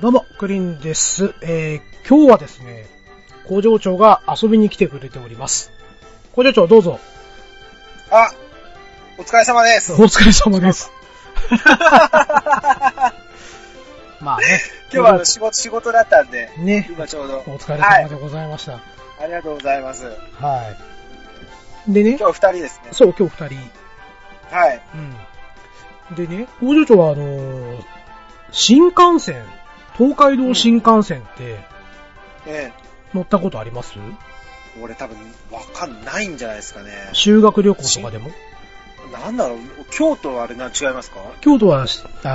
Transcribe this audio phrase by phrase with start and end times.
[0.00, 1.34] どうも、クリンです。
[1.42, 2.86] えー、今日はですね、
[3.48, 5.72] 工場長が遊びに来てくれております。
[6.32, 7.00] 工場長どうぞ。
[8.10, 8.30] あ、
[9.18, 9.92] お疲れ様です。
[9.94, 10.92] お疲れ様です。
[14.20, 14.62] まあね。
[14.92, 17.38] 今日は仕事、仕事だったんで、ね、今ちょうど。
[17.38, 18.72] お疲れ様でございました。
[18.72, 18.82] はい。
[19.24, 20.04] ありがとうございます。
[21.88, 22.90] でね、今日二人ですね。
[22.92, 23.70] そう、今日二人。
[24.56, 24.80] はい。
[26.10, 26.14] うん。
[26.14, 27.98] でね、工場長はあのー
[28.50, 29.44] 新幹線、
[29.98, 31.58] 東海道新幹線って
[32.46, 32.72] え
[33.12, 35.16] 乗ったことあります、え、俺多分
[35.50, 36.90] わかんないんじゃないですかね。
[37.12, 38.30] 修学旅行とかでも？
[39.12, 39.58] なんだろう、
[39.90, 41.20] 京都はあれな、違いますか？
[41.40, 41.86] 京都は、あ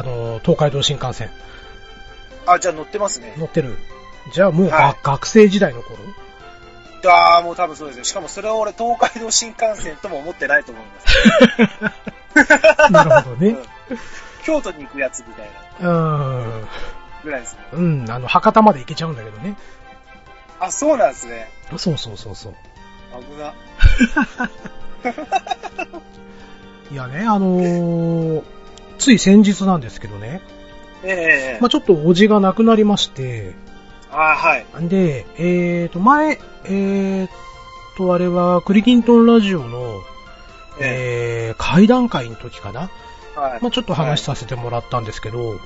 [0.04, 1.30] のー東海道新幹線
[2.46, 3.34] あ、じゃあ乗ってますね。
[3.38, 3.78] 乗ってる。
[4.34, 5.98] じゃあもうが、はい学生時代の頃？
[7.06, 8.04] ああ、もう多分そうですよ。
[8.06, 10.92] しかもそれは俺東海道新幹線とも思ってないと思いま
[12.88, 12.92] す。
[12.92, 14.00] なるほどねうん。
[14.44, 15.50] 京都に行くやつみたい
[15.82, 16.68] なうん。
[17.24, 17.62] ぐらいですね。
[17.74, 19.58] うん、あの、博多まで行けちゃうんだけどね。
[20.60, 21.50] あ、そうなんですね。
[21.78, 22.56] そうそうそうそう。
[23.22, 23.54] 危な。
[26.92, 28.44] いやね、あのー
[29.00, 30.42] つい先日なんですけどね、
[31.04, 33.54] ええええまあちょっとおじが亡くなりまして、
[34.12, 34.66] あはい。
[34.88, 37.30] で、えーと、前、えー
[37.98, 40.02] と、あれは、クリキントンラジオの、
[40.80, 42.90] ええー、会談会の時かな
[43.36, 43.60] えはい。
[43.62, 45.60] まあちょっと話させてもらったんですけど、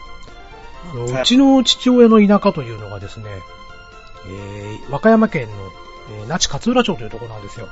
[0.94, 3.26] うちの父親の田舎というのがですね、
[4.28, 7.68] えー、和歌山県の、えー那智勝浦町というところなんですよ。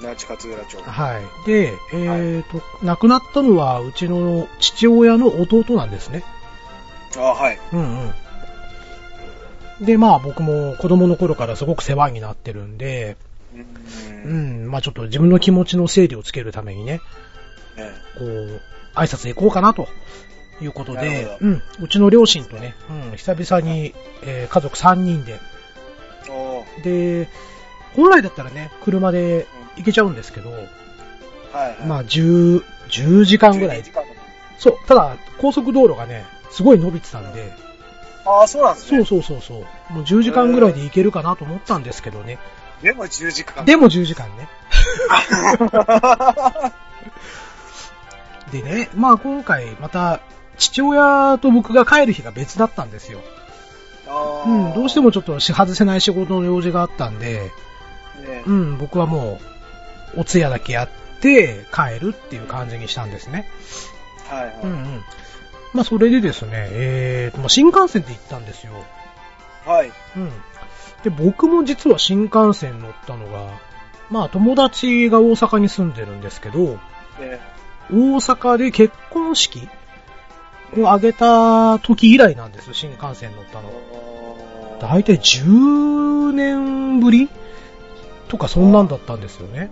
[0.00, 0.78] 那智勝浦町。
[0.78, 1.46] はい。
[1.46, 6.24] で、えーと、亡くなったのはうちの父親の弟なんですね。
[7.16, 7.58] あはい。
[7.72, 8.10] うん
[9.80, 9.84] うん。
[9.84, 13.16] で、まあ僕も子供の頃からすごく世話になってるんで、
[13.54, 13.58] う。
[13.58, 17.00] うんん、まあちょっと自分の気持ちの整理をつけるためにね、
[17.76, 18.60] えこう、
[18.94, 19.88] 挨拶行こうかなと
[20.60, 22.74] いうことでほ、うん、うちの両親とね、
[23.10, 25.40] うん、久々に、えー家族3人で、
[26.82, 27.28] で、
[27.94, 29.46] 本来だったらね、車で
[29.76, 30.62] 行けちゃうんですけど、はい
[31.52, 31.86] はい。
[31.86, 33.80] まあ10、10時間ぐらい。
[33.80, 34.02] 12時間
[34.58, 37.52] そう、ただ、高速道路がね、すごい伸びてたんで、
[38.26, 39.04] ああ、そうなんですね。
[39.04, 42.38] そうそうそうそう、もう10時間ぐらいで行けるかなと思ったんですけどね。
[42.82, 43.64] でも10時間。
[43.64, 44.48] でも10時間ね。
[48.52, 50.20] でね、まあ今回また、
[50.56, 53.20] 父親と僕が帰る日が別だったんですよ。
[54.46, 57.50] うん、どうしてもちょっとし外せない仕事の用事があったんで、
[58.26, 59.40] ねうん、僕はも
[60.16, 60.88] う、お通夜だけやっ
[61.20, 63.48] て帰るっていう感じにしたんですね。
[64.28, 64.54] はいはい。
[64.62, 65.02] うんうん。
[65.72, 68.72] まあそれでですね、えーと、まあ新幹線で行ったんですよ。
[69.64, 69.92] はい。
[70.16, 70.30] うん。
[71.02, 73.58] で、僕も実は新幹線乗ったのが、
[74.10, 76.78] まあ友達が大阪に住んでるんですけど、
[77.18, 77.40] ね
[77.90, 79.68] 大阪で結婚式
[80.82, 83.70] を挙げた時以来なんです、新幹線乗ったの。
[84.80, 87.28] だいたい10年ぶり
[88.28, 89.70] とかそんなんだったんですよね。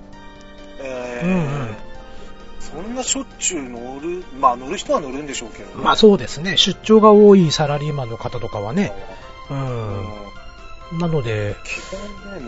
[0.80, 1.76] えうんうん
[2.72, 5.84] そんなしょっちゅう乗る、まあ乗る人は乗るんでしょうけどね。
[5.84, 8.94] まあそうですね、出張が多いサラリーマンの方とかはね。
[9.50, 10.98] ううんん。
[10.98, 11.56] なので、ね、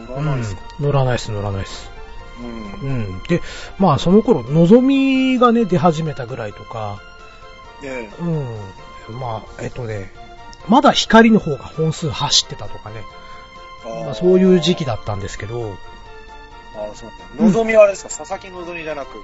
[0.08, 0.62] 乗うんらないですか。
[0.80, 1.90] 乗らないです、乗らないです。
[2.40, 2.88] うん。
[2.88, 3.22] うん。
[3.28, 3.42] で、
[3.78, 7.02] まあその頃、のぞみがね、出始めたぐらいとか、
[7.84, 8.10] ね
[9.08, 9.18] うん。
[9.20, 10.10] まあ、えっとね、
[10.68, 13.02] まだ光の方が本数走ってたとかね、
[14.04, 15.76] まあ、そういう時期だったんですけど、
[16.76, 17.44] ああ、そうだ。
[17.44, 19.22] のぞみはあれですか、佐々木のぞみじゃなく？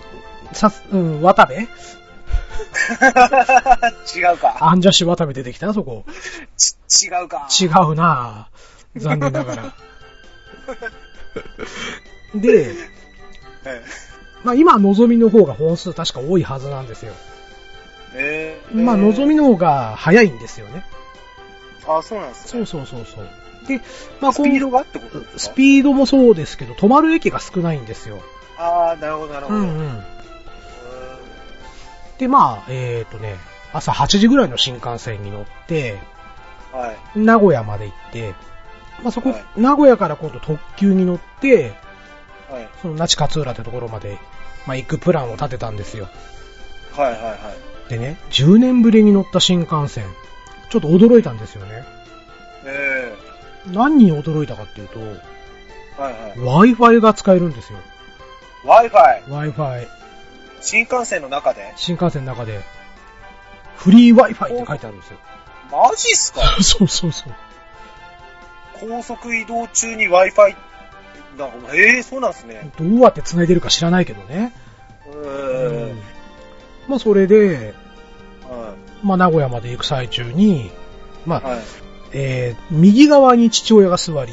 [0.53, 1.55] さ、うん、渡部？
[1.61, 1.67] 違
[4.35, 4.59] うか。
[4.61, 5.67] アンジャッシュ渡部出てきた？
[5.67, 6.05] な、そこ。
[6.57, 7.49] ち違うか。
[7.61, 9.01] 違うなぁ。
[9.01, 9.75] 残念ながら。
[12.35, 12.75] で、
[13.65, 13.83] え
[14.45, 17.13] まあ今、のぞみの方が本数確か多いはずなんですよ。
[18.15, 20.85] ええまあ、のぞみの方が早いんですよね。
[21.87, 22.67] ああ、そうなんですね。
[22.67, 23.29] そうそうそうそう。
[23.67, 23.81] で、
[24.21, 25.39] まあ、スピードがってことですか？
[25.39, 28.21] スピードもそうですけど、止まる駅が少ないんですよ。
[28.59, 29.59] ああ、なるほど、なるほど。
[29.59, 30.03] うんうん。
[32.19, 33.37] で、まあ、えっ、とね、
[33.73, 35.99] 朝8時ぐらいの新幹線に乗って、
[36.73, 37.19] はい。
[37.19, 38.35] 名古屋まで行って、
[39.03, 41.75] まあそこ、はい名古屋から今度特急に乗って、
[42.51, 42.69] はい。
[42.83, 44.19] その那智勝浦ってところまで、
[44.67, 46.09] まあ行くプランを立てたんですよ。
[46.97, 47.37] はい、はい、はい。
[47.91, 50.07] でね、10年ぶりに乗った新幹線、
[50.71, 51.85] ちょっと驚いたんですよね。
[52.65, 53.15] え
[53.67, 55.03] 何に驚いたかっていうと、え
[56.01, 56.75] はい、はい。
[56.75, 57.79] Wi-Fi が使えるんですよ。
[58.65, 59.25] Wi-Fi。
[59.25, 59.89] Wi-Fi。
[60.61, 61.73] 新幹線の中で？
[61.77, 62.61] 新幹線の中で、
[63.77, 65.19] フリー Wi-Fi って書いてあるんですよ。
[65.73, 66.43] マジっすか？
[66.63, 67.35] そうそうそう。
[68.81, 70.57] 高速移動中に Wi-Fi。
[71.39, 72.71] なんか、ええそうなんですね。
[72.79, 74.53] どうやって繋いでるか知らないけどね。
[75.13, 76.03] ううんん。
[76.91, 77.73] まあそれで、
[78.43, 80.73] はまあ名古屋まで行く最中に、
[81.25, 81.61] まあ、はい。
[82.13, 84.33] えー、右側に父親が座り、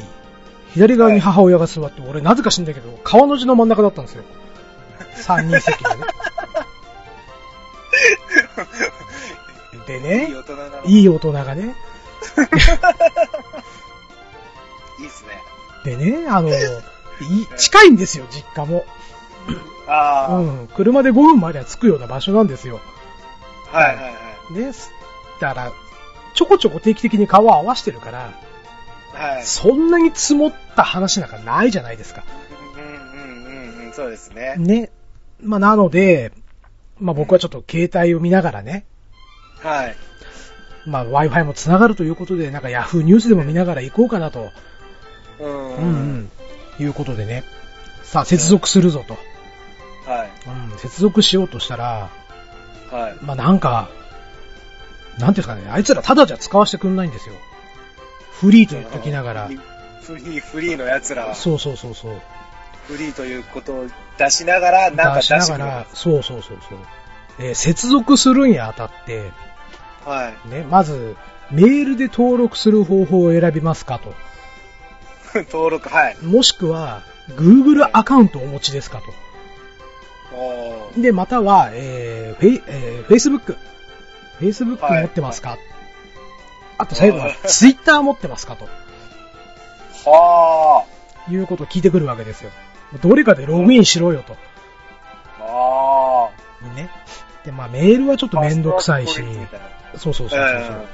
[0.74, 4.24] 左側に母親が座って、俺なぜか知んだけど、川の字の真ん中だったんですよ。
[5.14, 5.96] 三人席でね。
[9.86, 10.32] で いいね。
[10.84, 11.62] いい大人がね、
[14.98, 15.40] いいっすね。
[15.84, 16.52] でね、あの、い
[17.56, 18.84] 近いんですよ、実家も。
[19.86, 22.80] ああ、うん、車で5分までは着くような場所なんですよ。
[23.72, 24.10] はいはいは
[24.50, 24.54] い。
[24.54, 24.72] ね、
[25.40, 25.72] だから、
[26.34, 28.32] ちょこちょこ定期的に顔を合わしてるから、
[29.12, 29.44] はい。
[29.44, 32.24] そんなに積もった話なんかないじゃないですか。
[32.76, 34.54] うんうんうんうん、そうですね。
[34.58, 34.90] ね。
[35.42, 36.32] まあ、なので、
[37.00, 38.84] まあ僕はちょっと携帯を見ながらね、
[39.60, 39.96] はい。
[40.86, 44.50] まあ Wi-Fi も繋がるということで、なんか Yahoo ニュースでも見ながら行こうかなと、
[45.40, 46.30] うんうんうん、
[46.80, 47.44] いうことでね。
[48.02, 49.16] さあ、接続するぞと。
[50.08, 50.30] はい。
[50.72, 52.10] うん、接続しようとしたら、
[52.90, 53.16] はい。
[53.24, 53.90] まあなんか、
[55.16, 57.34] なんていうんですかね、あいつらただじゃ使わせてくんないんですよ。
[58.40, 59.46] フリーと言っときながら。
[59.46, 62.20] フリー、フリーの奴らは、そうそうそうそう。
[62.86, 65.58] フリーということを出しながら、なんか出出しな。
[65.58, 66.78] がら、そうそうそうそう。
[67.40, 69.30] えー接続するにあたって、
[70.04, 70.48] はい。
[70.48, 71.16] ね、まず、
[71.50, 74.14] メールで登録する方法を選びますかと。
[75.52, 76.16] 登録、はい。
[76.22, 79.04] もしくは、Google アカウントをお持ちですかと。
[80.96, 83.56] で、または、えーフェイえー Facebook。
[84.40, 85.58] Facebook はい持ってますか、
[86.78, 88.56] あと最後は、 Twitter 持ってますか？
[88.56, 88.68] と。
[90.10, 90.84] は
[91.30, 92.50] いうことを聞いてくるわけですよ。
[93.02, 94.36] どれかでログインしろよと。
[95.40, 96.30] あ。
[96.64, 96.88] あね。
[97.44, 98.32] で、まあメールはちょっあ。
[98.32, 99.14] とめんどくさいし
[99.96, 100.86] そうそうそうそうそう、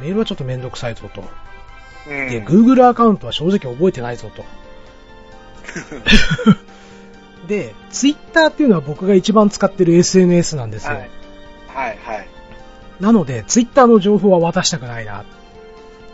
[0.00, 1.24] メールはちょっとめんどくさいぞと。
[2.08, 2.28] うん。
[2.28, 4.44] で、Google アカウントは正直覚えてないぞと。
[7.46, 10.94] で、Twitter っていうのは僕が一番使ってる SNS なんですよ。
[10.94, 11.10] はい。
[11.68, 12.28] はい、はい。
[13.00, 15.24] なので、Twitter の情報は渡したくないな。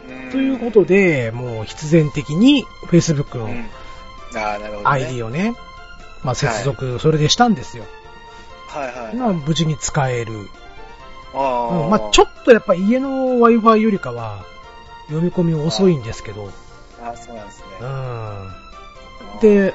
[0.09, 3.49] うんということで、もう必然的に Facebook の。
[4.85, 5.55] ID をね、
[6.25, 7.85] まあ接続、それでしたんですよ。
[8.69, 9.17] はい、はい。
[9.17, 10.49] まあ無事に使える。
[11.35, 11.85] ああ。
[11.85, 14.45] うんまあちょっとやっぱ家の Wi-Fi よりかは、
[15.09, 16.51] 読み込み遅いんですけど、
[17.03, 17.67] あそうなんですね。
[17.81, 17.87] う
[19.37, 19.41] ん。
[19.41, 19.75] で、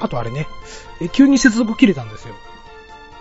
[0.00, 0.48] あとあれね、
[1.00, 2.34] え急に接続切れたんですよ。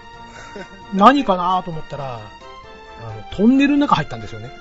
[0.93, 4.51] 何かなと思ったら、あの、トンネルの中入ったんですよね。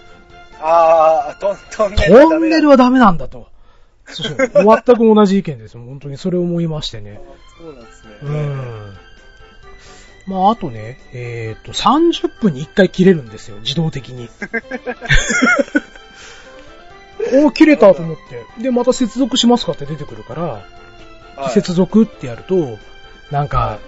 [0.61, 3.49] ああ、トン、トンネルトはダメだンネルはダメなんだと。
[4.07, 4.39] そうそう。
[4.55, 5.77] 全く同じ意見です。
[5.77, 7.21] 本当にそれを思いましてね。
[7.59, 8.11] そうなんですね。
[8.23, 8.97] うん。
[10.27, 13.59] まあ、あとね、えっ、と、30分に1回切れるんですよ。
[13.59, 14.29] 自動的に。
[17.35, 18.45] おー、切れたと思って。
[18.63, 20.63] で、また接続しますかって出てくるから、はい
[21.49, 22.79] 接続ってやると、
[23.33, 23.79] なんか、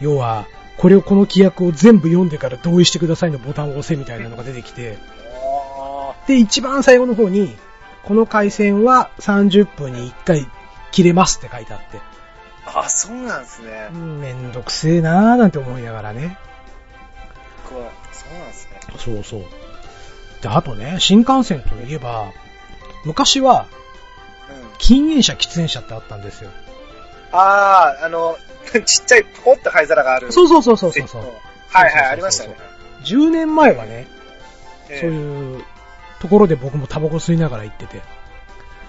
[0.00, 4.98] 要は、これをこの規約を全部読んでから同意してくださいのボタンを押せみたいなのが出てきて、
[5.78, 7.56] あで、一番最後の方に、
[8.04, 10.46] この回線は30分に1回
[10.92, 11.98] 切れますって書いてあって、
[12.66, 13.96] あ、あ、そうなんですねう。
[13.96, 16.38] んめんどくせえなーなんて思いながらね。
[17.68, 18.80] こうそうなんですね。
[18.98, 19.44] そうそう。
[20.42, 22.32] で、あとね、新幹線といえば、
[23.04, 23.66] 昔は
[24.50, 24.70] うん。
[24.78, 26.50] 禁煙車、喫煙車ってあったんですよ。
[27.32, 28.36] ああ、あの、
[28.84, 30.32] ちっちゃいポコッと灰皿がある。
[30.32, 31.22] そうそうそうそうそうそう。
[31.68, 32.56] はいはい、ありましたね。
[33.04, 34.06] 10年前はね、
[34.88, 35.64] ええそういう
[36.20, 38.02] ところで僕もタバコ吸いながら行ってて。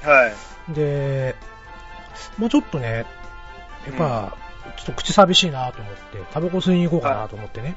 [0.04, 0.32] は
[0.70, 0.74] い。
[0.74, 1.36] で、
[2.38, 3.06] まあちょっとね、
[3.88, 4.36] やっぱ、
[4.78, 6.00] ちょっと口寂しいなと思って、
[6.34, 7.76] タバコ吸いに行こうかなと思ってね。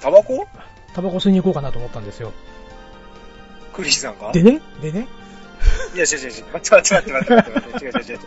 [0.00, 0.46] タバコ？
[0.94, 2.32] タバコ吸いに行こうかなと思ったんですよ。
[3.72, 5.08] クリスさんかでね、でね、
[5.94, 6.44] いや、違う違う違う。
[6.52, 7.84] 待って待って待って待って。
[7.84, 8.18] 違う違う違う違う。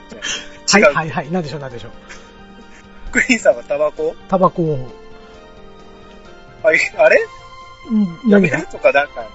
[0.72, 0.82] はい。
[0.94, 1.92] はいはい、なんでしょうなんでしょう。
[3.12, 4.16] クリスさんはタバコ？
[4.28, 4.90] タバコを、
[6.64, 7.20] あれあれ？
[7.20, 7.22] ん
[8.30, 8.58] や何が？
[8.58, 9.26] めるとかなんか。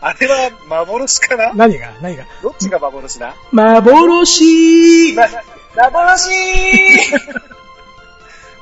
[0.00, 1.52] あれは幻かな？
[1.54, 1.92] 何が？
[2.00, 2.24] 何が？
[2.42, 3.34] どっちが幻だ？
[3.52, 5.28] 幻な、
[5.76, 6.30] 幻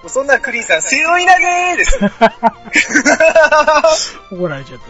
[0.02, 1.96] もうそんなクリーンさん、背負い投げです。
[4.32, 4.86] 怒られちゃった。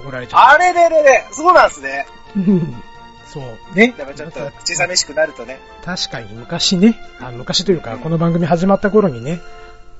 [0.00, 0.50] 怒られちゃった。
[0.50, 2.06] あれれれれ、そうなんすね。
[2.36, 2.82] うん
[3.26, 3.76] そう。
[3.76, 3.94] ね。
[3.98, 5.58] やっぱちょっと口寂しくなるとね。
[5.84, 9.40] 確かに昔ね、あ昔というか、うんこの番組始まった頃にね。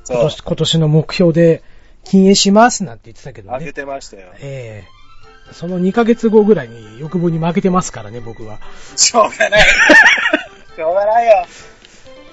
[0.09, 1.63] 今年今年の目標で
[2.05, 3.73] 禁煙しますなんて言ってたけどあげね。
[3.73, 4.29] てましたよ。
[4.41, 5.05] ええ
[5.53, 8.61] その2ヶ月後ぐらいに欲望に負けてますからね、僕は。
[8.97, 9.61] しょうがない。
[10.75, 11.47] しょうがないよ。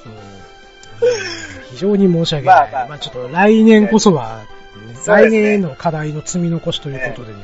[0.04, 0.20] そううん
[1.72, 2.56] 非常に申し訳ない。
[2.56, 4.42] まあまあまあちょっと来年こそは、
[5.06, 7.44] 来年への課題の積み残しということでね、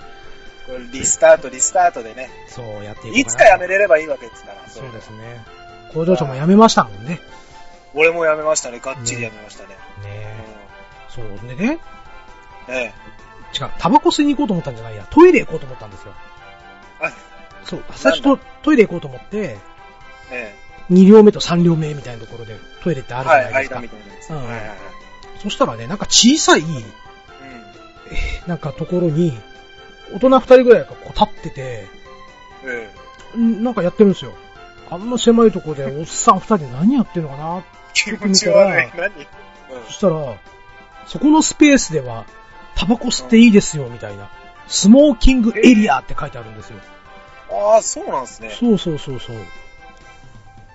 [0.67, 2.29] これリスタート、リスタートでね。
[2.47, 3.19] そうやってい。
[3.19, 4.69] いつかやめれればいいわけですから。
[4.69, 5.45] そうですね。
[5.93, 7.19] 工場長も辞めましたもんね。
[7.93, 8.79] 俺もやめましたね。
[8.79, 9.69] がっちりやめましたね。
[9.69, 10.35] ねえ。
[11.09, 11.47] そう。
[11.47, 11.79] でね、
[12.67, 12.75] うん。
[12.75, 12.93] え
[13.57, 16.13] 違う、タバコ吸いに行こうと思ったんじゃないや、トイレ行こうと思ったんですよ。
[17.01, 17.11] あ、
[17.63, 19.57] そう、最初とトイレ行こうと思って、
[20.31, 20.53] え
[20.91, 23.23] 2両目と3両目みたいなところでトイレってあえ。
[23.23, 23.75] るじゃは、ないいですか。
[23.75, 24.29] 間みたいなやつ。
[24.31, 24.77] うんはいはいはい。
[25.41, 26.83] そしたらね、なんか小さい、うん。
[28.47, 29.37] なんかところに、
[30.13, 31.85] 大人2人ぐらいがこう立ってて、
[32.65, 34.33] えんなんかやってるんですよ。
[34.89, 37.57] あんな狭いところでおっさん2人で何やってるのかな？
[37.57, 37.63] え。
[37.93, 38.91] 気持ち悪い。
[38.95, 39.27] 何？
[39.87, 40.37] そしたら、
[41.07, 42.25] そこのスペースでは、
[42.75, 44.29] タバコ吸っていいですよ、みたいな。
[44.67, 46.77] スモーキングエリアって書いてあるんですよ。
[47.51, 47.57] うん。
[47.73, 48.49] ああ、そうなんですね。
[48.57, 49.35] そうそうそうそう。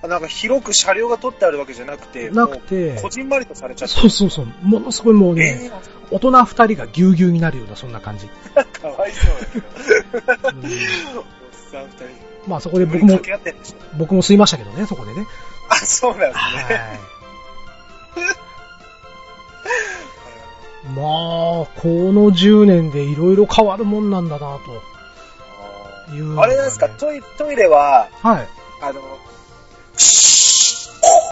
[0.03, 4.47] あなんか広く車両が取ってあるわけじゃなくて、なくてこじんまりとされちゃってそうそうそう。
[4.63, 5.71] ものすごいもうえね、
[6.11, 8.29] 大人二人がぎゅうぎゅうになるような、そんな感じ。
[8.55, 10.49] ー、 かわいそうだけど。
[10.49, 10.65] うん
[11.19, 11.25] おっ
[11.71, 12.05] さん二人。
[12.49, 13.21] まあそこで僕も
[13.97, 15.27] 僕も吸いましたけどね、そこでね。
[15.69, 16.35] あ、そうなんですね。
[16.35, 17.13] はい。
[20.95, 24.61] まあ、この10年でいろいろ変わるもんなんだな、と
[26.41, 28.49] あれなんですか、トイトイレは、はい。
[28.83, 29.01] あの、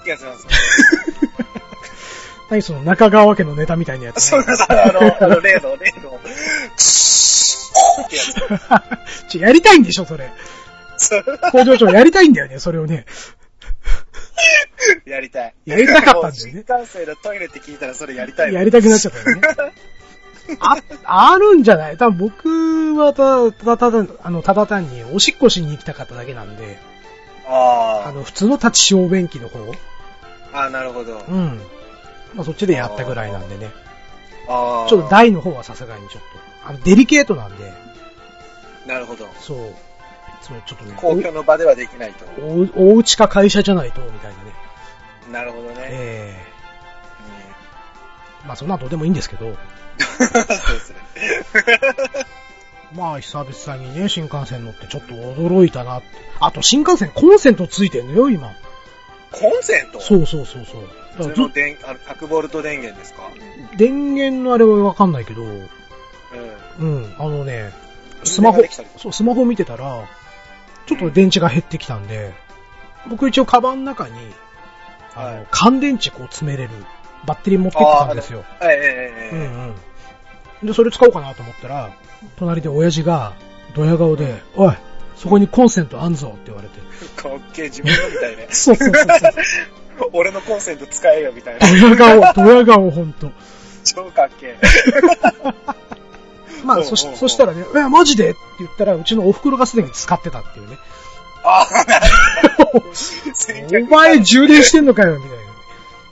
[0.00, 0.52] ってやつなんですか
[2.50, 4.22] 何その中川家のネタみたいなやつ、ね。
[4.22, 6.20] そうです、あの、あの、例の、例の、っ
[8.08, 9.28] てやつ。
[9.28, 10.32] ちょ、やりたいんでしょ、それ。
[11.52, 13.06] 工場長やりたいんだよね、それをね。
[15.06, 15.54] やりたい。
[15.64, 18.52] やりたかったんだよね新幹線のトイレって聞いたらそれやりたい。
[18.52, 19.42] やりたくなっちゃったよね。
[20.58, 21.96] あ、あるんじゃない？
[21.96, 26.78] 多分僕はた、ただただ、あの、ただ単におしっこしに行きたかっただけなんで、
[27.50, 29.72] ああの、普通の立ち小便器の方？
[30.52, 30.62] あ。
[30.66, 31.18] あなるほど。
[31.18, 31.60] うん。
[32.34, 33.70] まあそっちでやったぐらいなんでね。
[34.48, 34.88] ああ。
[34.88, 36.22] ちょっと台の方はさすがにちょっ
[36.62, 37.72] と、あの、デリケートなんで、
[38.86, 39.28] なるほど。
[39.40, 39.74] そう。
[40.42, 42.24] それちょっとね、公共の場ではできないと。
[42.42, 44.52] おお家か会社じゃないと、みたいなね。
[45.32, 45.74] なるほどね。
[45.90, 46.50] ええ
[48.44, 49.54] うまあそんなのどうでもいいんですけど、ん
[49.98, 50.96] そうですね。
[52.92, 56.06] まあ久々にね、新幹線乗ってちょっと驚いたなって。
[56.40, 58.52] あと新幹線コンセントついてんのよ、今。
[59.32, 60.00] コンセント？
[60.00, 60.82] そうそうそうそう。
[60.82, 63.30] だからず普通の電、あの、100ボルト電源ですか？
[63.76, 65.68] 電源のあれはわかんないけど、うん。
[66.80, 67.72] うん、あのね、
[68.24, 70.08] スマホ充電ができたり、そう、スマホ見てたら、
[70.86, 72.32] ちょっと電池が減ってきたんで、
[73.08, 74.14] 僕一応カバンの中に、
[75.14, 76.70] あの、はい乾電池こう詰めれる
[77.26, 78.44] バッテリー持ってってたんですよ。
[78.62, 79.74] ええええうんえ
[80.62, 80.66] うん。
[80.66, 81.90] で、それ使おうかなと思ったら、
[82.36, 83.32] 隣で親父が、
[83.74, 84.74] ドヤ顔で、おい、
[85.16, 86.80] そこにコンセントあんぞって言われて。
[87.18, 88.46] えかっけえ、自分のみたいね。
[88.50, 90.10] そうそうそうそう。
[90.12, 91.66] 俺のコンセント使えよ、みたいな。
[91.68, 93.30] ドヤ顔、ドヤ顔ほんと。
[93.84, 94.58] 超かっけえ。
[96.64, 100.76] まあ、そしそしたらね、え、マジでって言ったら、うちのお袋がすでに使ってたっていうね。
[101.42, 102.06] ああ、なる
[102.56, 102.84] ほど。
[103.80, 105.18] お前充電してんのかよ、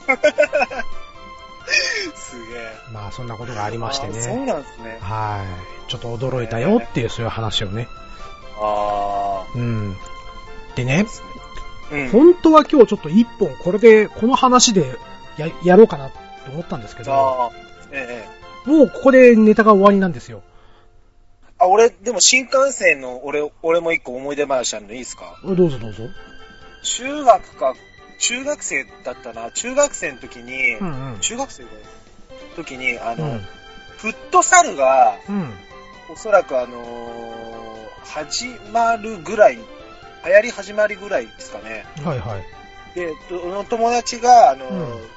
[0.07, 0.23] みたいな。
[2.15, 2.77] すげえ。
[2.93, 4.47] まあ、そんなことがありましてあそうね。
[4.47, 4.99] なんですね。
[5.01, 5.78] はい。
[5.89, 7.89] ちょっと驚いたよっていう、そういう話をね。
[8.61, 9.97] あうん。
[10.75, 11.07] でね、
[11.91, 11.95] あ。
[11.95, 12.09] うん。
[12.11, 14.97] 本当は今日ちょっと一本、これで、この話で
[15.37, 16.19] や、やろうかなと
[16.51, 17.51] 思ったんですけど、ああ。
[17.91, 18.27] え
[18.67, 18.71] え。
[18.71, 20.43] もうここでネタが終わりなんですよ。
[21.59, 25.41] あ、俺、でも新幹線の、俺、俺も一個思い出話あるのいいですか？
[25.43, 26.05] どうぞどうぞ。
[26.83, 27.75] 中学か、
[28.19, 29.51] 中学生だったな。
[29.51, 31.19] 中学生の時に、うんうん。
[31.21, 31.69] 中学生の
[32.57, 33.41] 時に、あの、うん。
[33.97, 35.53] フットサルが、うん。
[36.11, 39.63] おそらくあのー始まるぐらい、流
[40.25, 41.85] 行り始まりぐらいですかね。
[42.03, 42.45] はいはい。
[42.95, 45.09] で、その友達が、あのーうん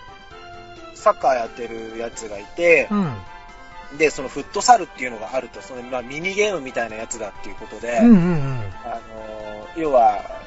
[0.93, 3.97] サッカーやってるやつがいて、うん。
[3.97, 8.59] で、そのフットサルっていうのがあると、その、まあ、ミニゲームみたいなやつだっていうことで、うんうんうん。
[8.85, 10.40] あのー要は、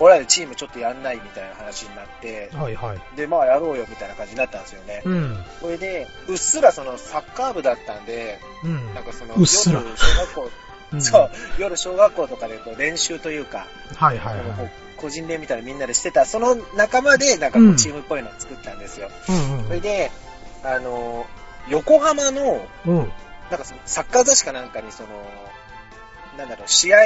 [0.00, 3.16] これらでチームちょっとやんないみたいな話になって、はいはい。
[3.16, 5.02] で、まあやろうよみたいな感じになったんですよね。
[5.04, 5.44] うん。
[5.60, 8.94] それで、うっすらそのサッカー部だったんで、うん。
[8.94, 10.50] なんかその、うっすら夜小学校、
[10.94, 14.72] うんそう、夜小学校とかでこう練習というか、はいはいはい。
[14.96, 19.10] 個人練みたいなみんなでしてた、その仲間でなんかこううんチームっぽいのを作ったんですよ。
[19.28, 20.10] うんそれで、
[20.64, 21.26] あの、
[21.68, 22.98] 横浜の、うん。
[23.00, 23.12] うん。
[23.50, 25.08] なんかそのサッカー雑誌かなんかにその、
[26.38, 27.00] なんだろう、試合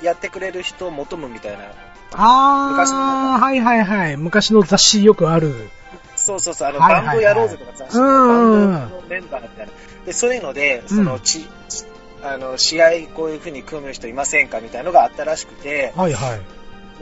[0.00, 1.89] やってくれる人を求むみたいな。
[2.12, 4.16] 昔のあー、はいはいはい。
[4.16, 5.70] 昔の雑誌よくある。
[6.16, 9.72] そうそうそう、あの、はいはいはいバンドやろうぜとか雑誌のうんバンドのメンバーみたいな。
[10.06, 11.84] で、そういうので、その、ち、ち
[12.22, 16.40] あの、試合こういう風に組む人いませんかみたいなのがあったらしくて、はいはい。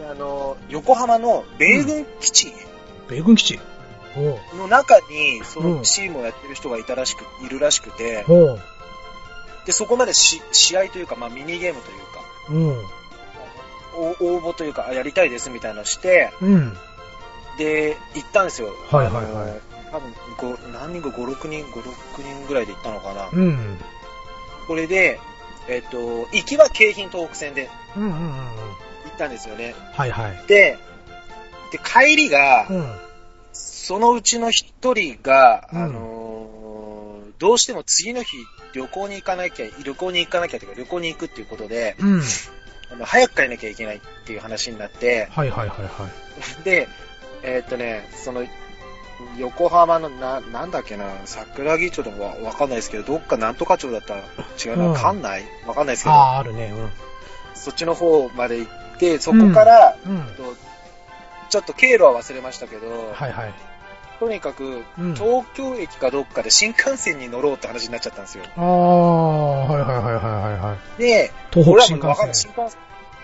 [0.00, 2.52] であの、横浜の米軍基地
[3.08, 3.60] 米軍基地。
[4.56, 8.24] の中に、そうんのチームをやってる人がいたらしく、いるらしくて、
[9.66, 12.70] で、そこまでし試合というか、まあ、ミニゲームというか、うん。
[12.70, 12.82] お
[13.98, 16.76] 応募というか、あやりたいですみたいなのして、うん。
[17.58, 18.68] で、行ったんですよ。
[18.90, 23.30] はいはいはい多分、ご何人か5、6人、5、6人ぐらいで行ったのかな。
[23.32, 23.78] うん。
[24.66, 25.18] これで、
[25.66, 27.70] えっ、と、行きは京浜東北線で。
[27.96, 29.74] 行ったんですよね。
[29.94, 30.44] はいはい。
[30.46, 30.78] で、
[31.72, 32.98] で、帰りが、うん。
[33.54, 36.28] そのうちの一人が、うんあのー
[37.38, 38.36] どうしても次の日
[38.72, 42.22] 旅行に行かなきゃ、旅行に行かなきゃというか旅行に行くっていうことで、うん。
[42.92, 45.86] あの早く帰らなきゃいけないっていう話になって、はいはいはいは
[46.60, 46.64] い。
[46.64, 46.88] で、
[47.42, 48.44] えーっとね、その、
[49.36, 54.20] 横浜の、な、なんだっけな、桜木町でもわわかんないですけど、どっかなんとか町だったら
[54.64, 56.72] 違うな、うんわかんないわかんないですけど、ああ、あるね。
[57.54, 60.12] そっちの方まで行って、そこから、うん。
[60.12, 60.22] うん。
[60.34, 60.54] と
[61.50, 63.54] ちょっと経路は忘れましたけど、はいはい。
[64.20, 68.44] とにかく、うん東京駅かどっかで新幹線に乗ろうって話になっちゃったんですよ。
[68.56, 71.02] ああ、はいはいはいはいはいはい。
[71.02, 72.34] で、東俺北新幹線。
[72.34, 72.80] 新幹線、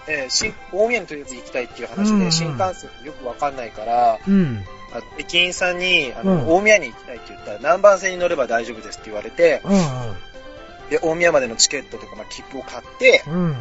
[0.06, 4.64] えー新、大宮にとりあえず行きたいっていう話で、うんうん新幹線よくわかんないから、うん。
[4.92, 13.34] あ駅員さんに、あの、うん大宮に行きたいって言ったら、何番線に乗れば大丈夫ですって言われて、うんで、大宮までのチケットとか、まあ、切符を買って、うん。
[13.34, 13.56] うん。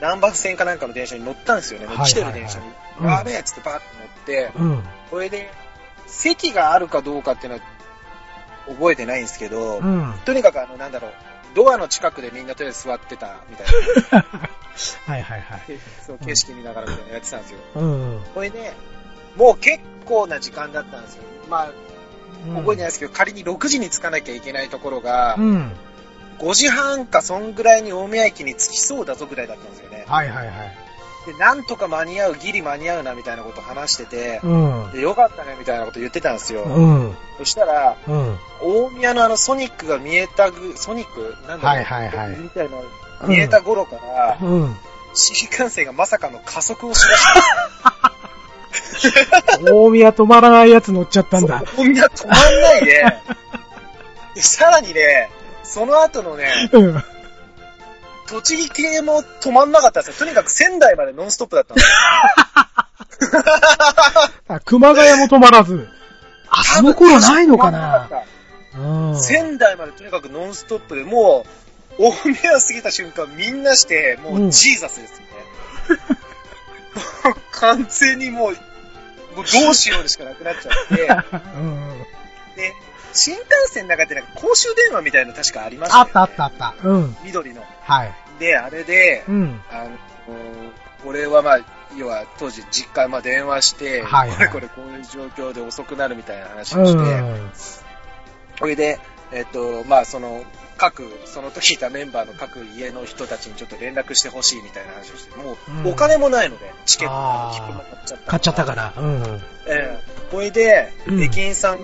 [0.00, 1.86] 何番線かなんかの電車に乗ったんですよね。
[1.86, 2.64] もう来てる電車に。
[2.66, 4.82] はいはいはいやべえっつってバーって乗って、うん。
[5.10, 5.50] これで、
[6.08, 7.64] 席があるかどうかっていうのは、
[8.68, 10.14] 覚えてないんですけど、うん。
[10.24, 11.12] とにかくあの、なんだろう、
[11.54, 13.66] ドアの近くでみんなとりあえず座ってたみたい
[14.10, 14.26] な、
[15.06, 15.62] はいはいはい。
[16.06, 17.58] そう景色見ながらみたいなのやってたんですよ。
[17.76, 18.24] うん。
[18.34, 18.74] これで、
[19.36, 21.22] もう結構な時間だったんですよ。
[21.48, 21.72] まあ、
[22.56, 25.72] 覚えてないですけど、仮に6時に着かなきゃいけないところがう、ん。
[26.38, 30.04] 5時半かそんぐらいに大宮駅に着きそうだぞぐらいだったんですよね。
[30.06, 30.87] はいはいはい。
[31.28, 34.90] で、なんとか間に合う、ギリ間に合うなみたいなこと話してて、うん。
[34.92, 36.62] で、よかったねみたいなこと言ってたんですよ。
[36.62, 37.16] うん。
[37.36, 38.38] そしたら、うん。
[38.62, 41.36] 大宮のあのソニックが見えたぐ、ソニック？
[41.46, 41.76] なんだろう？
[41.76, 44.76] はいはいはいみたいな、見えた頃から、うん。
[45.12, 47.24] 新幹線がまさかの加速をしだし
[49.60, 49.68] た。
[49.74, 51.62] 大宮止まらないやつ乗っちゃったんだ。
[51.76, 53.04] 大宮止まんないで、
[54.34, 55.30] でさらにね、
[55.62, 57.04] その後のね、うん。
[58.28, 60.26] 栃木系も止まんなかったんですよ。
[60.26, 61.94] とにかく仙台までノンストップだったんですよ。
[64.48, 65.88] あ、熊谷も止まらず。
[66.50, 68.08] あ、その頃ないのかな。
[69.18, 71.44] 仙台までとにかくノンストップでも
[71.98, 75.28] う、大宮を過ぎた瞬間みんなして、もうジーザスですよね。
[77.24, 78.52] も う完全にもう、
[79.34, 81.02] もうどうしようでしかなくなっちゃって、
[81.56, 81.98] うん。
[82.56, 82.74] で、
[83.18, 86.10] 新幹線の中でなんか公衆電話みたいなの確かありましたよ、ね。
[86.14, 86.88] あったあったあった。
[86.88, 87.16] うん。
[87.24, 87.62] 緑の。
[87.82, 88.14] はい。
[88.38, 89.60] で、あれで、うん。
[89.70, 89.90] あの、
[91.04, 91.60] これはまあ、
[91.96, 97.50] 要は当時実家、まあ電話して、はいはいこれこれこういう状況で遅くなるみたいな話うをして、ん。
[98.58, 98.98] それで、
[99.32, 100.44] えっと、まあその、
[100.76, 108.30] 各、その時いたメンバーの各家の人たちにちょっと連絡してほしいみたいな話をして、もうお金もないので、チケットあー切符も買っちゃった。
[108.30, 108.94] 買っちゃったから。
[108.96, 109.40] うん。
[109.66, 111.78] ええこれで、うん駅員さん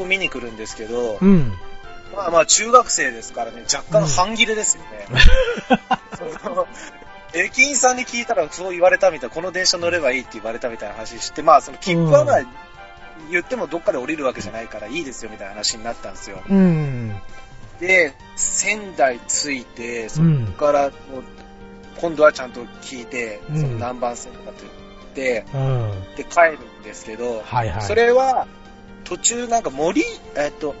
[0.00, 1.52] を見に来るんですけど、うん。
[2.14, 5.06] まあまあ中学生ですからね、若干半切れですよね。
[7.34, 12.46] 駅員さんに聞いたらそう言われたみたい、この電車乗ればいいって言われたみたいな話して、まあその切符はまあ、うん
[13.30, 16.42] 言ってもどっかで降りるわけじゃないからいいですよみたいな話になったんですよ。
[16.48, 17.14] うん。
[17.80, 20.46] で、仙台着いて、そこうん。
[20.48, 21.24] からもう、
[21.96, 26.04] 今度はちゃんと聞いて、うんその何番線かと言って、うん。
[26.16, 27.82] で帰るんですけど、はいはい。
[27.82, 28.46] それは、
[29.04, 30.02] 途中なんか森、
[30.36, 30.74] えっと、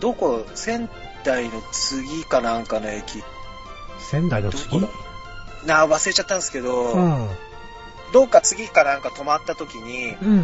[0.00, 0.88] どこ、仙
[1.24, 3.22] 台の次かなんかの駅、
[4.10, 4.80] 仙台の次？
[5.66, 7.28] な忘れちゃったんですけど、うん。
[8.12, 10.38] どっか次かなんか止まった時に、うん。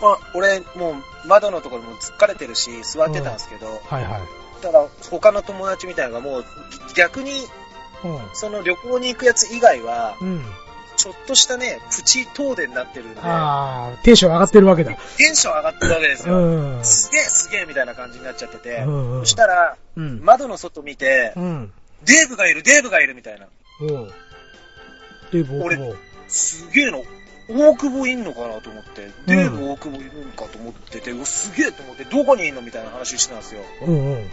[0.00, 4.22] まあ、俺もう窓のところも突っかれてるし、座ってたんですけど、はいはい。
[4.60, 6.44] ただ他の友達みたいなのがもう
[6.94, 7.32] 逆に
[8.04, 8.18] うん。
[8.34, 10.44] その旅行に行くやつ以外は、うん。
[10.98, 14.96] ちょっとしたね、プチ遠出になってるんで、ああ、テンション上がってるわけだ。
[15.16, 16.78] テンション上がってるわけですうよ。
[16.80, 16.84] ん。
[16.84, 20.20] すげえすげえみたいな感じになっちゃってて、うんうんそしたら、うん。
[20.24, 21.72] 窓の外見て、うん。
[22.04, 23.46] デーブがいる、デーブがいるみたいな。
[23.80, 24.12] おう。
[25.30, 25.94] で、僕俺も。
[26.26, 27.04] すげえの、
[27.48, 33.62] 大久保いんのかなと思って、デーブ大久保いるんかと思ってて、うわすげえと思って、どこにいんのみたいな話してたんですよ。
[33.86, 34.30] うんうん。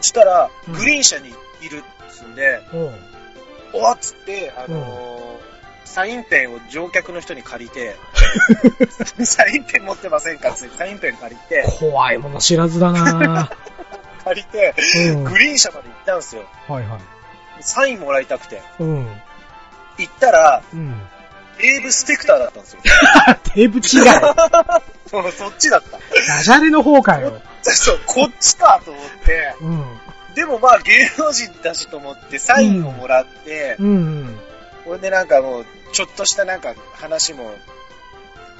[0.00, 1.32] そしたら、うんグリーン車にい
[1.68, 2.92] るっつうんで、おう。
[3.74, 5.55] おっつって、あのー
[5.86, 7.96] サインペンを乗客の人に借りて、
[9.24, 13.50] サインペン持ってませんかっつって、サインペン借りて、怖いもの知らずだな
[14.24, 14.74] 借りて、
[15.08, 15.24] うん。
[15.24, 16.44] はいグリーン車まで行ったんですよ。
[16.68, 16.84] はい。
[17.60, 18.60] サインもらいたくて。
[18.80, 19.06] うん。
[19.98, 21.00] 行ったら、うん。
[21.58, 22.80] デーブ・スペクターだったんですよ。
[23.54, 24.04] テープ違い。
[25.08, 25.98] そうそっちだった。
[26.36, 27.40] ダジャレの方かよ。
[27.62, 30.00] そう、こっちかと思って、うん。
[30.34, 33.90] でもまあ芸能人だしと思ってサインをもらって、うんう
[34.24, 34.36] ん。
[34.36, 34.42] こ
[34.94, 37.50] れでなんかもう、ちょっとしたなんか話も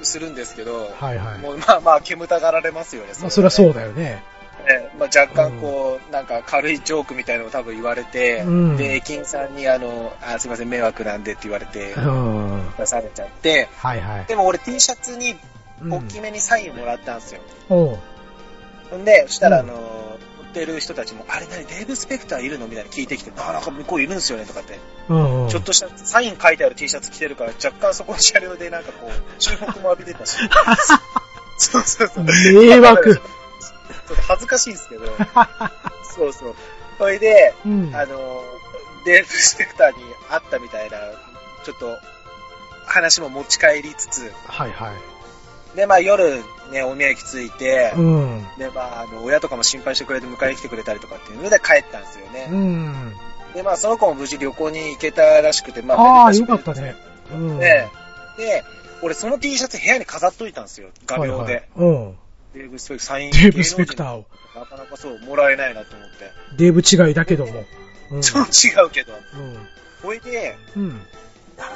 [0.02, 1.38] するんですけど、はいはい。
[1.38, 3.12] もうまあまあ煙たがられますよね。
[3.20, 3.80] まあ、そりゃそうだ。
[3.80, 4.22] だよね。
[4.66, 12.72] ね、まあ、若干こう、なんか軽いジョークみたいなのを多分言われて、うんで、駅員さんにあの、あ、すいません、迷惑なんでって言われてう、ん。
[12.76, 14.24] 出されちゃって、はいはい。
[14.24, 15.36] でも俺 T シャツに
[15.82, 17.40] うん大きめにサインもらったんですよ。
[17.68, 17.98] おう
[18.90, 19.76] ほんで、そしたらあうんの、売
[20.56, 25.48] ってる人たちも、あれ何、デーブ・スペクターいるのみたいな聞いてきて、あ、なんか向こういるんですよねとかって、うんうん。
[25.50, 30.38] ちょっとしたサイン書いてある T シャツ着てるから、若干そこの車両でなんかこう、注目も浴びてたし。
[31.58, 32.24] そうそうそう。
[32.24, 33.22] 迷惑ちょ
[34.14, 35.04] っと恥ずかしいんですけど、
[36.16, 36.54] そうそう。
[36.98, 37.94] それで、うん。
[37.94, 38.42] あの、
[39.04, 39.94] デーブ・スペクターに
[40.30, 40.98] 会ったみたいな、
[41.64, 41.98] ちょっと、
[42.86, 44.92] 話も持ち帰りつつ、はいは
[45.74, 45.76] い。
[45.76, 48.46] で、まあ夜ね、大宮駅着いて、うん。
[48.58, 52.48] で、まあ、あの、親とかも心配してくれて迎えに来てくれたりとかっていうので帰ったんですよね。
[52.50, 53.14] うん。
[53.54, 56.94] で、まあ、その子も無事旅行に行けたらしくて、まあ、ああ、よかったね。
[57.32, 57.58] うん。
[57.58, 57.88] で、
[58.36, 58.64] で、
[59.02, 61.32] 俺その T シャツ部屋に飾っといたんですよ、画鋲で。
[61.32, 62.18] はいはいうん。
[62.54, 63.30] デーブ・スペクサイン。
[63.30, 64.24] デーブ・スペクターを。
[64.54, 64.58] ー。
[64.60, 66.30] なかなかそう、もらえないなと思って。
[66.56, 67.64] デーブ違いだけども。
[68.10, 68.22] うん。
[68.22, 69.12] ちょっと違うけど。
[70.02, 71.02] ほいで、うん。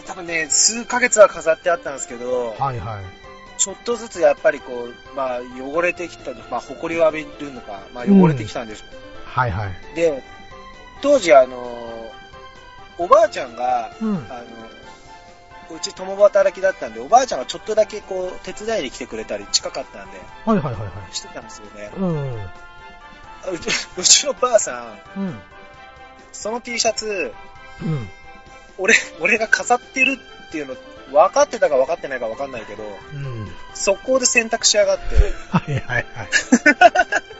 [0.07, 3.05] 多分ね、数ヶ月は飾ってあったんですけど、はいはい。
[3.61, 8.89] ちょっとずつやっぱりこう、まあ、汚れてきた、まあ、埃を浴びるのか、まあ、汚れてきたんでしょう。
[9.27, 9.95] はいはい。
[9.95, 10.23] で、
[11.03, 12.11] 当時あの、
[12.97, 14.17] おばあちゃんが、うん。
[14.31, 14.43] あ
[15.71, 21.15] の、うち共働きだったんで、おばあちゃんがちょっとだけこう、手伝いに来てくれたり近かったんで、はいはいはいはい。
[21.15, 21.91] してたんですよね。
[21.99, 22.35] うん。
[23.53, 23.69] うち
[23.99, 25.39] うちのばあさん、うん。
[26.33, 27.35] その T シャツ、
[27.83, 28.09] うん。
[28.79, 30.19] 俺、俺が飾ってる
[30.49, 30.77] っていうの、
[31.13, 32.83] 分かってたか分かってないか分かんないけど、
[33.15, 33.49] うん。
[33.75, 35.05] 速攻で選択しやがって、
[35.51, 36.07] はいはいはい。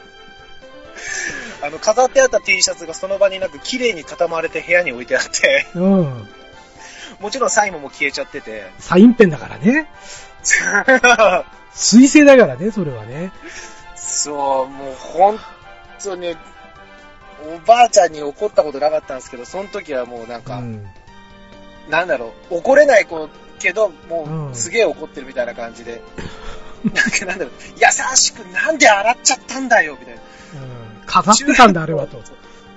[1.63, 6.27] あの、飾ってあった T シャツがその場になく綺麗に畳まれて部屋に置いてあって、うん。
[7.19, 9.87] もちろんサインももう消えちゃってて、サインペンだからね。
[11.73, 13.31] 水性だからね、それはね。
[13.95, 15.39] そう、もう本
[16.03, 16.35] 当に、
[17.43, 20.87] おばあちゃんに怒ったことなかったんですけど、その時はもうなんか、うん。
[21.89, 23.29] なんだろう、怒れない子
[23.61, 26.01] けど、もうすげえ怒ってるみたいな感じで、
[26.83, 30.21] なんかなんだろう、優しくなんで洗っちゃったんだよ、みたいな。
[30.21, 31.05] うん。
[31.05, 32.21] 飾ってたんだ、あれはと。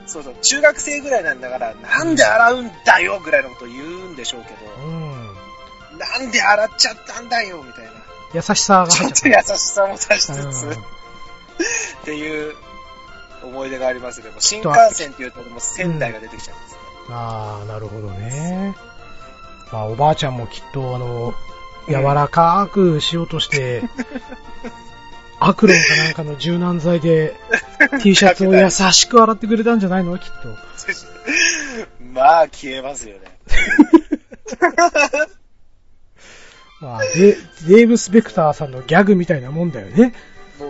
[0.07, 5.99] そうそう、中学生ぐらいなんだから、なんで洗うんだよ、ぐらいのことを言うんでしょうけど、うん。
[5.99, 7.91] なんで洗っちゃったんだよ、みたいな。
[8.35, 10.53] 優しさがちょ入っと優しさも足しつた。
[10.53, 12.55] つ、うんっていう
[13.43, 14.31] 思い出がありますね。
[14.31, 16.79] もう新幹線っていうと、もう仙台が出てきちゃうんですね。
[17.11, 18.75] ああ、なるほどね。
[19.75, 21.35] まあ、おばあちゃんもきっと、あの、
[21.89, 23.83] 柔らかくしようとして、
[25.41, 27.35] アクロンかなんかの柔軟剤で
[28.01, 30.17] T シャツを 優しく洗ってくれたんじゃないの？
[30.17, 30.33] きっと。
[32.15, 33.37] まあ、消えますよね。
[36.81, 40.15] まあ、デデーブ・スペクターさんのギャグみたいなもんだよね。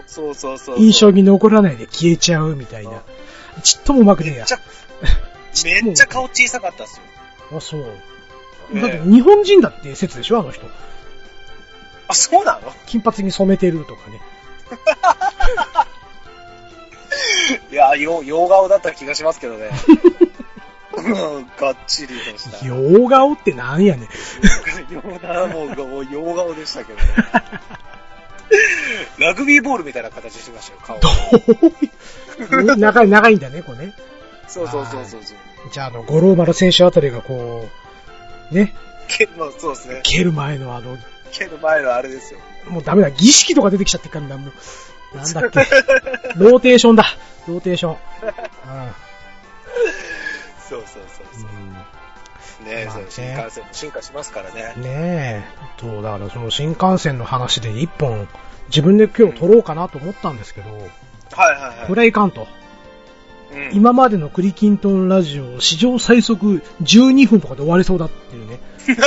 [0.07, 0.79] そうそうそう。
[0.79, 3.03] 印象に残らないで消えちゃうみたいな。
[3.63, 4.55] ちっともうまくねえやめっち。
[4.55, 4.61] ゃ、
[5.85, 7.03] めっちゃ顔小さかったっすよ。
[7.59, 7.85] あ、そう。
[8.73, 10.67] ええだって日本人だって説でしょあの人。
[12.09, 12.73] あ、そうなの？
[12.87, 14.21] 金髪に染めてるとかね。
[17.71, 19.71] いや、よ、洋顔だった気がしますけどね。
[20.97, 21.01] う
[21.41, 22.67] んがっちりとした。
[22.67, 24.09] 洋顔ってなんやねん。
[24.91, 25.67] 洋顔も
[26.01, 27.05] う、洋顔でしたけどね。
[29.19, 31.01] ラグビーボールみたいな形してましたよ、顔。
[31.01, 31.09] ど
[32.73, 32.77] う？
[32.77, 33.93] 長い、長いんだね、こうね。
[34.49, 35.37] そうそうそうそうそう。
[35.73, 37.71] じゃあ、あの、五郎丸選手あたりがこう、
[38.51, 38.75] ね、
[39.09, 40.01] 蹴る、まあそうですね。
[40.03, 40.97] 蹴る前のあの、
[41.33, 42.41] 蹴る前のあれですよ。
[42.69, 44.51] もうダメだ、儀式とか出てきちゃってっからな、も
[45.15, 45.17] う。
[45.17, 45.61] なんだっけ。
[46.37, 47.05] ローテーションだ。
[47.47, 47.97] ローテーション。
[50.69, 51.51] そうそうそううそう。
[51.51, 51.73] ん
[52.67, 54.75] ねえ、まあね新幹線も進化しますからね。
[54.77, 55.45] ねえ。
[55.79, 58.29] そう、だからその新幹線の話で一本、
[58.69, 61.87] 自分で今日撮ろうかなと思ったんですけど、はいはいはい。
[61.87, 62.47] これはいかんと。
[63.55, 68.59] うん今までのクリキントンラジオ、史上最速12分とかで終わりそうだっていうね、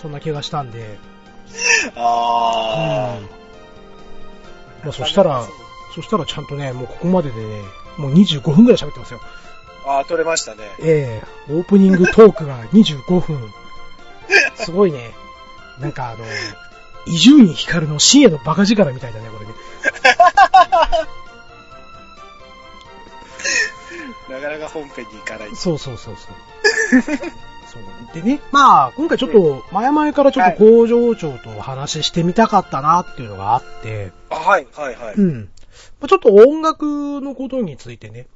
[0.00, 0.98] そんな気がしたんで、
[1.96, 3.26] あうん
[4.84, 5.44] まあ、そしたら、
[5.94, 7.62] そしたらちゃんとね、もうここまででね、
[7.96, 9.20] もう25分くらい喋ってますよ。
[9.86, 10.62] ああ、取れましたね。
[10.80, 13.52] ええオープニングトークが25分。
[14.56, 15.12] すごいね。
[15.78, 16.18] なんかあの、
[17.06, 19.52] 伊集院光の深夜のバカ力みたいだね、これね。
[24.30, 25.54] なかなか本編に行かない。
[25.56, 27.02] そうそうそうそう。
[27.66, 35.14] そうでね、まあ、今回ちょっと、前々からちょっと工場長とお話ししてみたかったなっていうのがあって、あはいはいはい。
[35.14, 35.48] うん。
[36.00, 38.26] まあちょっと音楽のことについてね、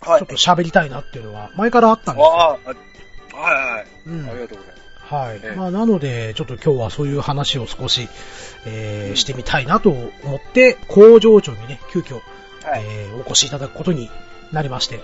[0.00, 0.20] はい。
[0.20, 2.32] ちょっと喋りたいなっていうのは前からあったんですよ。
[2.32, 3.86] ああ、はいはい。
[4.06, 4.76] うんありがとうございま
[5.08, 5.14] す。
[5.14, 5.40] はい。
[5.42, 8.08] ええまあ、なので、ちょっと今日はそういう話を少し、
[8.64, 12.14] えーしてみたいなと思って、工場長にね、急遽、
[12.64, 12.84] はい。
[12.84, 14.10] えーお越しいただくことに
[14.52, 15.00] なりまして、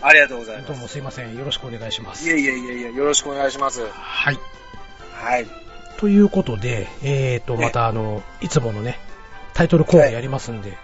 [0.00, 0.68] ありがとうございます。
[0.68, 1.36] どうもすいません。
[1.36, 2.28] よろしくお願いします。
[2.28, 3.86] いえいえいえいえ、よろしくお願いします。
[3.88, 4.38] はい。
[5.12, 5.46] はい。
[5.98, 8.98] ということで、えーと、ねまたあの、いつものね、
[9.54, 10.78] タイトルコールやりますんで、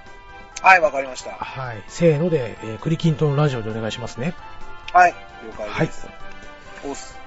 [0.60, 1.30] はい、わかりました。
[1.32, 1.84] はい。
[1.88, 4.34] せーので、えークリキントンラジオでお願いしますね。
[4.92, 5.14] はい。
[5.46, 6.08] 了解です。
[6.86, 7.18] おっす。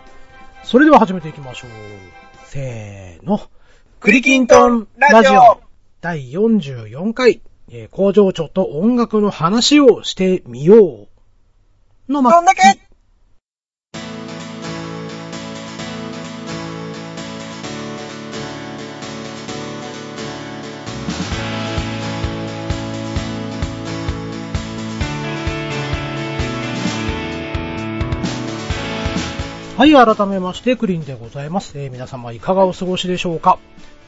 [0.63, 1.71] それでは始めていきましょう。
[2.45, 3.39] せーの。
[3.99, 5.61] クリキントンラジオ
[6.01, 11.07] 第44回、えー工場長と音楽の話をしてみよ
[12.09, 12.11] う。
[12.11, 12.61] のまどんだけ
[29.77, 31.77] はい、改めまして、クリンでございます。
[31.77, 33.59] えー皆様いかがお過ごしでしょうか？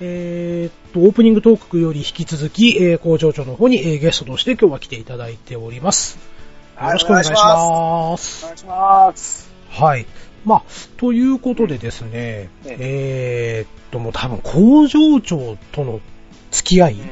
[0.02, 6.18] えーっと、オープニングトークより引き続き、えー工場長の方に、えーゲストとして今日は来ていただいております。
[6.82, 8.46] よろしくお願いします。
[8.46, 9.52] お願いします。
[9.70, 10.06] はい。
[10.46, 10.64] まあ、
[10.96, 16.00] ということでですね、ええーっと、もう多分工場長との
[16.52, 17.10] 付き合い、うん。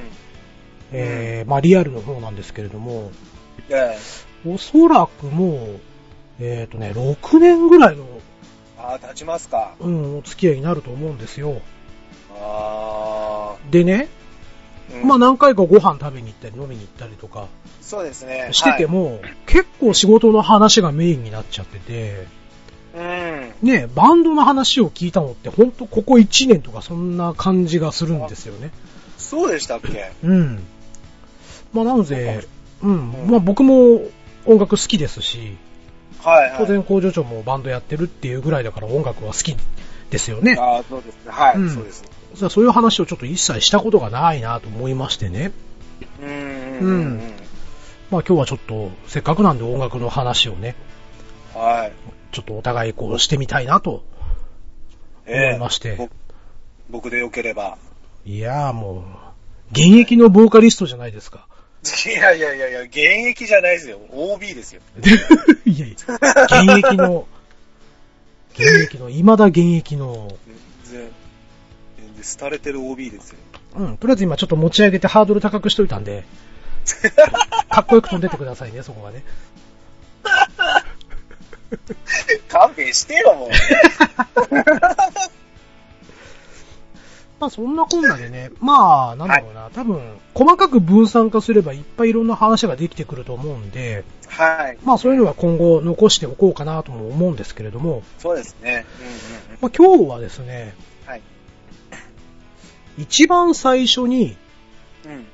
[0.94, 3.12] えーまあリアルの方なんですけれども、
[3.70, 3.98] え
[4.46, 5.80] おそらくもう、
[6.40, 8.22] えーっとね、6年ぐらいの、え
[8.80, 9.76] ああ、立ちますか。
[9.82, 11.62] うん、お付き合いになると思うんですよ。
[12.42, 14.08] あでね、
[14.92, 14.96] あ。
[15.02, 17.48] うんまあ何回かご飯食べに行ったり飲みに行ったりとか
[17.82, 18.50] そうですね。
[18.52, 22.28] してても、結構仕事の話がメインになっちゃってて、
[22.94, 23.70] はい、うん。
[23.70, 28.72] ね、バンドの話を聞いたのってほんとここ1年とかそんな感じがするんですよね。
[29.18, 30.12] そうでしたっけ？
[30.24, 30.64] うん。
[31.74, 32.46] まあなので、
[32.82, 34.02] うん、うんまあ僕も
[34.46, 35.56] 音楽好きですし、
[36.24, 36.58] はい、はい。
[36.58, 39.56] 当然工場長もバンドやってるっていうぐらいだから音楽は好き
[40.10, 40.56] ですよね。
[40.60, 41.32] ああ、そうですね。
[41.32, 42.10] はい、うんそうですね。
[42.38, 45.52] じゃあそういう話をちょっと一切したことがないなと思いましてね。
[46.22, 46.80] うーん。
[46.80, 47.20] うん
[48.10, 50.76] まあ今日はちょっとせっかくなんで音楽の話をね、
[51.54, 51.92] はい。
[52.32, 54.04] ちょっとお互いこうしてみたいなと
[55.28, 55.96] 思いまして。
[55.96, 56.10] ぼ
[56.90, 57.78] 僕でよければ。
[58.26, 59.04] いやーもう、
[59.72, 61.48] 現役のボーカリストじゃないですか。
[62.06, 62.98] いやいやいやいや、現
[63.30, 64.00] 役じゃないですよ。
[64.12, 64.82] OB ですよ。
[65.66, 65.96] いやいや、
[66.46, 67.28] 現役の、
[68.54, 70.38] 現役の、未だ現役の、
[72.40, 73.38] 廃れてる OB ですよ。
[73.76, 76.26] うん、とりあえず今ちょっと持ち上げてハードル高くしといたんで、
[77.70, 79.24] かっこよく飛んでってくださいね、そこはね。
[82.48, 83.50] 勘弁してよ、もう。
[87.40, 90.02] まあそんなこんなでね、まあなんだろうな、多分、
[90.34, 94.78] 細かく分散化すればいっぱいいろんな話ができてくると思うんで、はい。
[94.84, 98.86] まあそういうのは今後残しておこうかなとも思うんですけれども、そうですね。
[99.00, 99.14] うんうん
[99.62, 100.74] まあ今日はですね、はい。
[102.98, 104.38] 一番最初に。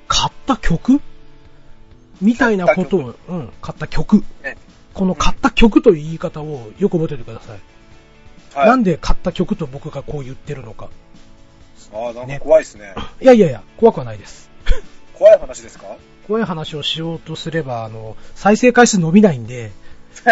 [0.08, 1.02] 買った曲？
[2.22, 4.24] みたいなことを、うん、買った曲。
[4.44, 4.58] ね
[4.94, 7.60] この買った曲という言い方をよく覚えておいてください。
[8.54, 8.68] はい。
[8.68, 10.90] なんで買った曲と僕がこう言ってるのか。
[11.92, 12.94] ああ、なんか怖いですね。
[13.22, 14.52] いやいやいや、怖くはないです。
[15.16, 15.86] 怖い話ですか？
[16.28, 19.72] 怖い話をしようとすれば、あの、再生回数伸びないんで、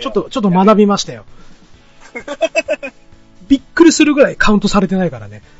[0.00, 1.24] ちょっと、ちょっと学びましたよ。
[3.48, 5.42] びっくりするぐらいカウントされてないからね。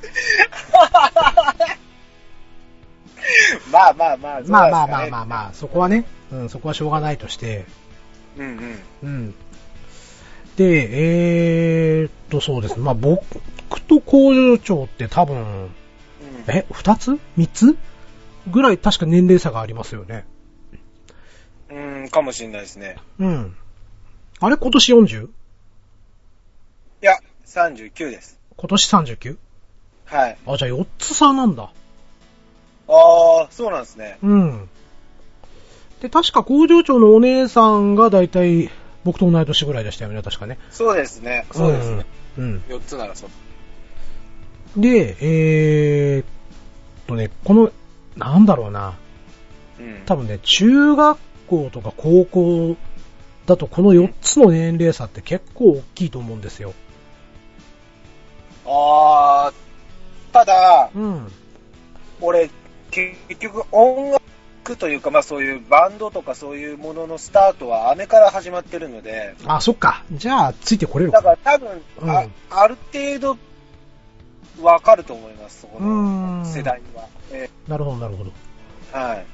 [3.73, 5.27] まあまあまあ、まあまあまあまああ。
[5.27, 7.65] まあ、そこはね、うん、そこはしょうがないとして、
[8.37, 8.83] うんうん。
[9.03, 9.35] うん。
[10.57, 10.89] で、
[12.01, 12.83] えーっと、そうですね。
[12.83, 13.25] まあ僕
[13.89, 15.71] と工場長って多分、うん
[16.47, 17.19] え、二つ？
[17.37, 17.77] 三つ？
[18.51, 20.27] ぐらい確か年齢差がありますよね。
[21.71, 22.97] うん、かもしれないですね。
[23.19, 23.57] うん。
[24.41, 24.57] あれ？
[24.57, 25.29] 今年 40?
[27.55, 28.39] いや、39です。
[28.57, 29.37] 今年 39?
[30.07, 30.39] はい。
[30.47, 31.65] あ、じゃあ4つ差なんだ。
[31.65, 31.73] あ
[32.89, 34.19] あ、そうなんですね。
[34.23, 34.69] うん。
[36.01, 38.71] で、確か工場長のお姉さんがだいたい
[39.05, 40.59] 僕と同い年ぐらいでしたよね、確かね。
[40.71, 41.47] そうですね。
[41.53, 42.07] そうですね。
[42.39, 42.45] うん。
[42.45, 42.63] うん。
[42.69, 44.81] 4つならそう。
[44.81, 46.27] で、えーっ
[47.07, 47.71] とね、この、
[48.17, 48.95] なんだろうな。
[49.79, 50.03] うん。
[50.07, 52.77] 多分ね、中学校とか高校
[53.47, 56.75] だとこの4つの年齢差って結構大きいと思うんですよ。
[58.67, 59.53] ああ、
[60.33, 61.33] ただ、うん。
[62.21, 62.51] 俺、
[62.91, 70.05] 結局音楽というか、まあそういうバンドとかそういうもののスタートは姉から始まってるので、あ、そっか。
[70.13, 73.39] じゃあ、ついてこれるだかから多分、あうんある程度
[74.63, 77.09] わかると思います、そこうんの世代は。
[77.33, 78.31] えなるほど、なるほど。
[78.93, 79.27] ーはい。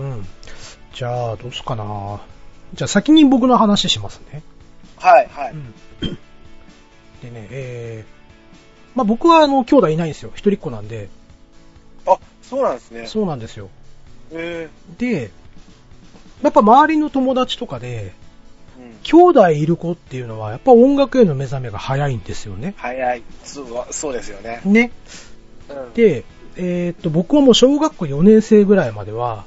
[0.00, 0.26] うん。
[0.92, 2.20] じゃあ、どうすかな。
[2.74, 4.42] じゃあ、先に僕の話しますね。
[4.96, 5.52] はい、はい。
[5.52, 5.74] うん。
[7.22, 10.30] でね、えー、まあ僕はあの、兄弟いないんですよ。
[10.34, 11.08] 一人っ子なんで。
[12.06, 13.06] あ、そうなんですね。
[13.06, 13.68] そうなんですよ。
[14.32, 15.30] えで、
[16.42, 18.12] やっぱ周りの友達とかで、え
[18.78, 18.98] うん。
[19.02, 22.74] 兄弟いる子っていうのは、やっぱ音楽への目覚めが早いんですよね。
[22.76, 23.22] 早い。
[23.44, 24.60] そう、そうですよね。
[24.64, 24.90] ね。
[25.68, 25.92] うん。
[25.94, 26.24] で、
[26.56, 29.44] えーっと、僕はもう小学校4年生ぐらいまでは、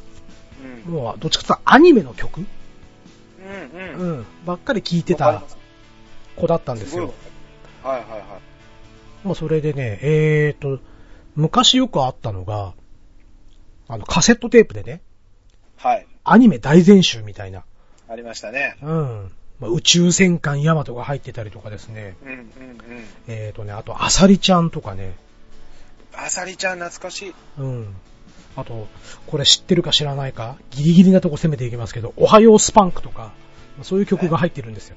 [0.88, 0.94] うん。
[0.94, 4.18] もうどっちかというとアニメの曲、うん、うん。
[4.18, 5.44] うん、ばっかり聴いてた
[6.36, 7.08] 子だったんですよ。
[7.08, 7.14] ごい
[7.84, 8.17] はい、はい、は
[9.24, 9.28] い。
[9.28, 10.84] もうそれでね、えーっと、
[11.36, 12.74] 昔よくあったのが、
[13.88, 15.02] あの、カセットテープでね、
[15.78, 16.08] はい。
[16.24, 17.63] アニメ大全集みたいな、
[18.08, 18.78] ありましたね。
[18.82, 19.32] うん。
[19.60, 22.48] まあ宇宙戦艦ヤマトが入ってたりとかですね、うん、うん、うん。
[23.28, 25.15] えーっとね、あと、アサリちゃんとかね、
[26.15, 27.34] あさりちゃん懐かしい。
[27.58, 27.96] うん。
[28.56, 28.88] あと、
[29.28, 33.34] これ知ってるか知らないか、ギリギリなとこ攻めていきますけど、おはようスパンクとか、
[33.78, 34.96] まあそういう曲が入ってるんですよ。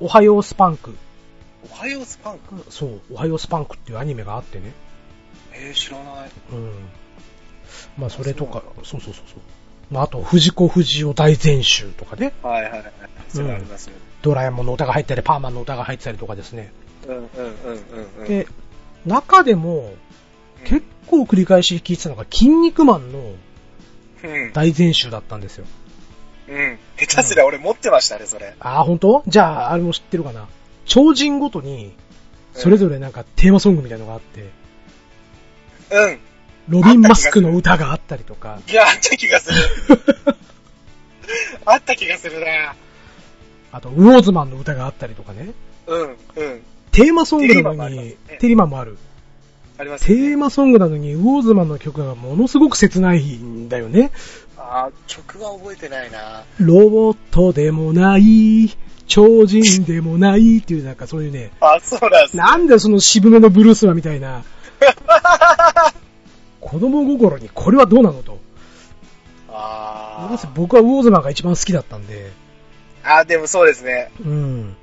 [0.00, 0.96] おはようスパンク。
[1.62, 2.64] おはようスパンク？
[2.70, 4.72] そう、おはようスパンクっていうアニメがあってね。
[5.52, 6.30] えー、知らない。
[6.52, 6.72] うん。
[7.98, 9.40] まあそれとか、そうそうそうそう。
[9.90, 12.32] まああと、藤子不二雄大全集とかね。
[12.42, 12.92] はい、はい、はい。
[13.28, 13.92] それありますよ。
[14.22, 16.72] ドラえもんの歌が入ったり、パーマンの歌が入ってたりとかですね。
[17.06, 18.22] うん、うん、うん、うん。
[18.22, 18.46] うん、で、
[19.06, 19.92] 中でも、
[20.64, 23.32] 結構繰り返し聴いてたのが、筋肉マンの
[24.22, 24.52] うん。
[24.52, 25.64] 大全集だったんですよ。
[26.48, 26.78] うん。
[26.96, 28.54] 下手すりゃ俺持ってましたね、それ。
[28.60, 29.22] ああ、本当？
[29.26, 30.48] じゃあ、あれも知ってるかな。
[30.90, 31.92] 超人ごとに、
[32.52, 34.50] それぞれなんかテーマソングみたいなのがあって、
[35.92, 36.18] うん。
[36.68, 39.58] ロビン・マスクの歌があったりとか、いや、あった気がする。
[41.64, 42.74] あった気がするな。
[43.70, 45.52] あと、ウォーズマンの歌があったりとかね。
[45.86, 46.16] うん、うん。
[46.90, 48.98] テーマソングなのにね、テリマンもある。
[49.78, 50.16] ありますね。
[50.34, 54.10] ーマソングなのに、ウォーズマンの曲がものすごく切ないんだよね。
[54.58, 56.42] あー曲は覚えてないな。
[56.58, 58.76] ロボットでもない、
[59.10, 62.42] 超人でもないっていうなんかそういうね、 あ、そうなんすね。
[62.42, 64.44] なんだよその渋めのブルースはみたいな。
[66.60, 68.38] 子供心にこれはどうなのと。
[69.48, 74.12] あなんせ僕はウォーズマンが一番好きだったんで、ーあ、でもそうですね。
[74.24, 74.76] うん。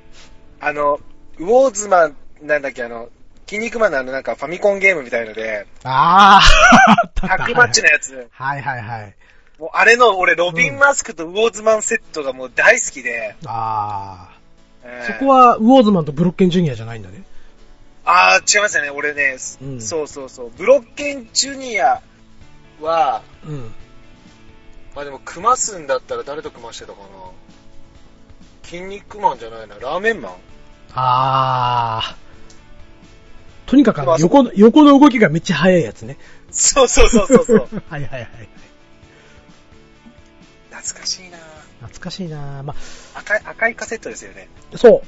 [0.60, 1.00] あの、
[1.40, 3.08] ウォーズマン、なんだっけ、あの、
[3.48, 8.28] 筋肉マンのあのなんかファミコンゲームみたいので、ああタッグマッチのやつ。
[8.32, 9.16] はいはいはい。
[9.60, 13.36] もうあれの俺、ロビン・マスクとウォーズマンセットがもう大好きで。
[13.46, 14.38] ああ。
[14.84, 17.24] えーそこはウォーズマンとブロッケンジュニアじゃないんだね。
[18.06, 18.89] あー、違いますよね。
[18.89, 20.52] 俺ね、うんそうそうそう。
[20.58, 22.02] ブロッケンジュニア
[22.82, 23.72] は、うん。
[24.96, 27.06] まあでも組ますんだったら誰と組ましてたかな。
[28.63, 29.76] 筋肉マンじゃないな。
[29.76, 30.32] ラーメンマン
[30.93, 32.17] ああ。
[33.65, 36.17] とにかく横の、横の動きがめっちゃ速いやつね。
[36.52, 37.67] そうそうそうそうそう。
[37.89, 38.30] はいはいはい。
[40.88, 41.38] 懐かしいな
[41.80, 42.76] 懐かしいなま
[43.15, 44.47] 赤い、赤いカセットですよね。
[44.73, 45.04] あ、そ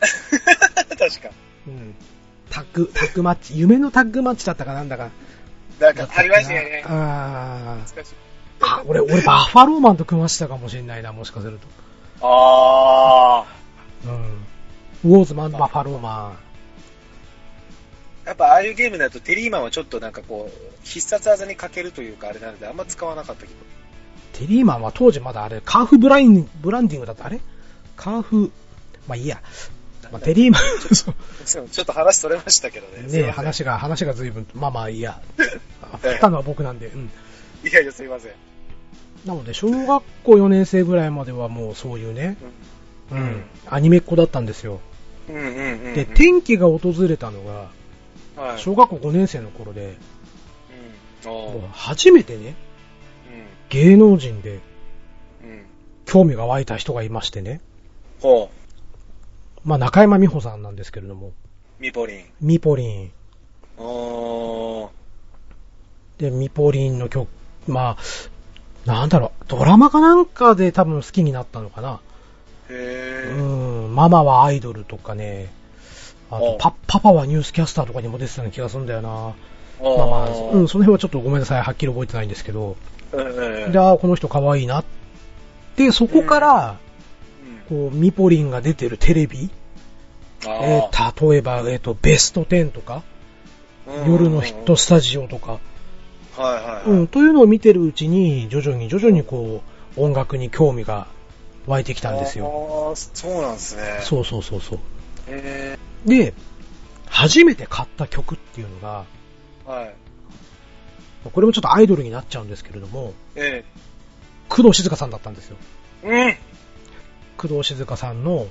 [0.00, 1.28] 確か。
[1.66, 1.70] う。
[1.70, 1.94] うん。
[2.50, 5.10] タッグ、タッグマッチ、夢のタッグマッチだったかなんだか。
[5.80, 6.82] なんか、ありましたよね。
[6.86, 7.84] ああ。
[7.84, 8.14] 懐かしい。
[8.60, 11.66] あ、俺、俺、バッファローマンと組ましたかもしれないな、もしかすると。
[12.20, 13.44] あ
[14.04, 14.46] うん。
[15.04, 18.28] ウォーズマン、バッファローマー。
[18.28, 23.54] やっぱああいうゲームだとテリーマンはちょっとなんかこう、必殺技にかけるというかあれなのであんま使わなかったけど。
[24.28, 24.38] ン。
[24.38, 27.26] テリーマンは当時まだあれ、カーフブライン、ブランディングだった。
[27.26, 27.40] あれ？
[27.96, 28.52] カーフ、
[29.06, 29.42] まあいいや。
[30.12, 30.62] まあ、テリーマン、
[31.44, 33.24] ちょっと話それましたけどね。
[33.24, 35.20] ね話が、話が随分と、まあまあいいや。
[36.00, 37.10] 振ったのは僕なんで、うん。
[37.64, 38.32] いやいや、すいません。
[39.26, 42.36] なので、小学校4年生ぐらいまではもうそういうね、
[43.10, 44.80] ううんん、アニメっ子だったんですよ。
[45.28, 45.94] うんうんうんうん。
[45.94, 49.96] で、転機が訪れたのが、はい、小学校5年生の頃で、
[51.26, 51.68] うん。
[51.72, 52.54] 初めてね、
[53.68, 54.60] 芸能人で。
[56.08, 57.60] 興味が湧いた人がいましてね。
[58.22, 58.50] ほ
[59.62, 61.32] まあ、中山美穂さんなんですけれども、う。
[61.78, 62.24] ミポリン。
[62.40, 63.12] ミポリン。
[63.76, 64.88] おー。
[66.18, 67.28] で、ミポリンの曲、
[67.66, 72.00] まあ、なんだろう、ドラマかなんかで多分好きになったのかな。
[72.70, 73.88] へうー。
[73.88, 75.52] ん、ママはアイドルとかね、
[76.30, 79.10] あとおパ、パパはニュースキャスターとかにも出てたような気がするんだよな。
[79.10, 82.76] まあまあ、うん、その辺はちょっとごめんなさい、はっきり覚えてないんですけど。
[83.12, 84.84] で、あーこの人可愛いな。
[85.76, 86.78] で、そこから、
[87.68, 89.48] こう、ミポリンが出てるテレビ、うん
[90.48, 93.02] えー例えば、えっ、と、ベスト10とか、
[94.06, 95.58] 夜のヒットスタジオとか、
[96.36, 96.90] はいはいはい。
[96.90, 99.62] うん、というのを見てるうちに、徐々に徐々にこ
[99.96, 101.08] う、音楽に興味が
[101.66, 102.44] 湧いてきたんですよ。
[102.44, 102.88] よ。
[102.90, 103.82] あーそうなんですね。
[104.02, 104.78] そうそうそうそう。
[105.28, 106.34] へで、
[107.06, 109.70] 初めて買った曲っていうのが、ー。
[109.70, 109.94] はい。
[111.30, 113.64] これもちょっとアイドルになっちゃうんですけれども、え
[114.48, 115.56] 工藤静香さんだったんですよ。
[116.04, 116.38] え。
[117.36, 118.46] 工藤静香さんの、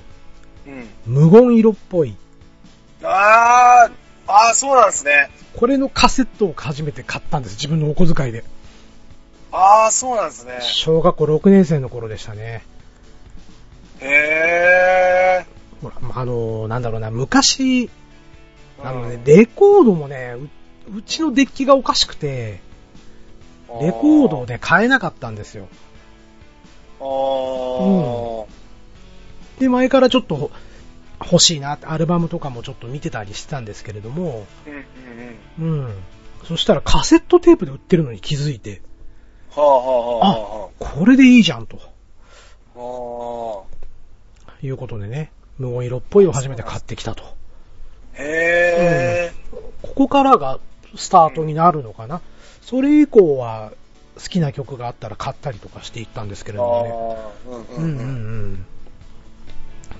[0.66, 0.88] ううん。
[1.06, 2.16] 無言色っぽい。
[3.02, 3.92] あー、
[4.26, 5.30] あー、そうなんですね。
[5.56, 7.56] これのカセットを初めて買ったんです。
[7.56, 8.44] 自分のお小遣いで。
[9.52, 10.58] あー、そうなんですね。
[10.60, 12.62] 小学校6年生の頃でしたね。
[14.00, 15.44] へ
[15.82, 17.90] ほら、あの、なんだろうな、昔、ー。
[18.82, 20.36] あのねうん、レコードもね、
[20.92, 22.60] ううちのデッキがおかしくて、
[23.80, 25.68] レコードをね、買えなかったんですよ。
[27.00, 28.46] あー。
[29.60, 30.50] で、前からちょっと
[31.20, 35.84] 欲しいなって、アルバムとかもちょっと見てたりしてたんですけれども、うんうんうん。
[35.84, 35.94] うん。
[36.44, 38.80] そしたらカセットテープで売ってるのに気づいて、
[39.50, 41.78] はあはあはこれでいいじゃんと。
[42.76, 44.52] あはあ。
[44.62, 47.24] いうことでね、無言色っぽいを初めて買ってきたと。
[48.14, 49.32] へ
[49.82, 50.58] ここからが
[50.96, 52.20] スタートになるのかな。
[52.68, 53.72] それ以降は
[54.16, 56.60] 好きな曲があったら買ったりとかしていったんですけれー。
[56.60, 57.54] どもね。
[57.78, 58.52] ううんううんんうんうん。
[58.52, 58.66] ん。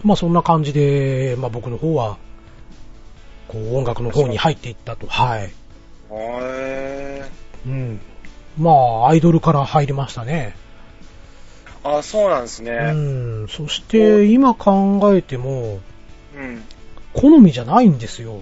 [0.04, 2.18] まあそんな感じで、まあ僕の方は、
[3.48, 5.06] こう音楽の方に入っていったと。
[5.06, 5.50] はい。
[6.10, 7.70] へー。
[7.70, 8.00] うん。
[8.58, 10.54] まあアイドルから入りましたね。
[11.84, 12.92] あ、そうなんですうね。
[12.92, 13.48] ん。
[13.48, 15.80] そして今考えても、
[16.36, 16.62] うん。
[17.14, 18.40] 好みじゃないんですよ。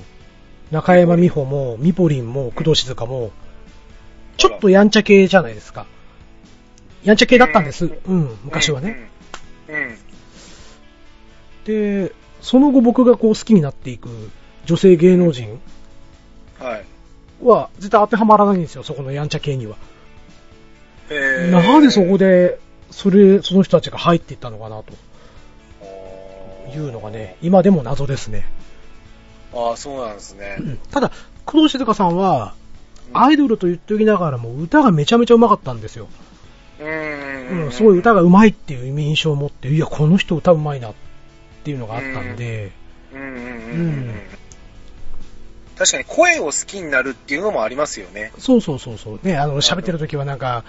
[0.72, 3.30] 中山美穂も、ミポリンも、工藤静香も、
[4.36, 5.86] ちょっとやんちゃ系じゃないですか。
[7.04, 7.86] やんちゃ系だったんです。
[8.06, 9.10] うん、昔はね。
[9.68, 9.74] うん。
[9.74, 9.96] うん。
[11.64, 14.08] で、その後僕がこう好きになっていく
[14.66, 15.60] 女性芸能人
[17.42, 19.76] は絶対当てはまらないんですよ、そこのやんちゃ系には。
[21.10, 22.58] へーなんでそこで、
[22.90, 24.92] それ、その人たちが入っていったのかなと
[26.74, 28.46] いうのがね、今でも謎ですね。
[29.54, 30.62] ああ、そうなんですねう。
[30.62, 31.10] んただ、
[31.44, 32.65] 工藤静香さんは、うん
[33.12, 36.08] アイドルと言っておきながらも歌がめちゃめちゃ上手かったんですよ。
[36.80, 40.94] うんうん、すごい歌が上手いっていう印象を持って、いや、この人歌上手いなっ
[41.64, 42.72] ていうのがあったんで、
[43.12, 44.12] うん。
[45.76, 48.32] 確かに声を好きになるっていうのもありますよね。
[48.38, 49.20] そうそうそうそう。
[49.22, 50.64] ね、あの、喋ってる時はなんか、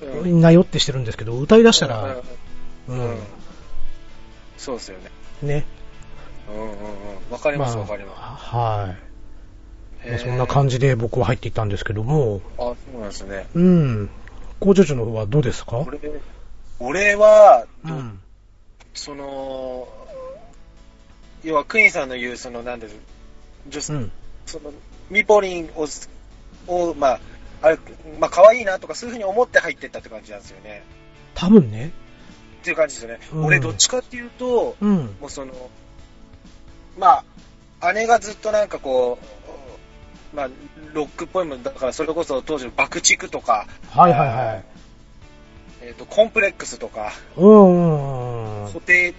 [0.00, 0.40] うん。
[0.40, 2.24] なよってしてるんですけど、歌い出したら、う
[2.88, 3.18] うん。
[4.56, 5.10] そうですよね。
[5.42, 5.64] ね。
[6.48, 6.76] うんうんうん。
[7.30, 9.07] わかりますわかりまはい。
[10.02, 10.08] す。
[10.08, 13.46] まあそんな感じで僕は入っていったんですけども、あ、そうなんですね。
[13.54, 14.10] うん。
[14.60, 15.78] 工場長の方はどうですか？
[15.78, 15.98] 俺、
[16.80, 18.20] 俺は、うん。
[18.94, 19.88] その、
[21.44, 22.96] 要はクイーンさんの言う、その、なんです、
[23.68, 24.12] 女性うん。
[24.46, 24.72] その、
[25.10, 25.86] ミポリンを、
[26.66, 27.20] を、まあ、
[27.62, 27.78] あれ、
[28.18, 30.82] まあ、可愛いなとかそういうふうに思って入ってったって感じなんですよね。
[31.34, 31.92] 多分ね。
[32.60, 33.20] っていう感じですよね。
[33.32, 35.16] うん俺、どっちかっていうと、うん。
[35.20, 35.52] もうその、
[36.98, 37.22] ま
[37.80, 39.26] あ、姉がずっとなんかこう、
[40.32, 40.48] まあ、
[40.92, 44.64] ロックっぽいもんだから、それこそ当時の爆竹とか、はいはいはい。
[45.82, 48.72] えっ、と、コンプレックスとか、うんうんうん。
[48.72, 49.14] 布袋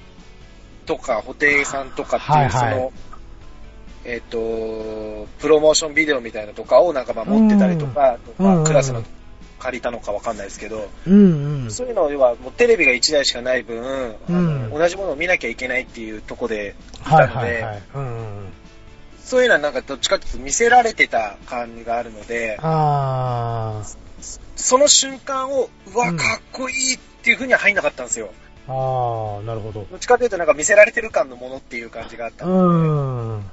[0.85, 2.93] とか、布袋さんとかっていう、はいはいその、
[4.05, 9.03] えっ、と、プロモーションビデオみたいなのとかをなんかまあ持ってたりとか、うんまあ、クラスの
[9.59, 11.71] 借りたのかわかんないですけど、うんうん。
[11.71, 17.81] そういうのはもうテレビが1台しかない分、うん同じものを見なきゃいけないっていうとこでいはいたので、はいはい。
[17.95, 18.49] うんうんうん。
[19.29, 23.83] そういうのはなんかどっちかっていうと見せられてた感じがあるので、あ
[24.55, 28.31] その瞬間を、うわ、うんかっこいいっていう風には入んなかったんですよ。
[28.67, 29.85] ー、あー、なるほど。
[29.87, 33.43] どっちかというとなんか見せられてる感のものっていう感じがあったうのん。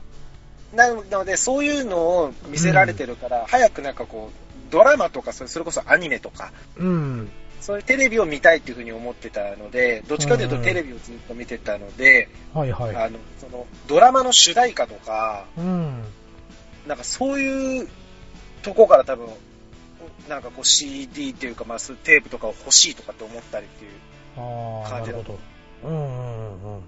[0.72, 7.31] で、なのでそういうのを見せられてるから、早くなんかこう、ドラマとかそれそれこそアニメとか、うん。
[7.67, 12.95] そういうテレビを見たいっていう風に思ってたので、どっちかというとうんテレビをずっと見てたので、はいはい。
[12.95, 16.05] あの、その、ドラマの主題歌とか、うん。
[16.87, 17.89] なんかそういう
[18.62, 19.27] とこから多分、
[20.29, 23.91] なんかこう CD っていうか、まあテープとかを欲しいとかって思ったりっていう。
[24.37, 25.39] あー、な感じだるほど。
[25.89, 26.83] うんうんうん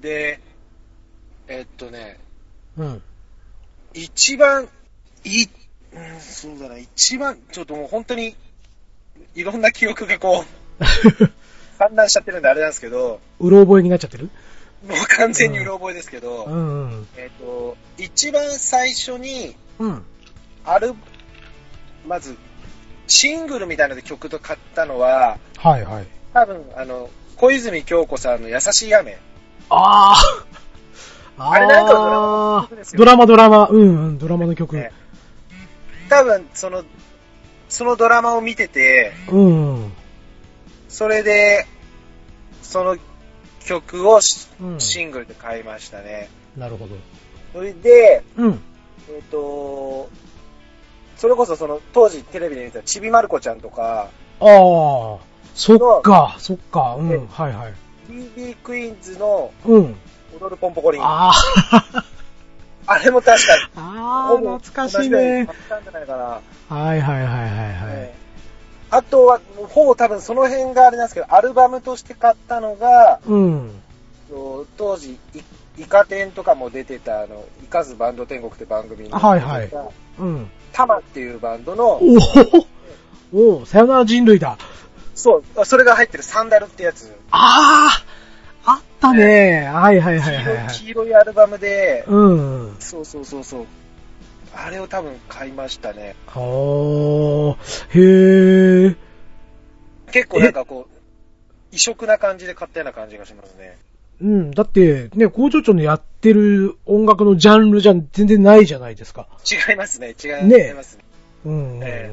[0.00, 0.40] で、
[1.48, 2.18] えっとね、
[2.78, 2.86] うん。
[2.86, 3.02] うん。
[3.92, 4.70] 一番
[5.24, 5.48] いい、
[5.92, 8.34] うん、そうだな、一番、ちょっともう本当に、
[9.34, 10.84] いろんな記憶がこう、
[11.78, 14.30] 散乱しちゃってるんであれなんですけど、うろ覚えになっちゃってる？
[14.86, 17.08] もう完全にうろ覚えですけど、うんうん。
[17.16, 20.04] えっと、一番最初に、うん。
[20.64, 20.94] ある、
[22.06, 22.36] まず、
[23.08, 26.06] シングルみたいなので曲と買ったのは、はいはい。
[26.32, 29.18] 多分、あの、小泉京子さんの優しい雨。
[29.70, 30.58] あー。
[31.40, 33.68] あれなんかのドラマの曲ですよドラマドラマ。
[33.68, 34.76] うんうん、ドラマの曲。
[34.76, 34.92] ね
[36.08, 36.84] 多分、その、
[37.68, 39.92] そのドラマを見てて、うんうん。
[40.88, 41.66] それで、
[42.62, 42.96] その
[43.64, 46.28] 曲をシングルで買いましたね。
[46.56, 46.96] なるほど。
[47.52, 48.60] それで、うん。
[49.10, 50.08] えっ、と、
[51.16, 54.10] それこそその当時テレビで見たちびまる子ちゃんとか、
[54.40, 55.18] あー。
[55.54, 56.96] そっか、そっか。
[56.98, 57.26] うでん。
[57.26, 57.74] はいはい。
[58.08, 59.96] BB クイーンズのうん。
[60.40, 61.02] 踊るポンポコリン。
[61.02, 62.04] ああ、
[62.90, 63.62] あれも確かに。
[63.76, 65.46] ああ、懐かしいね。
[65.68, 66.76] たんじゃないかな。
[66.76, 67.76] はいはいはいはいはい。
[67.92, 68.18] ええ
[68.90, 73.70] あとは、ほぼ多分その辺があれなんですけど、アルバムとして買ったのが、うん。
[74.78, 75.42] 当時、い
[75.78, 79.70] イカ天とかも出てた、あの、イカズバンド天国って番組にはいはい
[80.18, 80.50] うん。
[80.72, 82.16] タマっていうバンドの、お
[83.34, 84.56] おおさよなら人類だ。
[85.14, 87.14] そう、それが入ってるサンダルってやつ。
[87.30, 88.07] あああ
[88.98, 89.66] ったね。
[89.72, 90.74] はいはいはいはいはい。
[90.74, 92.76] 黄色いアルバムで、うん。
[92.80, 93.66] そうそうそうそう。
[94.54, 96.16] あれを多分買いましたね。
[96.26, 97.56] あー、
[97.90, 98.96] へえ。
[100.10, 100.94] 結構なんかこう、
[101.70, 103.76] 異色な感じで買ったような感じがしますね。
[104.20, 104.50] うん。
[104.50, 109.28] だって、ね、工場長のやってる音楽のジャンルじゃ全然ないじゃないですか。
[109.68, 111.04] 違いますね、違いねますね。
[111.44, 111.80] うん。
[111.82, 112.10] え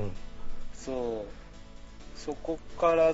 [0.73, 2.19] そう。
[2.19, 3.13] そこから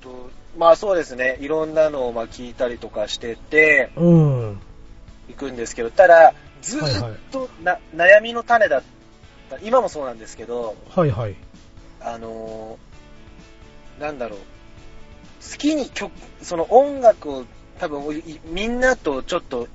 [0.00, 4.60] と、まあそうですね、いろんなのをまあ聞いたりとかしてて、うん。
[5.28, 8.82] 行くんですけど、ただ、ずはいはいーっとな、悩みの種だっ
[9.50, 11.36] た、今もそうなんですけど、はいはい。
[12.00, 17.44] あのーなんだろう、好きに曲、その音楽を
[17.78, 19.68] 多分いみんなとちょっと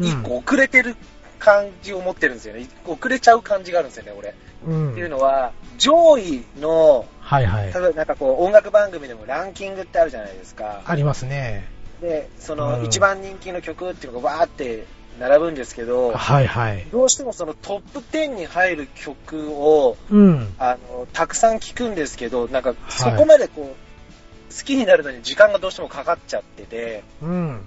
[0.00, 0.96] うん一個遅れてる
[1.38, 2.66] 感じを持ってるんですよね。
[2.86, 4.34] 遅れちゃう感じがあるんですよね、俺。
[4.66, 4.92] うん。
[4.92, 7.70] っていうのは、上位の、はいはい例。
[7.70, 10.82] えばなんかこう音楽番組でもランキングってあるじゃないですか。
[10.84, 11.66] ありますね。
[12.00, 14.84] で、そうんの一番人気の曲っていうのがわーって
[15.18, 16.84] 並ぶんですけど、はいはい。
[16.92, 20.54] どうしてもそのトップ10に入る曲を、うん。
[20.58, 27.60] あの、たくさん聴くんですけど、なんかそこまでこう、好きになるのに時間がどうしてもかかっちゃってて、うん。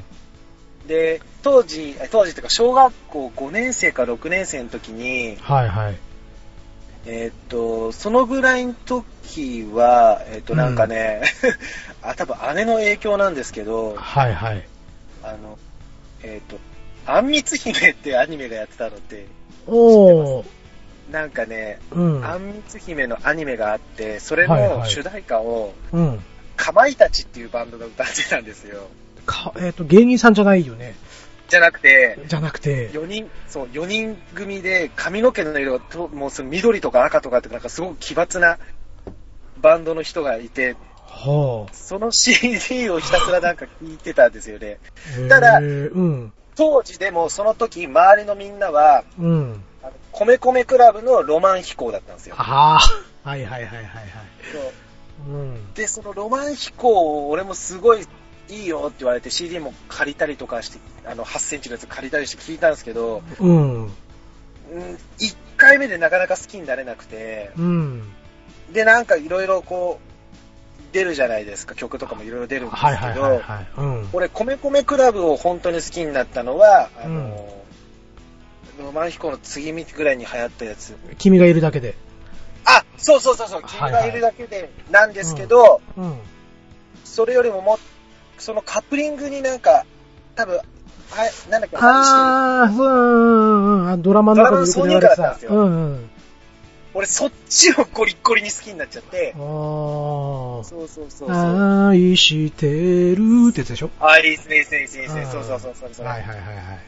[0.87, 5.97] で、当時、え当時っていうか小学校5年生か6年生の時に、はいはい。
[7.09, 11.21] えーっと、そのぐらいの時は、えーっと、なんかね、
[12.03, 14.67] あ、多分姉の影響なんですけど、はいはい。
[15.23, 15.57] あの、
[16.21, 16.59] えーっと、
[17.05, 19.25] あんみつ姫ってアニメがやってたのって、
[19.67, 20.45] おー。
[21.09, 22.25] なんかね、うん。
[22.25, 26.19] あんみつ姫のアニメがあって、それはいはいの主題歌を、うん。
[26.57, 28.89] かまいたちっていうバンドが歌ってたんですよ。
[29.25, 30.95] か、えっ、と、芸人さんじゃないよね。
[31.47, 32.89] じゃなくて、じゃなくて。
[32.89, 38.57] 4人、そう、4人組で髪の毛の色がと、もうその緑とか赤とかってなんかすごく奇抜な
[39.61, 40.75] バンドの人がいて、
[41.07, 44.77] はその CD をひたすらなんか聴いてたんですよね。
[45.25, 45.29] あ。
[45.29, 46.33] ただうん。
[46.55, 49.63] 当時でもその時周りのみんなは、うん。
[50.11, 52.35] 米米クラブのロマン飛行だったんですよ。
[52.37, 52.79] あ
[53.23, 53.29] あ。
[53.29, 54.05] はいはいはいはいはい。
[54.51, 55.73] そううん。
[55.73, 58.05] で、そのロマン飛行を俺もすごい
[58.49, 63.83] いいよって言われて CD も借りたりとかして、あの8センチのやつ借りたりして聞いたんですけど、うん。
[63.83, 63.91] うん、
[65.19, 68.03] 1回目でなかなか好きになれなくて、うん。
[68.71, 73.67] で、なんかいろいろこう、出るじゃないですか、曲とかもいろいろ出るんですけど、はいはいはいはい。
[73.77, 74.09] うん。
[74.13, 77.57] 俺、米米クラブを本当に好きになったのは、あの、
[78.79, 80.95] ロマン飛行の次ぐらいに流行ったやつ。
[81.17, 81.95] 君がいるだけで。
[82.65, 86.17] あ、そうそうそうそう、君がいるだけでなんですけど、うん。
[87.03, 87.79] それよりもも、
[88.37, 89.85] そのカップリングになんか、
[90.35, 90.61] 多分、あ
[91.49, 96.09] なんだっけ、ああ、そう、うんうんあドラマの中で挿入歌だったんですようんうん。
[96.93, 101.31] 俺そっちをゴリッゴリに好きになっちゃって、あそうそうそうそう。
[101.31, 101.89] あ。
[101.89, 103.89] 愛してるってやつでしょ？
[103.99, 106.05] あ、いいいいですね、いいですね、いいですねうんそうそうそうそうそう。
[106.05, 106.79] はいはいはいはい。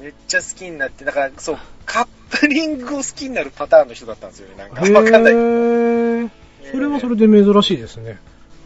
[0.00, 4.80] めっちゃ好きになって、だから、そう、カップリングを好きになるパターンの人だったんですよね、なんか。
[4.82, 5.32] わかんない。
[6.72, 8.18] それはそれで珍しいですね。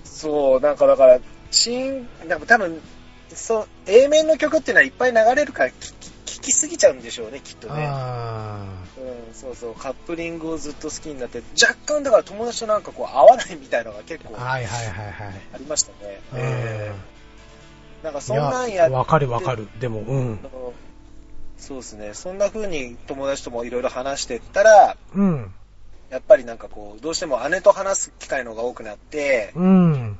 [0.04, 1.18] そう、なんかだから、
[1.52, 2.80] 新、なんか多分、
[3.34, 5.72] そう、A 面の曲っていうのはいっぱい流れるから聞
[6.24, 7.86] き、聞きすぎちゃうんでしょうね、きっとね。
[7.88, 8.66] あ
[8.98, 14.42] うん、そうそう、カップリングをずっと好きになって、若干だから友達となんかこう合わないみたいなのが結構あ。
[14.42, 15.32] はいはいはいはい。
[15.54, 16.20] ありましたね。
[16.32, 17.12] うんえー
[18.02, 19.68] なんかそんいなんやわかるわかる。
[19.78, 20.40] でも、うん。
[21.56, 25.54] そうですね、そんな風に友達ともいろいろ話してったら、うん。
[26.10, 30.18] やっぱりなんかこう、どうしても姉と話す機会の方が多くなって、うん。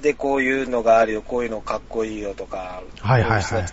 [0.00, 3.64] で、こういうのがあるよ、こういうのかっこいいよとか、はいはいはい。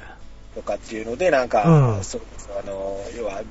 [0.56, 1.64] とかっていうので、なんか、
[1.98, 2.20] うんそ
[2.60, 3.42] あの、要は、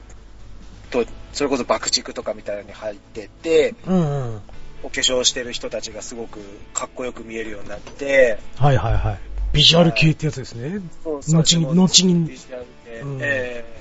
[0.91, 4.41] と、それこそ爆竹とかみたいなのに入ってって、うんうん。
[4.83, 6.39] お化粧してる人たちがすごく
[6.73, 9.19] かっこよく見えるようになって、はいはいはい。
[9.53, 10.81] ビジュアル系ってやつですね。
[11.03, 13.77] そう後にそう後にビジュアルでうんええ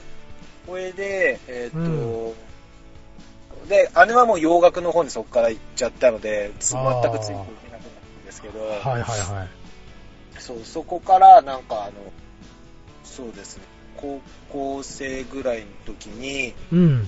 [0.66, 2.34] これで、えーっと、
[3.66, 6.78] うで、姉はもう洋楽の方にそこから行っちゃったので、全
[7.12, 7.65] くついてい
[8.52, 10.40] けど、はいはいはい。
[10.40, 11.92] そう、そこからなんかあの、
[13.04, 13.64] そうですね、
[13.98, 17.08] 高校生ぐらいの時に、うん。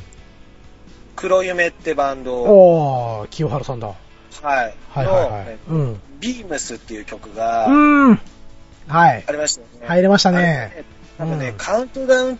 [1.15, 3.87] 黒夢ってバンド、おー、清原さんだ。
[3.87, 3.93] は
[4.43, 5.57] い、はいはいの、はいえ。
[5.69, 6.01] うん。
[6.19, 8.21] ビームスっていう曲がうん。
[8.87, 9.23] はい。
[9.27, 9.87] ありましたよね。
[9.87, 10.85] 入れましたねあれ
[11.17, 12.39] 多分ね、うんカウントダウン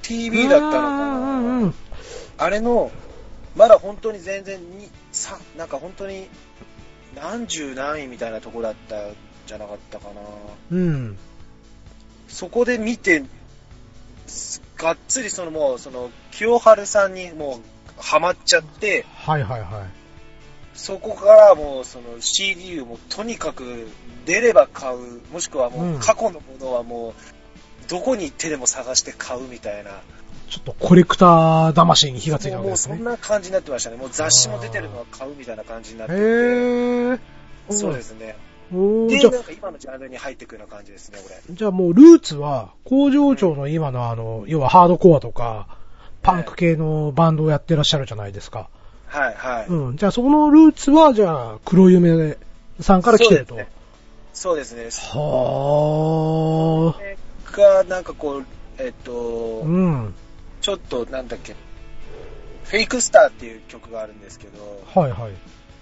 [0.00, 1.66] TV だったのかうんうんうな。
[1.68, 1.74] ん
[2.38, 2.90] あれの、
[3.54, 6.28] まだ本当に全然に、さ、なんか本当に、
[7.16, 9.14] 何十何位みたいなとこだったん
[9.46, 10.12] じゃなかったかな。
[10.70, 11.18] うん。
[12.28, 13.24] そこで見て、
[14.26, 17.60] すがっつりそのもう、その、清春さんにもう、
[17.98, 19.70] ハマっちゃって、はいはいはい。
[20.74, 23.88] そこからもう、その CD をもうとにかく
[24.26, 27.14] 出れば買う、もしくはもうんう過去のものはもう、
[27.88, 30.02] どこに行ってでも探して買うみたいな。
[30.48, 33.12] ちょっとコレクター魂に火がついたわけですねもうそん。
[33.12, 33.96] な感じになってましたね。
[33.96, 36.20] もう雑誌も出てるのは買うみたいな感じになってて。
[36.20, 37.18] へー。
[37.70, 38.36] そうですね。
[38.70, 41.40] で、なんか今のジャンルに入ってくるような感じですね、これ。
[41.54, 45.68] じゃあもうルーツは工場長の今のあの、要はハードコアとか、
[46.22, 48.68] パンク系のバンドをやってらっしゃるじゃないですか。
[49.06, 49.66] はい、はい。
[49.68, 49.96] うん。
[49.96, 52.36] じゃあそこのルーツは、じゃあ黒夢
[52.80, 53.56] さんから来てると。
[54.32, 54.86] そうですね。
[54.86, 57.16] はそれ
[57.52, 58.46] が、なんかこう、
[58.78, 59.62] えっと、ー。
[59.62, 60.12] うん。
[60.66, 61.54] ちょっと、なんだっけ、
[62.64, 65.32] フェイクスターっていう曲があるんですけど、はいはい。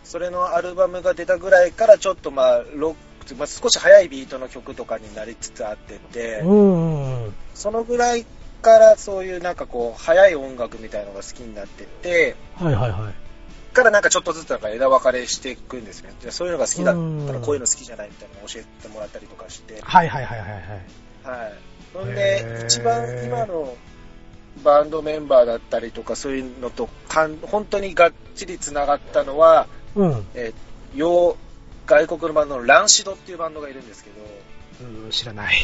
[0.05, 7.35] それのアルバムが出たぐらいから、ちょっとまあ、ロック、まあ、少し速いビートの曲とかになりつつあってて、うんうんうん。
[7.55, 8.27] そのぐらい
[8.61, 13.73] からそういうなんかこう、速い音楽みたいのが好きになってって、はいはいはい。
[13.75, 16.13] からなんかちょっとずつなんか枝分かれしていくんですね。
[16.23, 19.81] でそういうのが好きだったうんらこういうの好きじゃないみたいなのを教えてもらったりとかして。
[19.81, 21.41] はいはいはいはいはい。
[21.41, 21.53] はい。
[21.95, 23.75] ほんへでー、一番今の
[24.63, 30.27] バンドメンバーだったりとかそういうのとかん、本当にがっちり繋がったのは、うん。
[30.35, 31.37] えー洋
[31.87, 34.17] 外国のバンドのランシドっていうバンドがいるんですけど、
[35.05, 35.55] うん、知らない。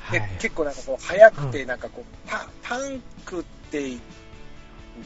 [0.00, 0.22] はでい。
[0.38, 4.00] 結構なんかこう速くてなんかこう、パパンクって言っ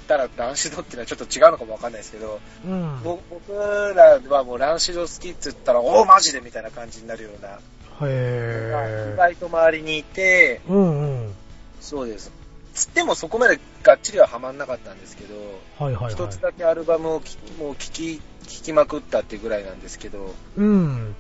[0.07, 3.03] たらランシドっていうのはちょっと違うのかもわかんないですけど、うん。
[3.03, 7.59] ぼ僕らはもうランシド好きって言ったら、おお、マジでみたいな感じになるような、
[8.07, 9.17] 意へー。
[9.17, 11.35] 外と周りにいて、うんうん。
[11.81, 12.42] そうです。
[12.75, 15.35] つってもそこまでがっちりはハマんなかったんですけど、
[15.79, 16.15] はいはいはい。
[16.15, 21.15] 一つだけアルバムを聴きもう聴き、聴きまくったってぐらいなんですけど、うん。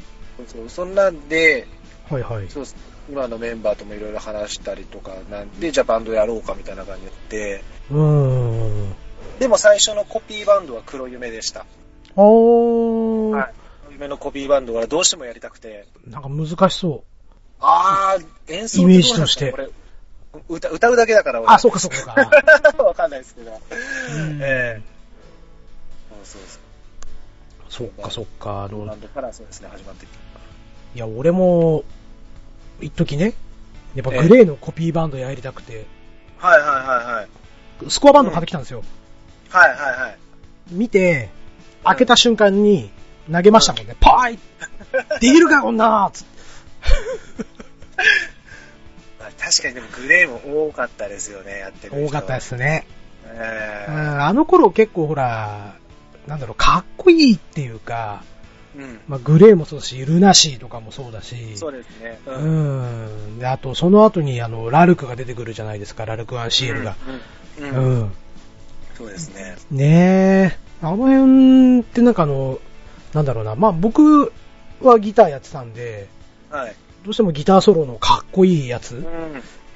[0.46, 1.66] そうそんなんで、
[2.10, 2.48] はいはい。
[2.48, 2.64] そう
[3.10, 8.94] 今のメンバーともいろいろ話したりとかなんで、じゃあバンドやろうかみたいな感じで、うん。
[9.38, 11.66] でも最初のコピーバンドは黒夢でした。
[12.16, 13.36] おー。
[13.36, 13.54] はい。
[13.86, 17.04] 黒夢のコピーバンドはどうしてもやりたくて、なんか難しそ
[17.60, 19.68] あー、演奏イメージとしてこれ
[20.48, 22.14] 歌歌うだけだからあ、そうかそうか。
[22.82, 23.50] わかんないですけど。
[23.50, 24.82] うんええ
[26.24, 26.62] そうそう
[27.68, 28.64] そっかそっか。
[28.64, 28.80] あそう。
[28.80, 30.06] バのン、ドからそうですね、始まって
[30.94, 31.84] いや、俺も、
[32.80, 33.34] 一時ね、
[33.94, 35.86] やっぱグレーのコピーバンドやりたくて、
[36.38, 37.28] はいはいはいはい。
[37.90, 38.82] スコアバンド買ってきたんですよ。
[39.48, 40.18] はいはいはい。
[40.70, 41.30] 見て、
[41.84, 42.90] 開けた瞬間に
[43.30, 43.96] 投げましたもんね。
[44.00, 44.38] パーイ
[45.20, 46.32] できるかこんなつって
[47.96, 48.06] まあ、
[49.42, 52.06] 確かにでもグレーも多かったですよね、やってる人。
[52.06, 52.40] 多かったで。
[52.40, 52.86] すね。
[53.26, 55.74] ええうんあの頃結構ほら、
[56.26, 58.22] なんだろう、かっこいいっていうか、
[58.76, 59.00] うん。
[59.06, 62.18] まあ、グレーもそうだし、ルナシーとかもそうだし、そうですね。
[62.26, 62.30] う。
[62.30, 63.38] うんん。
[63.38, 66.96] で、あと、その後に、あの、ラルクが出てくるじゃないですか、ラルクアンシールが。
[67.58, 67.64] うん。
[67.64, 68.02] ううん。
[68.04, 68.12] ん。
[68.96, 69.56] そうですね。
[69.70, 70.58] ねえ。
[70.80, 72.60] あの辺ってなんかあの、
[73.12, 74.32] なんだろうな、まあ僕
[74.80, 76.08] はギターやってたんで、
[76.50, 76.74] はい。
[77.04, 78.96] どうしてもギターソロのかっこいいやつ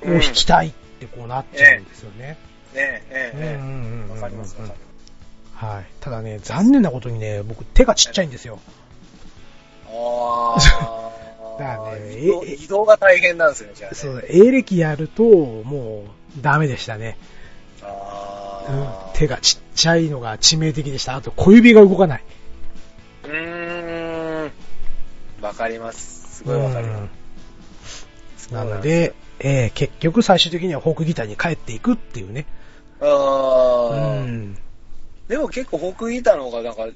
[0.05, 0.17] うん。
[0.17, 2.27] を弾きたいってこうなっちゃうんですよね。
[2.29, 2.37] ね
[2.75, 4.11] え、ええ、えうんうん。
[4.11, 5.87] わかります、わかりはい。
[6.01, 8.61] ただね、残念なことにね、僕手がちっちゃいんですよ。
[9.89, 11.13] ああ。
[11.59, 13.97] だからね移動が大変なんですよね、じゃあ、ね。
[13.97, 16.05] そう、エレキやると、も
[16.39, 17.17] う、ダメでしたね。
[17.21, 17.37] うん
[17.89, 19.11] ああ。
[19.15, 21.17] 手がちっちゃいのが致命的でした。
[21.17, 22.23] あと小指が動かない。
[23.25, 24.53] うーん。
[25.41, 26.26] わかります。
[26.37, 27.09] すごいわかりま
[28.37, 28.53] す。
[28.53, 32.45] なので、えー結局最終的にはフォークギターに帰っていくっていうね。
[33.01, 34.55] あうあ、ん。
[35.29, 36.87] でも結構フォークギターの方がなんか、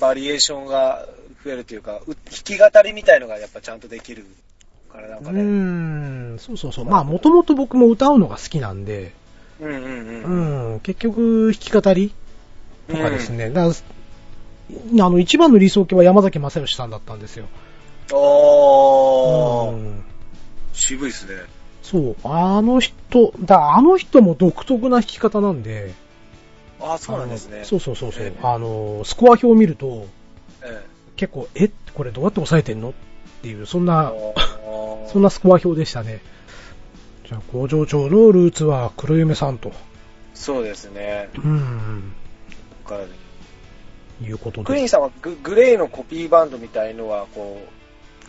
[0.00, 1.06] バリエーションが
[1.44, 4.24] 増えるというか、う弾き語りみたいのがやっぱちゃんとできる
[4.90, 5.42] からなんかうね。
[5.42, 6.38] ん。
[6.38, 6.84] そうそうそう。
[6.86, 9.12] まあ、もともと僕も歌うのが好きなんで、
[9.60, 10.74] うんうんううん。
[10.76, 10.80] ん。
[10.80, 12.14] 結局、弾き語り
[12.88, 13.50] とかですね。
[13.50, 13.74] だか
[14.94, 17.46] らあの、一番の理想形は山崎正義さんだったんですよ。
[18.12, 20.04] おー、うん
[20.72, 21.42] 渋いですね。
[21.82, 22.16] そう。
[22.24, 25.92] あの人、だあの人も独特な弾き方なんで、
[26.80, 27.64] ああ、そうなんですね。
[27.64, 30.06] そうそうそうそう、ええあの、スコア表を見ると、
[30.62, 30.84] え
[31.16, 32.90] 結構、えこれどうやって押さえてんの？
[32.90, 32.92] っ
[33.42, 36.20] ていう、そんえな、あー そんなスコア表でしたね。
[37.26, 39.72] じゃあ、工場長のルーツは黒夢さんと。
[40.34, 41.28] そうですね。
[41.36, 42.14] うん。
[42.70, 43.08] ここからね
[44.22, 44.66] いうことで。
[44.66, 47.60] クイーンさんはググレーのコピーバンドみたいのは、こ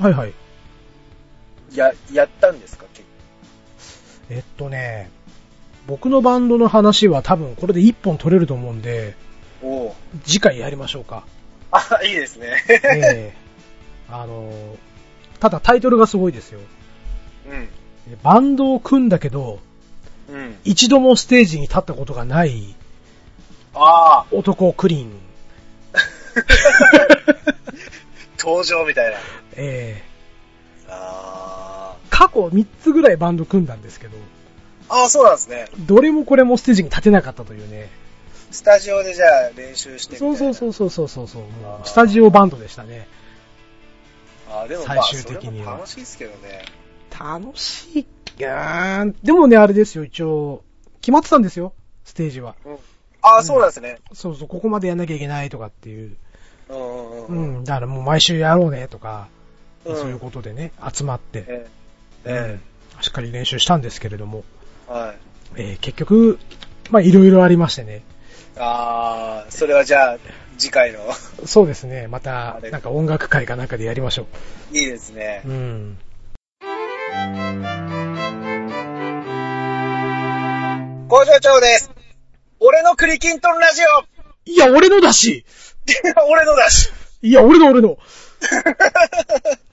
[0.01, 0.29] はいはい。
[0.29, 0.33] う、
[1.75, 2.85] や、やったんですか？
[2.93, 3.05] 結
[4.29, 5.11] えっとね、
[5.87, 9.15] 僕のバンドの話は多分これで一本取れると思うんで、
[9.61, 9.93] おう
[10.25, 11.23] 次回やりましょうか。
[11.71, 12.63] あ、いいですね。
[12.67, 13.33] ええ
[14.09, 14.51] あの、
[15.39, 16.59] ただタイトルがすごいですよ。
[17.49, 17.67] うん。
[18.23, 19.59] バンドを組んだけど、
[20.29, 20.57] うん。
[20.63, 22.75] 一度もステージに立ったことがない
[23.73, 25.11] ああ、男クリーン。
[28.43, 29.17] 登場みたいな。
[29.55, 30.11] ええ
[30.89, 34.17] あ過去3つぐらいバンド組んだんですけど、
[34.89, 35.01] あ。
[35.01, 35.67] ああ、そうなんですね。
[35.79, 37.89] どれもこれもステージに立てなかったというね。
[38.51, 40.37] スタジオでじゃあ練習してみたいな。
[40.37, 43.07] そうそうそうそうそうそうもうスタジオバンドでしたね。
[44.49, 46.65] ああ、でも最まあ、終的には楽しいですけどね。
[47.17, 47.99] 楽しい。
[47.99, 48.05] い
[48.37, 50.63] やーでもね、あれですよ、一応、
[51.01, 51.73] 決まってたんですよ、
[52.03, 52.55] ステージは。
[52.65, 52.73] うん。
[53.21, 53.99] ああ、そうなんですね。
[54.13, 56.17] そうそう、ここまでやんなきゃいけないとかっていう。
[56.71, 57.61] うんうんううん。
[57.61, 59.27] ん、だからもう毎週やろうねとか、
[59.85, 61.69] うんそういうことでね、集まって、え
[62.25, 62.59] え。
[62.59, 62.59] え
[63.01, 64.43] しっかり練習したんですけれども、
[64.89, 64.91] え。
[64.91, 65.15] はい。
[65.55, 66.39] えー結局、
[66.91, 68.03] まあいろいろありましてね。
[68.57, 70.17] ああ、それはじゃあ、
[70.57, 70.99] 次回の、
[71.45, 74.27] そうですね、またなんか音楽会かなんかでやりましょ
[74.71, 75.49] いいですねう。。
[75.49, 75.97] うん。
[81.07, 81.91] 工場長です。
[82.59, 83.81] 俺のクリキントンラジ
[84.45, 85.70] いや、俺のだしオ
[86.29, 86.89] 俺のだし。
[87.21, 87.97] いや、俺の俺の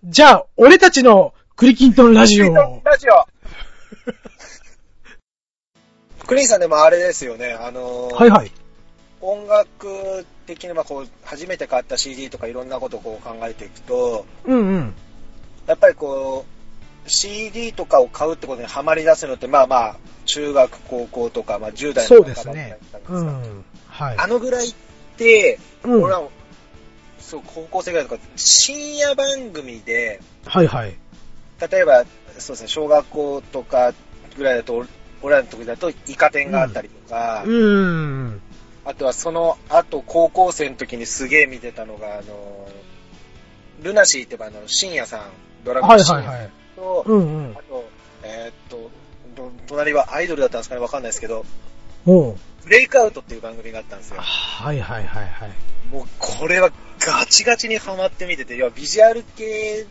[0.05, 2.83] じゃあ、俺たちのクリキントンラジオクリキントンを。
[2.85, 3.27] ラジオ。
[6.27, 8.53] クリーンさんでもあれですよね、あのーはいはい。
[9.23, 14.95] 音楽的にまあこう、初めて買った CD とかいろんなことをこう考えていくと、うんうん。
[15.67, 16.45] やっぱりこ
[17.07, 19.97] う、CD とかを買うってことにハマり出すのって、まあまあ、
[20.27, 22.79] 中学、高校とか、まあ10代そうのですね。
[22.93, 23.65] だったうんですん。
[23.89, 24.17] はい。
[24.19, 24.75] あのぐらいっ
[25.19, 26.29] て、うん俺は、
[27.19, 30.97] そう、高校生ぐらいとか、深夜番組で、はいはい。
[31.71, 32.05] 例えば、
[32.39, 33.93] そうですね、小学校とか
[34.37, 34.87] ぐらいだと、
[35.21, 38.41] 俺らの時だと、イカ天があったりとか、うん。
[38.85, 42.69] あとはその後、高校生の時にすげえ見てたのが、あの、
[43.83, 45.21] ルナシーってバンドの深夜さん、
[45.65, 46.51] ドラムはいの深夜さんはいはい。
[46.77, 47.63] と、うんうんあ。
[47.63, 47.85] と、
[48.23, 48.91] えーっと、
[49.37, 51.45] ど隣はアイドルだったんですかねわかんないですけど、
[52.07, 52.37] おう
[52.69, 54.21] ブレイクアウトっていう番組があったんですよ。
[54.21, 55.51] はいはいはいはい。
[55.91, 59.87] もうこれはガチガチにハマって見てて、いや、ビジュアル系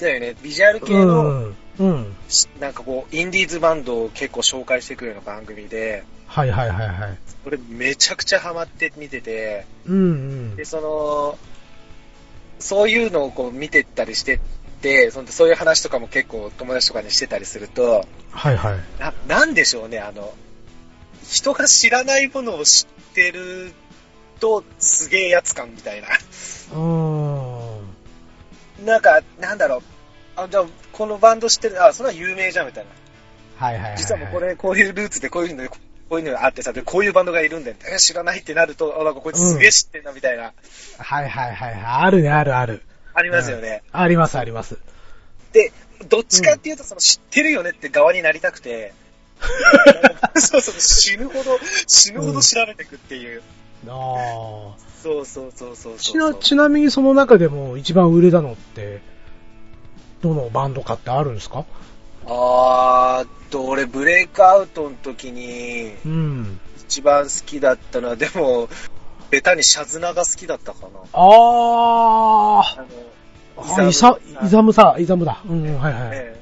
[0.00, 0.34] だよね。
[0.42, 1.56] ビジュアル系うの、ん。
[1.80, 2.16] うん。
[2.58, 7.18] なんかこう、インディーズバンドを結構紹介してくるような番組で、はいはいはいはい。
[7.44, 10.64] これめちゃくちゃハマって見てて、うんうんで、。
[10.64, 11.38] その、
[12.58, 14.38] そういうのをこう見てったりしてっ
[14.80, 18.78] て、そのそういう話とかも結構友達とかにしてたりすると、はいはい。
[18.98, 20.32] な、なんでしょうね、あの、
[21.32, 23.72] 人が知らないものを知ってる
[24.38, 26.08] とすげえやつ感みたいな。
[26.08, 27.80] うー
[28.82, 28.84] ん。
[28.84, 29.82] なんか、なんだろう。
[30.36, 32.90] あ、じゃあ、このバンド知ってる、あ、それは有名じゃんみたいな。
[33.56, 33.98] はいはいはい。
[33.98, 34.40] 実はもうこ。
[34.40, 35.76] れ、こういうルーツでこういうの、こ
[36.10, 37.76] ういうのがあってさ、で、こういうバンドがいるんだよ。
[37.90, 40.52] え、知らないってなると、あ、なんかこいつすげえ知ってんなみたいな、
[40.98, 41.84] はいはいはいはい。
[41.84, 42.82] あるねあるある。
[43.14, 43.82] ありますよね。
[43.92, 44.78] ありますあります。
[45.52, 45.72] で、
[46.08, 48.92] どっちかっていうと、その知ってるよねって側になりたくて、
[50.40, 53.42] そうそう、死ぬほど、死ぬほど調べてくっていう。
[53.88, 54.92] ああ。
[55.02, 55.96] そうそうそうそう。
[55.96, 59.02] ちな、ちなみにその中でも一番売れたのって、
[60.22, 61.64] どのバンドかってあるんですか？
[62.26, 66.60] あーっと、俺、ブレイクアウトの時に、うん。
[66.86, 68.68] 一番好きだったのは、でも、
[69.30, 70.86] ベタにシャズナが好きだったかな。
[71.12, 72.86] ああの、
[73.56, 73.66] あ。
[73.66, 75.42] イザムさ、イザムだ。
[75.48, 76.10] うん、うんはいはい。
[76.12, 76.41] ええ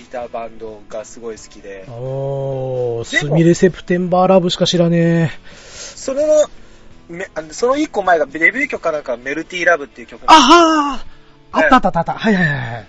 [0.00, 5.30] いたバンドがすごい好きで、おー、スミレセプテンバーラブしか知らねえ。
[5.96, 11.20] それの、その一個前がデビュー曲かなんかメルティーラブっていう曲あはー
[11.52, 12.12] あったあったあったあった。
[12.14, 12.86] はいはいはいはい。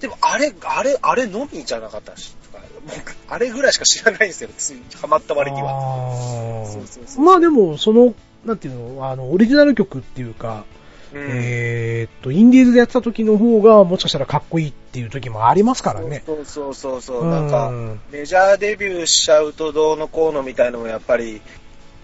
[0.00, 5.74] でもあれ、あれ、あれのみじゃなかったし、とか僕、あれぐらいしか知らないんですよ、ついハマった割には。
[5.74, 10.64] はそうそうそうまあでも、その、なんていうの、あの、オリジナル曲っていうか、
[11.12, 16.22] うんえーっと、インディーズでやってた時の方が、もしかしたらかっこいいっていう時もありますからね。
[16.24, 17.72] そうそうそうそう、うんなんか、
[18.10, 21.40] メジャーデビューしちゃうとどうのこうのみたいのもやっぱり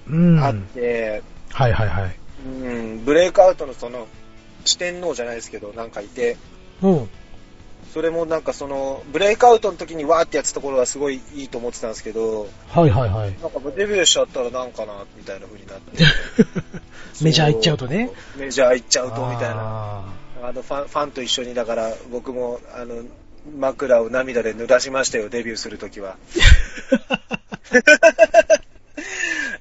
[0.09, 0.41] うん。
[0.43, 2.17] あって、はいはいはい。
[2.45, 4.07] うん、ブレイクアウトのその、
[4.65, 6.37] 四天王じゃないですけど、なんかいて、
[6.83, 7.09] うん。
[7.97, 13.31] それもなんかその、ブレイクアウトの時にわーってやってたところはすごいいいと思ってたんですけど、はいはいはい。
[13.41, 16.05] なんかデビューしちゃったらなんかな、みたいな風になって。
[17.25, 18.11] メジャー行っちゃうとね。
[18.37, 19.57] メジャー行っちゃうと、みたいな。
[19.63, 20.05] あ
[20.43, 23.03] あのファン、ファンと一緒に、だから僕も、あの、
[23.59, 26.19] 枕を涙で濡らしましたよ、デビューするときは。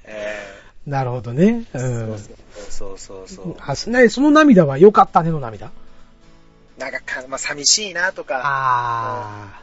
[0.04, 1.64] えーなるほどね。
[1.72, 2.18] うーん。
[2.18, 2.24] そ
[2.92, 3.56] うそうそうそう。
[3.60, 5.70] あ、すね、その涙は良かったねの涙？
[6.78, 9.60] なんかか、まあ、寂しいなとか、あ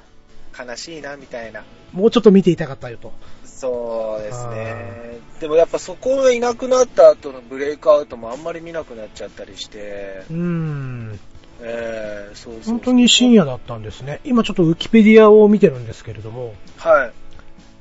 [0.57, 1.64] 悲しいな、みたいな。
[1.91, 3.14] もうちょっと見ていたかったよと。
[3.45, 5.20] そうですね。
[5.39, 11.20] でもやっぱそこがいなくなった後のブレイクアウトもあんまり見なくなっちゃったりして、うーん。
[11.61, 14.20] えー、そうそうそう本当に深夜だったんですね。
[14.24, 17.11] 今ちょっとウィキペディアを見てるんですけれども、は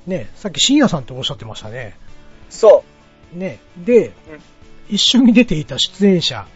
[0.06, 0.10] い。
[0.10, 1.96] ね、さっき深夜さんっておっしゃってましたね。
[2.50, 2.84] そ
[3.32, 4.12] ね、で、
[4.88, 6.46] 一緒に出ていた出演者、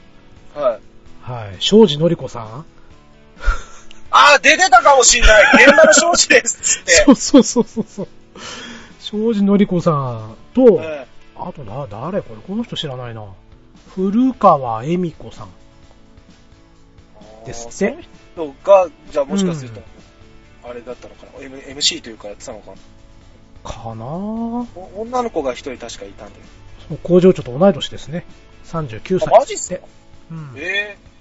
[0.57, 0.61] う。
[0.61, 0.81] はい。
[1.27, 2.65] はい、庄司のり子さん？
[4.13, 6.93] あー、出てたかもしんない現場の少子ですっつって。
[7.05, 8.09] そうそうそうそうそう。
[9.01, 11.07] 庄司のり子さんと、え
[11.37, 12.23] あとな、誰？
[12.23, 13.25] これこの人知らないな。
[13.97, 15.49] 古川恵美子さん。
[17.43, 18.05] ーですって
[18.35, 19.83] その人が、じゃあもしかすると、
[20.63, 24.05] あれだったのかな、M、MC というかやってたのかなかな？
[24.95, 26.45] 女の子が一人確かいたんだよ。
[26.89, 28.25] そう工場長と同い年ですね。
[28.67, 29.29] 39歳。
[29.35, 29.81] あ、マジっすか？
[30.31, 30.53] うん。
[30.57, 31.16] ええ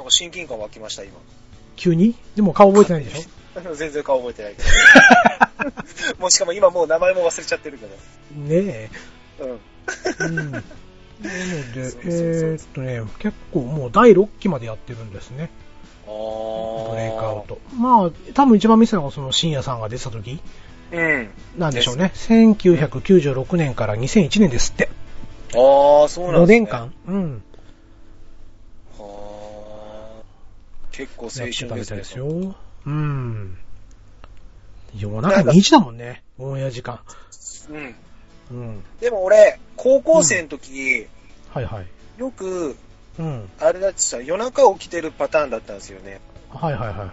[0.00, 1.12] なんか親近感湧きました、今。
[1.76, 2.14] 急に？
[2.34, 3.74] でも顔覚えてないでしょ？
[3.76, 6.16] 全然顔覚えてないけど。
[6.18, 7.94] もうしかも今もう名前も忘れちゃってるけど。
[8.54, 8.90] ね
[9.40, 9.50] うん。
[9.50, 10.20] え。
[10.20, 10.52] うん。
[10.52, 10.62] なので、
[11.76, 15.50] えーっとね、結構もう第6期までやってるんですね。
[16.06, 16.12] ブ
[16.96, 17.58] レイクアウト。
[17.76, 20.40] まあ、多分一番見せたのがその深夜さんが出てた時
[20.92, 21.28] うん。
[21.58, 22.12] なんでしょうね。
[22.14, 24.88] 1996年から2001年ですって。
[25.54, 26.60] ああ、そうなん5ですね。
[26.60, 26.94] 年間。
[27.06, 27.42] うん。
[28.98, 31.68] はー結構青春ですね。
[31.68, 32.54] たみたいですよ。
[32.86, 33.56] うん。
[34.98, 36.22] 夜中2時だもんね。
[36.38, 37.00] オンエア時間。
[37.70, 37.94] うん。
[38.50, 38.84] うん。
[39.00, 41.06] でも俺、高校生の時、
[41.48, 41.86] はいはい。
[42.20, 42.76] よく、
[43.18, 43.48] うん。
[43.60, 46.20] あれだってさ、夜中起きてるパターンだったんですよね。
[46.50, 47.10] はいはいはいはい。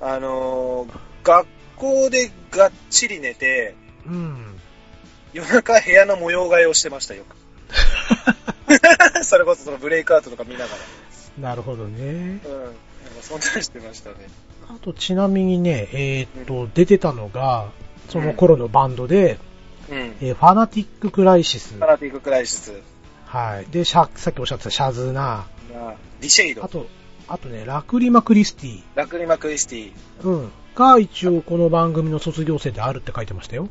[0.00, 1.46] あのー、学
[1.76, 4.58] 校でがっちり寝て、うん。
[5.32, 7.22] 夜中部屋の模様替えをしてましたよ。
[9.22, 10.76] それこそそのブレイクアウトとか見ながら。
[11.38, 12.50] なるほどね。
[12.50, 12.74] うん。
[13.20, 14.16] そんしてましたね。
[14.68, 17.68] あとちなみにね、えーっと、出てたのが、
[18.08, 19.38] その頃のバンドで、
[19.90, 19.96] うん。
[20.20, 22.72] えーファナティッククライシスファナティッククライシス。
[23.26, 23.66] はい。
[23.70, 25.46] で、シャさっきおっしゃってたシャズナ。
[26.20, 26.64] ディシェイド。
[26.64, 26.86] あと、
[27.28, 28.82] あとね、ラクリマクリスティ。
[28.94, 29.92] ラクリマクリスティ。
[30.22, 30.52] うん。
[30.74, 33.68] が一応この番組の卒業生であるって書いてましたよ。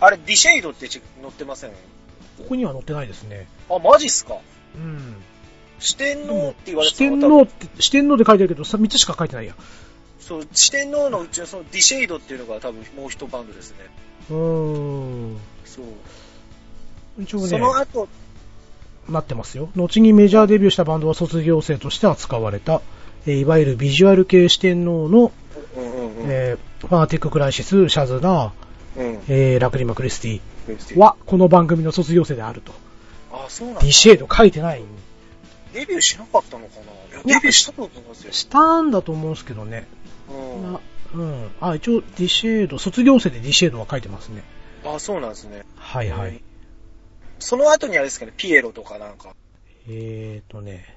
[0.00, 1.70] あれ、ディシェイドってち載ってません？
[1.70, 1.76] こ
[2.48, 3.46] こには載ってないですね。
[3.68, 4.38] あ、マジっすか？
[4.74, 5.14] うん。
[5.80, 9.54] 四天王って言われ四てた天王って、四天王で書いてあるけど、さ3つしか書いてないや。
[10.20, 13.78] そう、四天王のうちのそのディシェイドっていうのが多分もう一バンドですね。
[14.30, 14.36] うー
[15.32, 15.36] ん。
[15.64, 15.84] そう。
[17.22, 18.08] 一応ね、その後、
[19.08, 19.70] なってますよ。
[19.74, 22.80] 後にメジャーデビューしたバンドは卒業生として扱われた、
[23.26, 25.32] えーいわゆるビジュアル系四天王の、
[25.76, 26.30] うんうんうん。
[26.30, 28.52] えーファナティッククライシス、シャズナ、
[28.96, 29.18] うん。
[29.28, 32.72] えーラクリマクリスティは、この番組の卒業生であると。
[33.32, 34.82] あ、そうなんだディシェード書いてない。
[35.72, 37.16] デビューしなかったのかな？
[37.16, 38.32] いや、デビューしたと思いますよ。
[38.32, 39.86] したんだと思うんですけどね。
[40.28, 40.72] うん。
[40.72, 40.80] な
[41.14, 41.50] うん。
[41.60, 44.42] あ、一応、ディシェード、卒業生でディシェードは書いてますね。
[44.84, 45.64] あ、そうなんですね。
[45.76, 46.40] はいはい。
[47.38, 49.34] その後にあれですかね、ピエロとかなんか。
[49.88, 50.96] えーとね。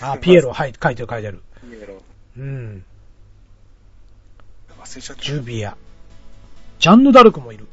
[0.00, 1.42] あ、ピエロ、はい、書いてる書いてある。
[1.62, 2.02] ピエロ。
[2.36, 2.84] うん。
[4.80, 5.22] 忘れちゃった。
[5.22, 5.76] ジュビア。
[6.80, 7.66] ジャンヌ・ダルクもいる。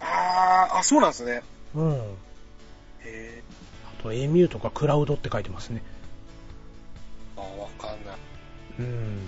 [0.00, 1.42] あー、あ、そうなんですね。
[1.74, 2.00] うん。
[4.02, 5.82] と、エミューとかクラウドって書いてますね。
[7.36, 7.40] ー。
[7.40, 8.16] あ、わかんない。
[8.80, 9.26] うん。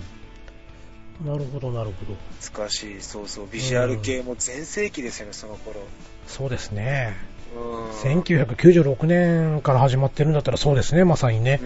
[1.25, 2.15] なるほど、なるほど。
[2.39, 3.01] 懐かしい。
[3.01, 3.47] そうそう。
[3.51, 5.81] ビジュアル系も全盛期ですよね、その頃。
[6.27, 7.15] そうですね。
[7.55, 7.89] うん。
[7.91, 11.61] 1996年から始まってるんだったらそうですね、まさにね。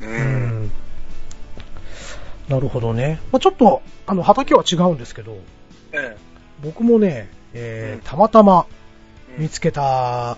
[0.00, 0.08] うん。
[0.08, 0.10] う。
[0.10, 0.70] うんん。
[2.48, 3.20] なるほどね。
[3.32, 5.38] まあ、ちょっと、あの、畑は違うんですけど、
[5.92, 6.16] え
[6.62, 8.66] 僕もね、えーうんたまたま
[9.38, 9.42] え。
[9.42, 10.36] 見つけた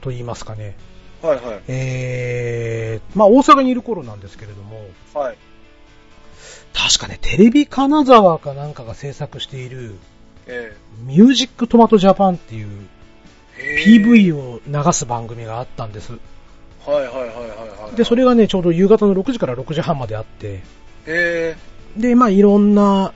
[0.00, 0.74] と言いますかね。
[1.22, 1.60] はいはい。
[1.68, 5.36] えー、まあ大阪にいる頃なんですけれども、はい。
[6.72, 9.96] 確かね、テレビ金沢かなんかが制作している、
[10.46, 12.86] えミュージックトマトジャパンっていう
[13.58, 13.84] え。
[13.86, 16.12] PV を流す番組があったんです。
[16.86, 17.96] はいはいはいはいはい。
[17.96, 20.60] で、それがね、ちょうど夕方の6時から6時半まであって、
[21.06, 21.56] え
[21.96, 23.12] で、まあいろんな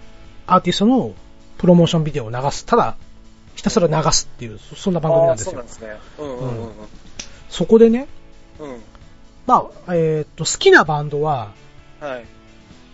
[0.47, 1.15] アーティストの
[1.59, 2.67] プロモーションビデオを流す。
[2.67, 2.97] ただ、
[3.55, 5.03] ひたすら流すっていう、そそんなえ。
[5.03, 5.67] 番組なんですよそうなん。
[5.67, 5.97] ですね。
[6.19, 6.73] うんうんうんうん。
[7.55, 8.09] そこでね、
[8.59, 8.81] うん。
[9.47, 11.53] まあ、えーっと、好きなバンドは、
[12.01, 12.25] はい。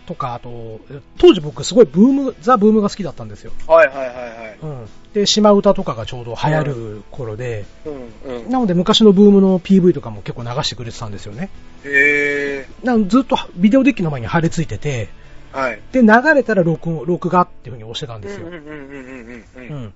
[0.05, 0.79] とか、あと、
[1.17, 3.53] 当時僕すごいブーム、ザ・ブームが好きだったんですよ。
[3.65, 4.59] はいはいはいはい。
[4.61, 4.89] うん。
[5.15, 7.65] で、島歌とかがちょうど流行る頃で、
[8.23, 8.49] うんうん。
[8.51, 11.49] なので昔のブームの PV とかも結構流してくれてたんですよね。
[11.83, 12.67] へえ。
[12.83, 15.09] なずっとビデオデッキの前に貼り付いてて、
[15.53, 15.81] はい。
[15.91, 18.45] で、流れたら録音、録画っていう風に押してたんですよ。
[18.45, 19.01] うんうんうんうんう
[19.33, 19.83] んううん。
[19.85, 19.93] ん。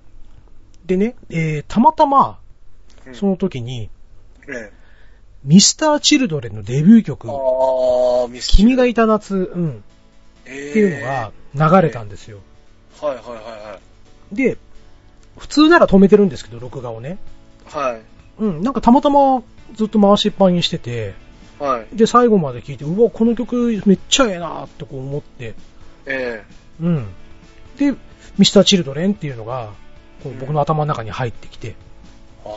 [0.86, 2.40] でね、えー、たまたま、
[3.06, 3.88] うんその時に、
[4.48, 4.70] ね
[5.44, 9.72] ミスター・チルドレンのデビュー曲、あー、君がいた夏、うん、っ
[10.42, 12.38] っていうのが流れたんですよ。
[13.00, 13.78] はいはいは
[14.32, 14.56] で、
[15.38, 17.18] 普通なら止めてるんですけど、録画をね。
[17.66, 17.92] いはい。
[17.92, 18.02] はい。
[18.38, 19.42] うん、なんかたまたま
[19.74, 21.14] ずっと回しっぱにしてて、
[21.58, 21.96] はい。
[21.96, 25.54] で、最後まで聴いて、うわ、この曲めっちゃええなってこう思って、
[26.06, 26.44] え
[26.80, 27.06] うん。
[27.78, 27.94] で、
[28.38, 29.70] ミスターチルドレンっていうのが、
[30.22, 31.74] こう僕の頭の中に入ってきて、え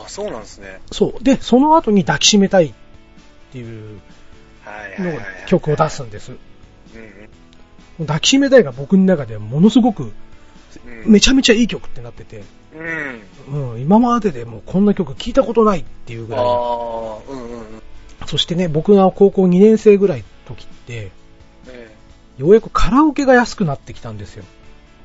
[0.04, 0.80] あ、そうなんですね。
[0.90, 1.22] そう。
[1.22, 2.72] で、その後に抱きしめたいっ
[3.52, 4.00] ていう
[4.98, 5.20] の。
[5.46, 6.32] 曲を出すんです。
[6.32, 6.38] うん
[8.06, 10.12] 抱きしめたいが僕の中ではものすごく。
[11.04, 12.42] めちゃめちゃいい曲ってなってて、
[13.48, 13.72] うん。
[13.72, 16.44] うん、今まででもこんな曲聞いたことないっていうぐらい。
[16.44, 17.82] ああ、うんうんうん。
[18.26, 21.10] そしてね、僕が高校2年生ぐらいの時って、
[21.68, 21.90] え
[22.38, 24.44] ようやくカラオケが安くなってきたんですよ。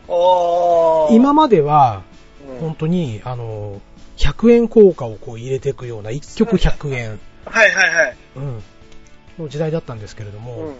[0.07, 1.13] えああ。
[1.13, 2.03] 今までは、
[2.49, 3.81] うん、本当に、あの、
[4.17, 8.15] 100円硬貨をこう入れていくような、1曲100円、はいはいはい。
[8.37, 8.63] うん、
[9.37, 10.75] の時代だったんですけれども、うん。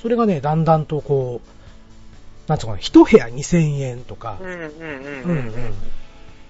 [0.00, 5.74] それがね、だんだんとこう、なんつうのかな、一部屋2000円とかうん、うんうんうんううんん。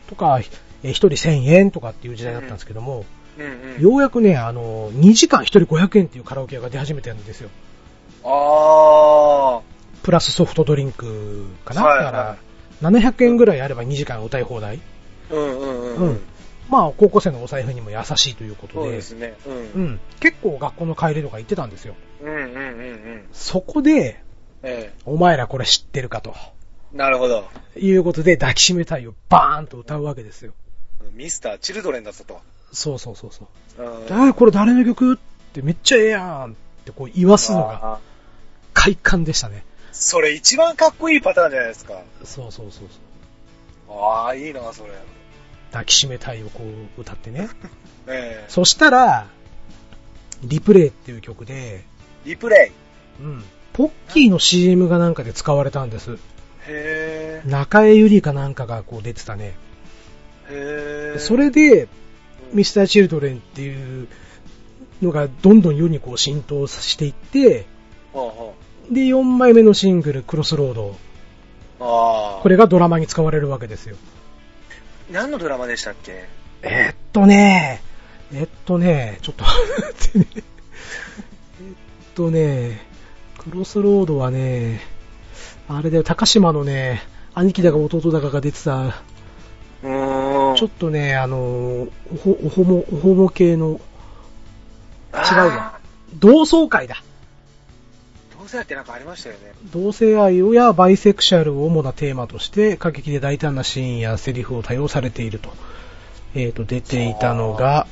[0.09, 0.41] とか、
[0.83, 3.05] え一人1000円とかっていう時代だったんですけども、
[3.39, 3.83] うんうん。
[3.83, 7.51] ようやくね、あの、2時間一人500円っていうカラオケ屋が出始めてるんですよ。
[8.25, 9.61] ああ。
[10.03, 12.37] プラスソフトドリンクかな、はいはいだか
[12.83, 14.81] ら、700円ぐらいあれば2時間歌い放題。
[15.33, 16.09] うんうんうん。
[16.09, 16.20] うん
[16.68, 19.35] まあ、高校生のお財布にも優しいということで、そうですね。
[19.47, 19.55] うん。
[19.55, 19.59] う
[19.89, 21.95] ん、結構学校の帰りとか行ってたんですよ。
[22.22, 22.43] うんうんうんう
[23.16, 23.28] ん。
[23.33, 24.22] そこで、
[24.62, 26.35] えお前らこれ知ってるかと。
[26.95, 26.97] え。
[26.97, 27.45] なるほど。
[27.76, 30.53] いうことで、抱きしめたいをバーンと歌うわけですよ。
[31.12, 32.41] ミスター・チルドレンだったと。
[32.72, 33.83] そうそうそうそう。
[33.83, 35.14] うんえー、これ誰の曲？
[35.14, 35.18] っ
[35.53, 36.55] てめっちゃええやんっ
[36.85, 37.99] てこう言わすのが
[38.72, 39.64] 快感でしたね。
[39.93, 42.01] それ一番かっこいいパターンじゃないですか。
[42.24, 42.89] そうそうそう
[43.89, 43.99] そう。
[43.99, 44.93] ああ、いいな、それ。
[45.73, 46.62] 抱きしめたいをこ
[46.99, 47.49] う歌ってね。
[48.07, 48.45] ええ。
[48.49, 49.27] そしたら、
[50.45, 51.85] リプレイっていう曲で、
[52.25, 52.70] リプレ
[53.20, 53.23] イ。
[53.23, 53.45] うん。
[53.73, 56.18] ポッキーの CM がなんかで使われたんです。
[56.66, 59.55] へ中江ゆりかなんかがこう出てたね。
[60.51, 61.12] え。
[61.14, 61.18] へえ。
[61.18, 61.89] それで、
[62.53, 64.09] ミススター・チルドレンっていう
[65.01, 67.64] のがどんどん世にこう浸透していって、
[68.12, 68.55] ほ
[68.91, 70.97] で、4枚目のシングル、クロスロード。
[71.79, 73.97] これがドラマに使われるわけですよ。
[75.13, 76.27] 何のドラマでしたっけ？
[76.63, 77.83] えーっとね、
[78.33, 79.45] えっとね、ちょっと。
[80.15, 80.45] えっ
[82.15, 82.81] とね、
[83.39, 84.81] クロスロードはね、
[85.69, 87.03] あれだよ、高島のね、
[87.35, 89.03] 兄貴だか弟だかが出てた。
[89.83, 91.89] ちょっとね、あの、お
[92.23, 93.81] ほ、おほも、おほも系の、
[95.15, 95.79] 違うわ。
[96.15, 97.03] 同窓会だ。
[98.53, 99.55] どうせやってなんかありましたよね。
[99.73, 105.51] 同性愛をやバイセクシャルを主なテーマとして、過激で大胆なシーンやセリフを多用されていると。
[106.35, 107.87] えっ、と、出ていたのが、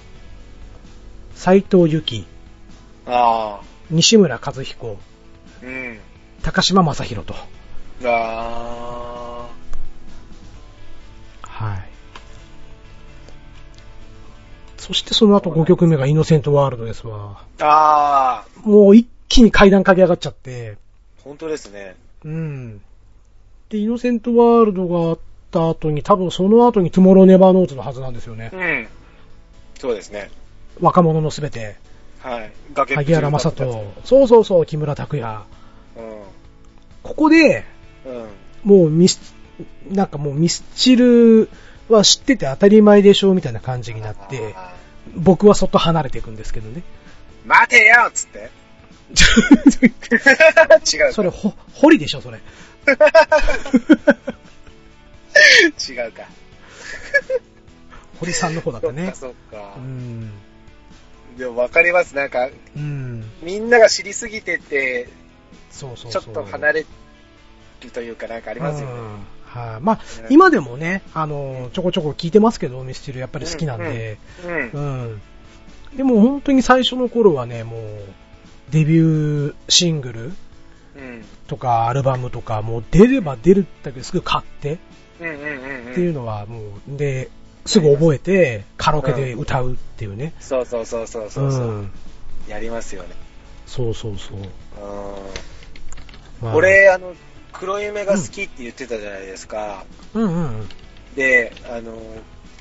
[1.34, 2.26] 斎藤由紀、
[3.06, 3.64] ああ。
[3.90, 4.98] 西村和彦、
[5.62, 5.98] うん。
[6.42, 7.34] 高嶋政宏と。
[8.04, 9.48] あ
[11.42, 11.88] はい。
[14.76, 17.44] そしてその後5曲目が innocent worldですわ。
[17.60, 17.64] あ。
[17.64, 18.68] ああ。
[18.68, 20.76] もう一気に階段駆け上がっちゃって、
[21.24, 21.94] 本当ですね。
[22.24, 22.82] うん。
[23.68, 25.18] で、 innocent worldがあっ
[25.52, 28.56] た後に、多分その後に Tomorrow never knows のはずなんですよねう。
[28.56, 28.88] ん。
[29.78, 30.30] そうですね。
[30.80, 31.76] 若者のすべて。
[32.18, 32.52] はい。
[32.74, 33.92] 崖萩原正人。
[34.04, 35.36] そうそうそう、木村拓哉。
[35.36, 36.00] う
[37.04, 37.64] ここで、ん。
[38.06, 38.28] うん。
[38.64, 39.32] もうミス、
[39.88, 41.48] なんかもうミスチル
[41.88, 44.74] は知ってて当たり前でしょみたいな感じになって、あ
[45.14, 46.82] 僕はそっと離れていくんですけどね。
[47.46, 48.50] ー待てよっつって。
[49.10, 51.12] 違う。
[51.12, 52.38] それ、ほ、堀でしょ、それ。
[52.38, 52.40] 違
[56.08, 56.24] うか。
[58.18, 59.12] 堀さんの方だったね。
[59.14, 59.80] そっかそっかう。
[59.80, 60.30] ん。
[61.36, 62.14] でも分かります。
[62.14, 63.24] なんか、うん。
[63.42, 65.08] みんなが知りすぎてて、
[65.70, 66.22] そうそうそう。
[66.22, 66.86] ちょっと離れ
[67.80, 68.94] るというかなんかありますよね。
[68.94, 74.70] うんはい、まあ、今でもね、あの、ちょこちょこ聞いてますけど、ミスチルやっぱり好きなんで、うん。
[74.70, 74.80] う
[75.14, 75.22] ん。
[75.96, 77.80] でも本当に最初の頃はね、もう、
[78.70, 80.32] デビューシングル
[80.96, 81.24] うん。
[81.46, 84.74] とかアルバムとか、もう出れば出るだけすぐ買って。
[84.74, 84.78] っ
[85.18, 85.24] て
[86.00, 87.28] いうのはもう、で、
[87.66, 90.32] すぐ覚えてカラオケで歌うっていうね。
[90.40, 91.92] そうそうそうそううそうそう、ん。
[92.48, 93.08] やりますよね。
[93.66, 94.38] そうそうそう。
[94.38, 94.44] うん。
[96.40, 97.14] まあ、俺、あの、
[97.52, 99.84] 黒夢が好きって言ってたじゃないですか。
[100.14, 100.68] うんうん。
[101.14, 102.00] で、あの、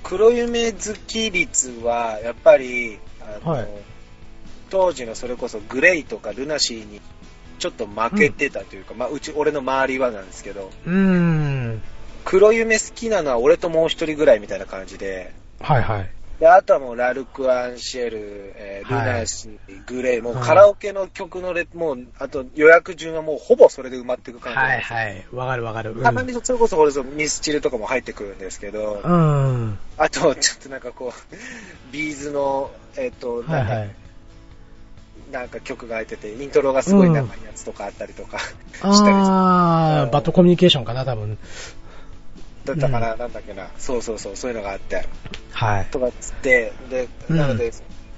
[0.04, 3.68] 黒夢好き率は、やっぱり、あの、はい
[4.70, 7.02] 当時のそれこそグレイとかルナシーに
[7.60, 11.82] ちょっと負けてたというか、まあ、うち、俺の周りはなんですけど、うーん。
[12.26, 16.10] 黒夢好きなのは俺ともう一人ぐらいみたいな感じで、はいはい。
[16.40, 24.80] で、あとはもう、ラルク・アンシェル、えー、ルはいナシー、グレイ、もうはいカラオケの曲のレ、もう、あと予約順はもうほぼそれで埋まっていく感じはい。
[24.80, 25.26] はい。
[25.34, 25.92] わかるわかる。
[25.92, 29.78] うんたまにそれこそ、これぞミスチルとかも入ってくるんですけど、うん。
[29.98, 33.96] あと、ちょっとなんかこう、ビーズの、えっ、と、なんか、はいはい。
[35.32, 38.40] なんか曲が入ってて、イントロがすごい長いやつとかあったりとか、
[38.82, 38.92] あう
[40.08, 41.38] んー、バッドコミュニケーションかな、多分。
[42.66, 45.08] だったかな、なんだっけな、そうそうそう、そういうのがあって、
[45.52, 45.86] はい。
[45.92, 47.72] とかっつって、で、うんなので、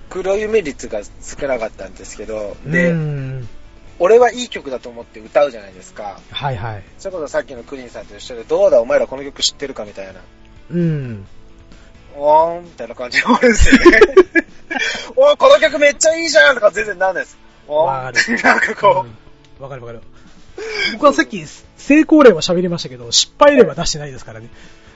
[0.09, 3.47] 黒夢率が少なかったんですけど、うで、ん。
[3.99, 6.19] 俺はいい曲だと思って歌うじゃないですか。
[6.31, 6.83] はいはい。
[6.97, 10.13] それこそさっきのクリンさんと一緒で、どうだお前らこの曲知ってるかみたいな。
[10.71, 11.25] うん。
[12.15, 13.99] おーんみたいな感じで終わるんですよね。
[15.15, 17.37] おーこの曲めっちゃいいじゃんとか全然なんないです。
[17.67, 19.17] おわかるなんかこう、うん
[19.63, 20.01] わかるわかる。
[20.93, 21.45] 僕はさっき、
[21.77, 24.49] 成功例は喋りましたけど、失敗例は出してないですからね。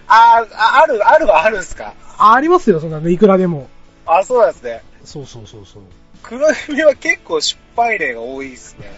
[0.08, 1.94] あーあ、ある、あるはあるんすか？
[2.18, 3.70] ありますよ、そんなの、いくらでも。
[4.08, 4.82] あ、そうなんですね。
[5.04, 5.84] そうそうそうそう。
[6.24, 8.92] 黒夢は結構失敗例が多いですね。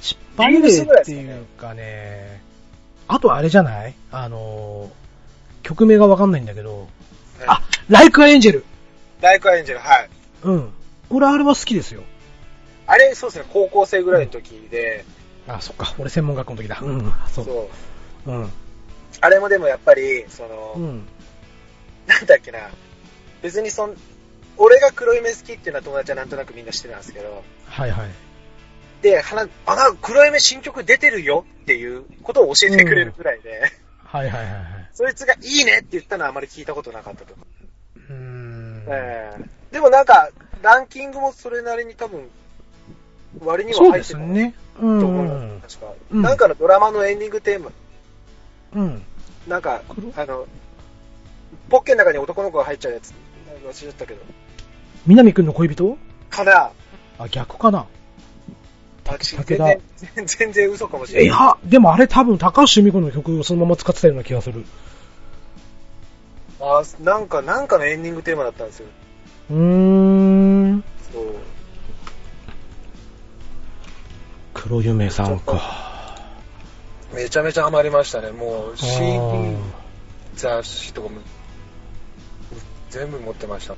[0.00, 2.40] 失敗例っていうかね、
[3.08, 3.94] あとあれじゃない？
[4.12, 6.88] あのー、曲名がわかんないんだけど、
[7.46, 8.64] あ、ライクアエンジェル。
[9.20, 10.08] ライクアエンジェル、はい。
[10.42, 10.72] うん。
[11.10, 12.02] 俺あれは好きですよ。
[12.86, 15.04] あれ、そうですね、高校生ぐらいの時で、
[15.46, 15.94] あ、そっか。
[15.98, 16.78] 俺専門学校の時だ。
[16.82, 17.12] うん。
[17.28, 17.42] そ。
[17.42, 17.70] そ
[18.26, 18.34] うう。
[18.34, 18.50] うん。
[19.20, 21.06] あれもでもやっぱり、その、うん。
[22.06, 22.60] なんだっけな、
[23.42, 23.96] 別にそん、
[24.56, 28.08] 俺が黒夢好きっていうのは友達はなんとなくみんな知ってたんですけど、はいはい。
[29.02, 33.70] で、はな、あ、な黒夢新曲出てるよっていうことを教えてくれるぐらいで、
[34.04, 34.90] はいはいはいはい。
[34.92, 37.34] そいつがいいねって言ったのはあまり聞いたことなかったと。
[37.34, 37.57] うー
[38.88, 38.92] ん。
[38.92, 40.30] ええでもなんか、
[40.62, 42.28] ランキングもそれなりに多分、
[43.44, 44.54] 割には入ってたすね。
[44.78, 45.04] うとん。
[45.04, 45.92] 思います、確か。
[46.12, 47.70] うんなんかのドラマのエンディングテーマ、
[48.74, 49.02] うん。
[49.46, 50.46] なんか黒、あの、
[51.68, 53.12] ポッケの中に男の子が入っちゃうやつ、
[53.62, 54.20] 忘れちゃったけど。
[55.06, 55.98] 南くんの恋人？
[56.30, 56.70] かな
[57.18, 57.86] あ、逆かな。
[59.04, 61.26] 武田全然、全然嘘かもしれない。
[61.26, 64.64] いや、でもあれ多分高橋由美子の曲をそのまま使ってたような気がする。
[66.60, 68.86] あ、なんか、なんかのエンディングテーマだったんですよ。
[69.50, 70.84] うーん。
[71.12, 71.24] そう。
[74.54, 76.16] 黒夢さんか。
[77.14, 78.32] めちゃめちゃハマりましたね。
[78.32, 79.56] もう、CD あ
[80.34, 81.20] 雑誌とかも、
[82.90, 83.74] 全部持ってました。
[83.74, 83.76] ー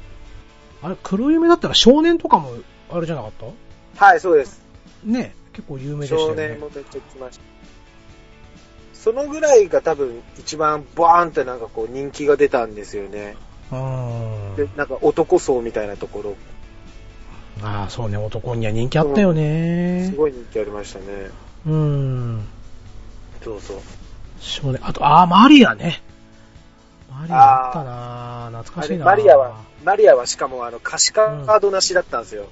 [0.82, 2.54] あれ、黒夢だったら少年とかも、
[2.90, 3.32] あれじゃなかっ
[3.96, 4.04] た？
[4.04, 4.62] はい、そうです。
[5.04, 6.34] ね結構有名でしたよね。
[6.34, 7.49] 少年もめっちゃ来ました。
[9.02, 13.36] そのぐらいが多分一番バーンってなんかこう人気が出たんですよね。
[13.72, 14.56] うーん。
[14.56, 16.36] で、なんか男層みたいなところ、
[17.62, 20.16] ああ、そうね、男には人気あったよねす。
[20.16, 21.30] ごい人気ありましたね。
[21.66, 22.46] うーん。
[23.42, 23.76] そうそう。
[24.38, 26.02] 少年、あと、ああ、マリアね。
[27.10, 32.46] マリアあったな懐かしいなマリアは、マリアはしかもあの歌詞カードなしだったんですよ。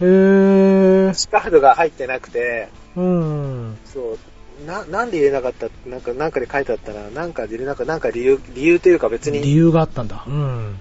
[0.00, 1.14] へー歌。
[1.14, 3.78] 詞カードが入ってなくて、うん。
[3.84, 4.18] そう、
[4.64, 5.68] な、なんで入れなかった？
[5.86, 7.10] なんか、なんかで書いてあったな。
[7.10, 10.24] なんかで入れなかった、なんか理由、理由というか別に、理由があったんだ。
[10.26, 10.64] うん。
[10.64, 10.74] なん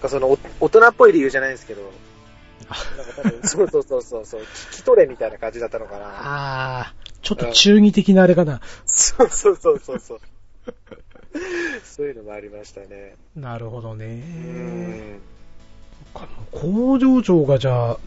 [0.00, 1.82] かそのお大人っぽい理由じゃないんですけど、
[3.42, 6.06] そうそうそうそうそう、聞き取れみたいな感じだったのかな。
[6.06, 8.60] ああ、ちょっと中二的なあれかな。
[8.86, 10.20] そうそうそうそうそう。
[11.84, 13.14] そういうのもありましたね。
[13.36, 14.04] なるほどうね。
[14.06, 15.20] ん。
[16.50, 17.98] 工場長がじゃあ、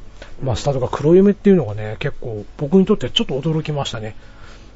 [0.41, 4.15] マスターとか黒夢っていうのがね、結構僕にとってちょっと驚きましたね。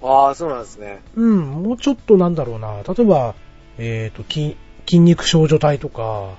[0.05, 1.01] ああ、そうなんですね。
[1.15, 2.83] うん、もうちょっとなんだろうな。
[2.83, 3.36] 例えば、
[3.77, 4.55] えっ、と、筋、
[4.86, 6.36] 筋肉少女体とか、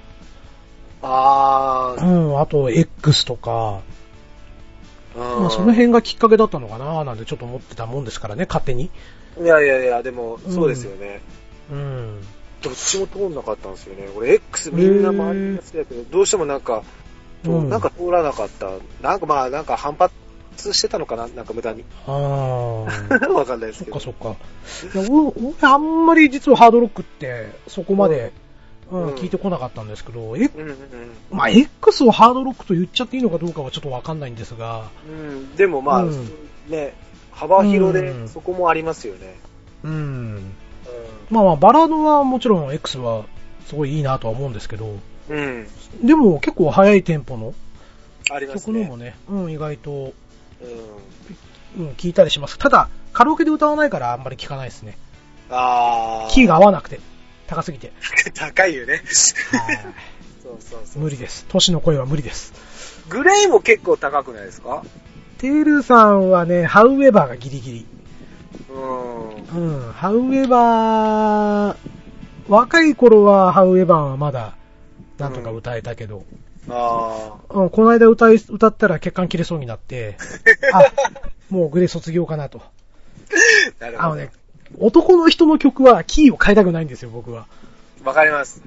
[1.02, 3.80] ああ、うん、あと X とか、
[5.14, 8.90] うんまあその辺がきっかけだったのかななんてちょっと思ってたもんですからね、勝手に。
[9.40, 11.20] いやいやいや、でも、そうですよね。
[11.70, 12.20] うん。
[12.62, 14.08] どっちも通んなかったんですよね。
[14.14, 16.82] 俺、X みんな周りが好きだけど、どうしてもなんか、
[17.44, 18.70] うんなんか通らなかった。
[19.00, 20.14] なんかまあ、なんか反発
[20.56, 21.28] してたのかな？
[21.28, 21.84] なんか無駄に。
[22.06, 23.26] ああ。
[23.32, 24.00] わかんないですけど。
[24.00, 24.34] そっか
[24.68, 25.00] そっか。
[25.00, 30.76] いや、あんまり実はハードロックってそこまで、うんうん聞いてこなかったんですけど、え、うんうん
[31.32, 35.28] まあ、X をハードロックと言っちゃっていいのかどうかはちょっとわかんないんですが、うん。
[35.28, 35.56] うん。
[35.56, 36.30] でもまあ、うん
[36.68, 36.94] ね、
[37.32, 39.34] 幅広でうんそこもありますよね。
[39.82, 39.90] うん。
[39.90, 40.52] うん。
[41.30, 43.24] まあまあ、バラードはもちろん X は
[43.66, 44.96] すごいいいなとは思うんですけど、
[45.30, 45.66] うん。
[46.04, 47.54] でも結構速いテンポの
[48.30, 48.82] ありますね。
[48.82, 50.12] 曲のもね、うん、意外と、
[50.62, 51.86] うん。
[51.86, 52.58] うん、聞いたりします。
[52.58, 54.96] ただ、カラオケで歌わないからあんまり聞かないですね。
[55.50, 56.30] ああ。
[56.30, 57.00] キーが合わなくて、
[57.46, 57.92] 高すぎて。
[58.34, 58.94] 高いよね。
[58.94, 59.02] はい
[60.42, 61.02] そうそうそう。
[61.02, 61.44] 無理です。
[61.48, 62.52] 都市の声は無理です。
[63.08, 64.82] グレイも結構高くないですか？
[65.38, 67.86] テールさんはね、ハウエバーがギリギリ。
[68.70, 69.84] うん。
[69.84, 71.76] うん、ハウエバー、
[72.48, 74.54] 若い頃はハウエバーはまだ
[75.18, 76.24] なんとか歌えたけど。
[76.68, 80.16] あうん、この間歌い、歌ったら血管切れそうになって、
[80.72, 80.84] あ、
[81.50, 82.60] もうグレ卒業かなと。
[82.60, 83.84] あ。
[83.84, 84.30] なるほどあのね。、
[84.78, 87.46] 男の人の曲はキーを変えたくないんですよ、僕は。
[88.04, 88.62] わかります。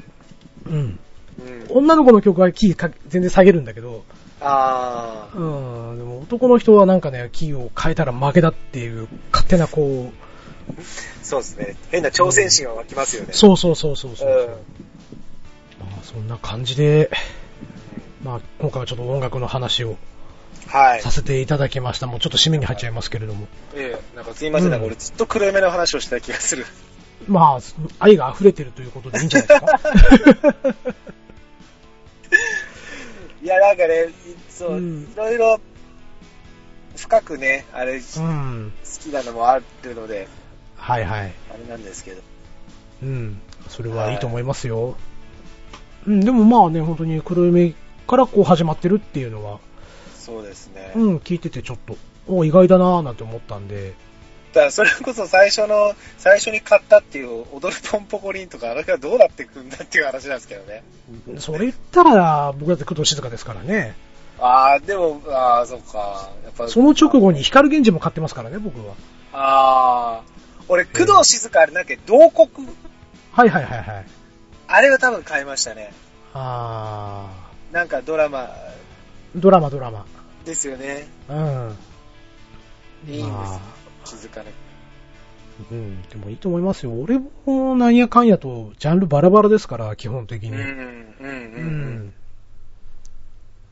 [0.65, 0.73] うん。
[0.73, 1.65] うん。
[1.69, 4.03] 女の子の曲はキーか全然下げるんだけど、
[4.41, 5.38] ああ。
[5.38, 10.30] うん、でも男の人はなんかね、キーを変えたら負けだっていう、勝手なこう、
[11.23, 11.76] そうですね。
[11.91, 13.34] 変な挑戦心が湧きますよね。
[13.34, 14.30] そうそうそうそうそう。
[14.30, 14.47] うん
[15.80, 17.09] まあそんな感じで、
[18.23, 19.97] まあ今回はちょっと音楽の話を
[20.67, 21.11] はいさ。
[21.11, 22.07] せていただきました。
[22.07, 23.47] もうちょっと締めに入っちゃいますけれども。
[23.75, 26.65] ええ、なんかすいません、なんか俺ずっと黒夢の話をした気がする。
[27.27, 27.59] まあ、
[27.99, 29.79] 愛が溢れてるということでいいんじゃないですか？
[33.41, 34.09] いや、なんかね、
[34.49, 35.59] そう、うんいろいろ、
[36.97, 38.73] 深くね、あれ、好うん。
[39.01, 40.27] きなのもあるので、
[40.75, 41.33] はいはい。
[41.53, 42.21] あれなんですけど。
[43.03, 43.41] うん。
[43.69, 44.95] それはいいと思いますよ。
[46.07, 47.73] うん、でもまあね、本当に黒夢
[48.10, 49.60] からこう始まってるっていうのは、
[50.18, 50.91] そうですね。
[50.95, 51.95] うん、聞いててちょっと、
[52.27, 53.94] お意外だなぁなんて思ったんで、
[54.53, 60.84] だからそれこそ最初の、最初に買ったっていう踊るポンポコリンとか、あれがどうなってくんだっていう話なんですけどね。
[61.38, 63.95] それ言ったら、僕だって工藤静香ですからね。
[64.40, 66.31] ああ、でも、ああ、そっか。
[66.44, 68.95] やっぱその直後に光源氏も買ってますからね、僕は。
[69.34, 70.23] ああ、
[70.68, 72.68] 俺、工藤静香あれなんか、同国、
[73.31, 74.06] はいはいはいはい。
[74.68, 75.94] あれは多分買いましたね。
[76.34, 78.49] あなんかドラマー、
[79.35, 80.05] ドラマドラマ。
[80.45, 81.07] ですよね。
[81.29, 81.77] うん。
[83.07, 83.59] いいんですまあ
[84.05, 84.49] 静かな。
[85.71, 86.93] うん、でもいいと思いますよ。
[86.93, 90.51] 俺もなんやかんやと、ジャンルバラバラですから、基本的に。
[90.51, 90.73] うん、うん、うん、
[91.19, 91.95] ううん。
[92.07, 92.13] ん。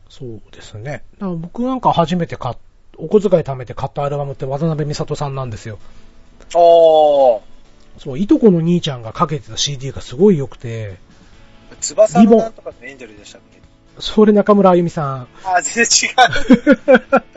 [0.10, 1.04] そうですね。
[1.14, 2.56] だから僕なんか初めて買っ、
[2.98, 5.80] お小遣い貯めて買ったアルバムって渡辺美里さんなんですよ。
[6.56, 7.42] おー、
[7.98, 10.98] そう、いとこの兄ちゃんがかけてた CD がすごい良くて、
[11.82, 13.57] 翼のなんとかのエンジェルでしたっけ？
[14.00, 15.28] それ中村あゆみさん。
[15.44, 17.28] あー、全然違う。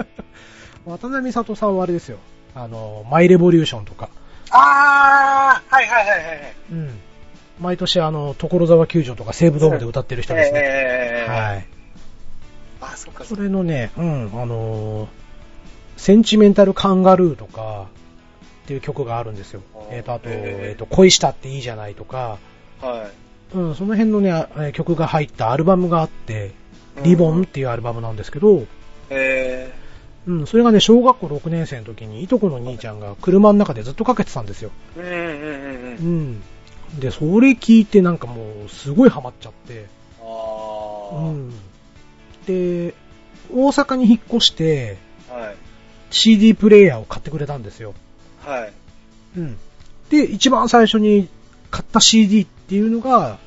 [0.91, 2.19] 渡辺美里さんはあれですよ。
[2.55, 4.09] あの、マイレボリューションとか。
[4.51, 6.55] あー、はいはいはいはい。
[6.73, 7.01] うん。
[7.61, 10.61] 毎年あの、所沢球場とか西武ドームで歌ってる人ですね。
[10.63, 11.67] えー、はい。
[12.81, 15.21] あ、そっか、それのね、うん、あのー
[16.01, 17.89] センチメンタルカンガルーとか、
[18.65, 19.61] っていう曲があるんですよ。
[19.91, 22.39] えっ、と、あと、えっ、と、恋したっていいじゃないとか、
[22.81, 23.30] はい。
[23.55, 26.53] うん、その辺のね、曲が入ったアルバムがあって、
[27.03, 28.67] リボンっていうアルバムなんですけど、
[29.11, 29.73] え
[30.27, 34.71] うん、それがね、小学校6年生の時に、いとこの兄ちゃんが車の中でずっとかけてたんですよ。
[35.99, 36.43] ー、うん。
[36.99, 39.87] で、それ聞いてなんかもう、すごいハマっちゃって、
[40.21, 41.51] あうー、ん。
[42.47, 42.95] で、
[43.53, 44.99] 大阪に引っ越して、
[45.29, 45.57] はい。
[46.11, 47.95] CD プレイヤーを買ってくれたんですよ。
[48.45, 48.73] はい。
[49.37, 49.57] うん。
[50.11, 51.29] で、一番最初に
[51.71, 53.39] 買った CD っていうのが、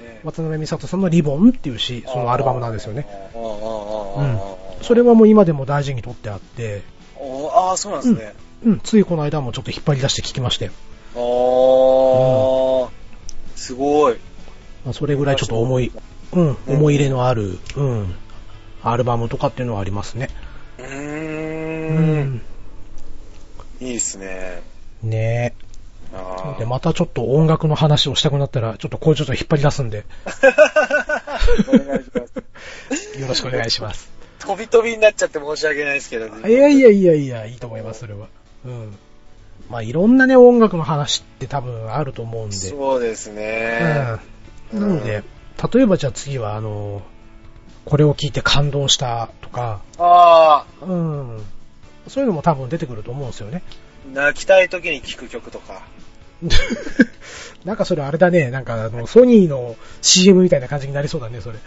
[0.00, 3.06] えー渡辺美里さんのリボンっていうし、そのアルバムなんですよね。。
[3.08, 6.82] あーあーあーあーあーそれはもう今でも大事に取ってあって、
[7.16, 8.34] あー、そうなんですね。
[8.64, 10.72] うん、ついこの間もちょっと引っ張り出して聞きましたよ。
[11.14, 12.90] あー、
[13.56, 14.16] すごい。
[14.84, 15.92] まあ、それぐらいちょっと思い、
[16.32, 18.14] うん、思い入れのある、うん、
[18.82, 20.28] アルバムとかっていうのはありますね。
[20.78, 22.42] ううーん。。
[23.80, 24.62] いいですね。
[25.02, 25.71] ねえ。
[26.58, 30.04] で、またちょっと音楽の話をしたくなったら、ちょっとこうちょっと引っ張り出すんで、
[31.68, 32.26] お願いしま
[32.96, 33.20] す。
[33.20, 34.10] よろしくお願いします。
[34.40, 38.26] 飛び飛びになっちゃって申し訳ないですけど、いやいやいやいや、いいと思います、それは。
[38.64, 38.96] うん。
[39.70, 42.56] まあ、いろんなね、音楽の話って多分あると思うんで。
[42.56, 44.18] そうですね。
[44.72, 44.80] うん。
[44.80, 45.22] なので、
[45.72, 47.02] 例えばじゃあ次は、あの、
[47.84, 51.42] これを聞いて感動したとか、あうん。
[52.08, 53.62] そういうのも多分出てくると思うんですよね。
[54.08, 55.82] ー、泣きたい時に聴く曲とか。
[57.64, 61.58] なんかそれあれだね、なんかあの、ソニーの CM みたいな感じになりそうだね、それ。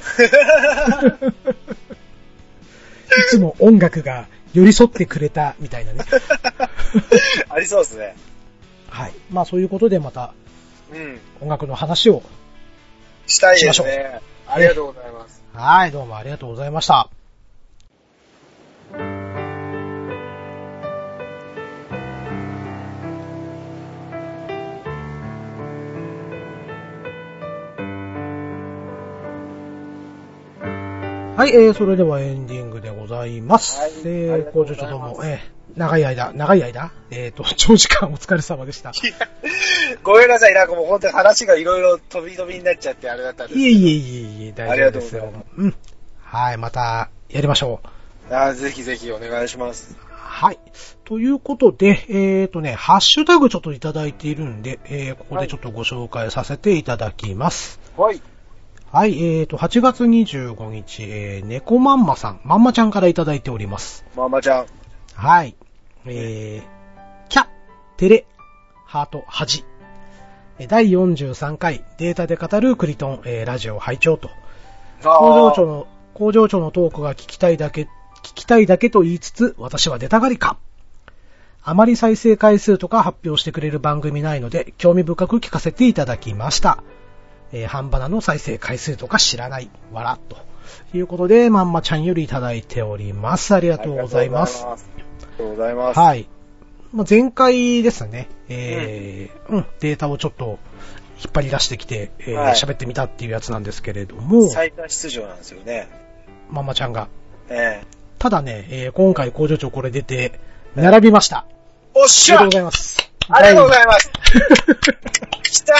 [3.07, 6.03] いつも音楽が寄り添ってくれたみたいなね。
[7.49, 8.15] ありそうですね。
[8.89, 9.13] はい。
[9.29, 10.33] まあそういうことでまた
[10.91, 11.19] うん。
[11.41, 12.23] 音楽の話を。
[13.27, 14.19] したいですしましょね。
[14.47, 15.43] ありがとうございます。
[15.53, 17.09] はい、どうもありがとうございました。
[31.35, 33.77] はい、えー、それではエンディングでございます。
[33.77, 36.93] はいえー、工場長どうも、えー、長い間、長い間？
[37.11, 38.93] えーと、 長時間お疲れ様でした。
[40.01, 45.75] ごめんなさい、なんかもう本当に話がいろいろ飛び飛びになっちゃってあれだったんですけどいえいえいえいえ、大丈夫ですようん。
[46.21, 48.33] はい、また、やりましょう。
[48.33, 49.97] あーぜひぜひお願いします。
[50.09, 50.59] はい。
[51.03, 57.81] ということで、えーとね、ハッシュタグちょっといただいているんで、えー、ここでちょっとご紹介させていただきます。
[57.97, 58.15] はい。
[58.15, 58.21] はい、
[59.03, 64.05] えーと、8月25日、えー、猫まんまさん、まんまちゃんからいただいております。
[64.15, 64.65] ママちゃん。
[65.13, 65.55] はい。
[66.05, 67.47] えー、キャ、
[67.97, 68.25] テレ、
[68.85, 69.65] ハート、ハジ。
[70.59, 74.29] えー第43回データで語るクリトン、えーラジオ拝聴と。
[75.03, 77.89] 工場長の、工場長のトークが聞きたいだけ、
[78.23, 80.57] 聞きたいだけと言いつつ、私は出たがりか。
[81.63, 86.83] あまり再生回数とか発表してくれる番組ないので、興味深く聞かせていただきました。
[87.55, 89.69] えー、半ばなの再生回数とか知らない。
[89.93, 90.37] わら、と
[90.93, 93.55] いうことで、まんまちゃんよりいただいております。
[93.55, 94.65] ありがとうございます。
[94.65, 95.99] ありがとうございます。
[95.99, 96.27] はい。
[96.91, 100.59] まあ、前回ですね、えーうん、データをちょっと
[101.17, 105.87] 引っ張り出してきて、えーはい喋ってみたっていうやつなんですけれども、最多出場なんですよね。
[106.49, 107.07] まんまちゃんが。
[107.49, 107.87] ええ
[108.19, 110.39] ただね、えー今回工場長これ出て、
[110.75, 111.45] 並びました。
[111.93, 113.11] おっしゃありがとうございます。
[113.29, 114.11] ありがとうございます
[115.41, 115.73] 来た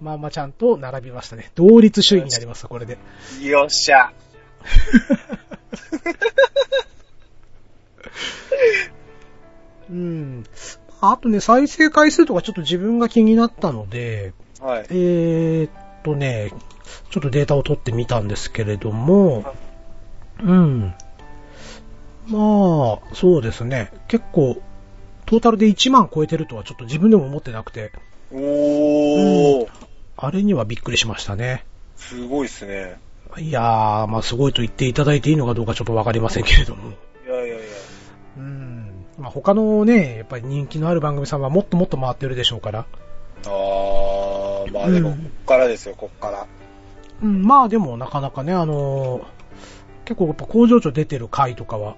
[0.00, 1.50] まんまちゃんと並びましたね。
[1.54, 2.98] 同率首位になります、これで。
[3.40, 4.12] ーよっしゃ
[9.90, 10.44] うん。
[11.00, 14.86] あとね、再生回数とかちょっと自分が気になったので、はい。
[14.90, 15.70] えーっ
[16.02, 16.50] とね、
[17.10, 19.44] ちょっとデータを取ってみたんですけれども、
[20.42, 20.94] うん。
[22.26, 23.92] まあ、そうですね。
[24.08, 24.60] 結構、
[25.26, 27.92] トータルで1万超えてるとはちょっと自分でも思ってなくて、
[28.32, 29.68] おー、
[30.16, 31.64] あれにはびっくりしましたね。
[31.96, 32.98] すごいっすね。
[33.38, 36.92] いやー、まあすごいと言っていただいていいのかどうかちょっとわかりませんけれども。
[37.26, 37.56] いやいやいや。
[38.38, 39.06] うん。
[39.18, 42.86] まあ他のね、やっぱり人気のある番組さんはもっともっと回ってるでしょうから。
[43.46, 46.46] あー、まあでも、うんこっからですよ、こっから。
[47.22, 49.24] うん、まあでもなかなかね、あのー
[50.04, 51.96] 結構やっぱ工場長出てる回とかは、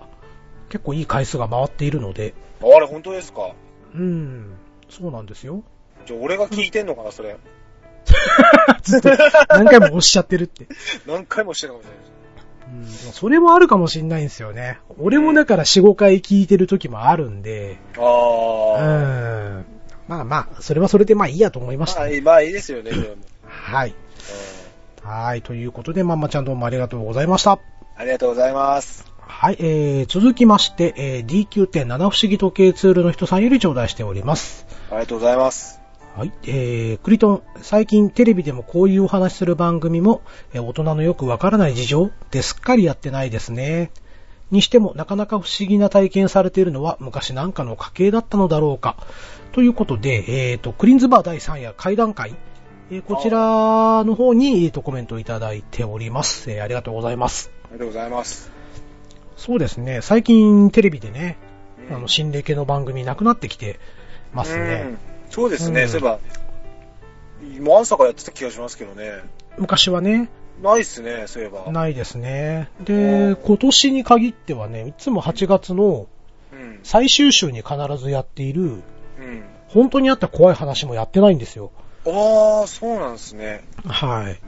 [0.68, 3.50] 結構いい回数が回っているので、あれ、本当ですか？
[3.94, 4.52] うん、
[4.88, 5.64] そうなんですよ。
[6.06, 7.36] じゃあ、俺が聞いてんのかな、それ。
[8.82, 9.10] ずっと
[9.48, 10.66] 何回もおっしゃってるって。
[11.06, 12.16] 何回もしてるかもしれない。
[12.68, 14.78] うん、それもあるかもしんないんですよね。
[14.98, 19.60] 俺もだから4、5回聞いてる時もあるんで、うあー。
[19.60, 19.64] ん。
[20.08, 22.08] まあまあ、それはそれでまあいいやと思いましたまあ、。
[22.10, 23.04] いいまあいいですよね、でも。
[23.46, 23.94] はい。
[25.04, 25.42] うはい。
[25.42, 27.54] ということで、まんまちゃんどうもありがとうございました。
[27.54, 27.58] ん
[27.96, 29.04] ありがとうございます。
[29.20, 29.56] はい。
[29.58, 34.66] えー、続きまして、えー、DQ.7 不思議時計ツールの人さんより頂戴しております。
[34.90, 35.75] ありがとうございます。
[36.16, 36.32] はい。
[36.44, 40.22] えー、クリトン、最近テレビでもこういうお話しする番組も、
[40.54, 43.90] えー大人のよくわからない事情ですっかりやってないですね。
[44.50, 48.96] にしても、なかなか不思議な体験されているのは昔なんかの家系だったのだろうか。
[49.52, 52.34] ということで、えーと、クリンズバー第3夜会談会、
[52.90, 56.50] えーこちらの方に、えーと、コメントをいただいております。
[56.50, 57.50] えーありがとうございます。
[57.64, 58.50] ありがとうございます。
[59.36, 61.36] そうですね、最近テレビでね、
[61.90, 63.78] うんあの、心霊系の番組なくなってきて
[64.32, 65.15] ますうねん。
[65.36, 66.18] そうですね、うんそういえば、
[67.62, 69.22] もう朝からやってた気がしますけどね。
[69.58, 70.30] 昔はね、
[70.62, 71.70] ないっすね、そういえば。
[71.70, 72.70] ないですね。
[72.80, 76.06] うで、ん今年に限ってはね、いつも8月の
[76.52, 76.80] うん。
[76.84, 78.82] 最終週に必ずやっている、うん。
[79.68, 81.70] 本当にあった怖い話もやってないんですよ。
[82.06, 83.62] ああ、そうなんですね。
[83.86, 84.40] はい。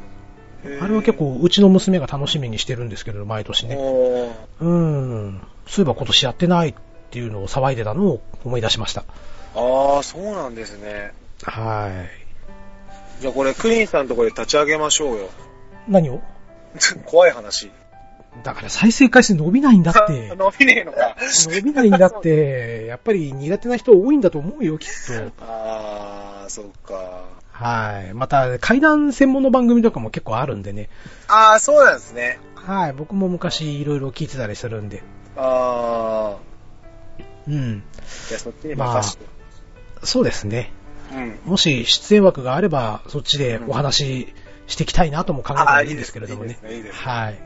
[0.81, 3.77] あれは結構、うちの娘が楽しみにしてるんですけれど、毎年ね。
[4.61, 5.41] うん。
[5.67, 6.75] そういえば今年やってないっ
[7.11, 9.05] ていうのを騒いでたのを思い出しました。
[9.59, 11.13] ああ、そうなんですね。
[11.43, 11.91] は
[13.21, 15.25] じゃあこれ、クリーンさんのところで立ち上げましょうよ。
[15.25, 15.29] い。
[15.89, 16.21] 何を？
[17.05, 17.71] 怖い話。
[18.45, 20.35] だから再生回数伸びないんだって。
[20.37, 21.17] 伸びねえのか。
[21.21, 25.33] 伸びないんだって、 やっぱり苦手な人多いんだと思うよ、きっと。
[25.45, 27.25] ああ、そっか。
[27.51, 28.15] はい。
[28.15, 30.89] また、階段専門の番組とかも結構あるんでね。
[31.27, 32.39] ああ、そうなんですね。
[32.55, 32.93] はい。
[32.93, 35.03] 僕も昔いろいろ聞いてたりするんで。
[35.37, 37.83] ああ、うん。
[38.29, 39.38] じゃあそっちに任せて。
[40.03, 40.73] そうですね。
[41.13, 41.39] うん。
[41.45, 44.35] もし出演枠があれば、そっちでお話し
[44.67, 46.59] していきたいなとも考えてもいいんですけれどもね。
[46.71, 47.39] いいねはい。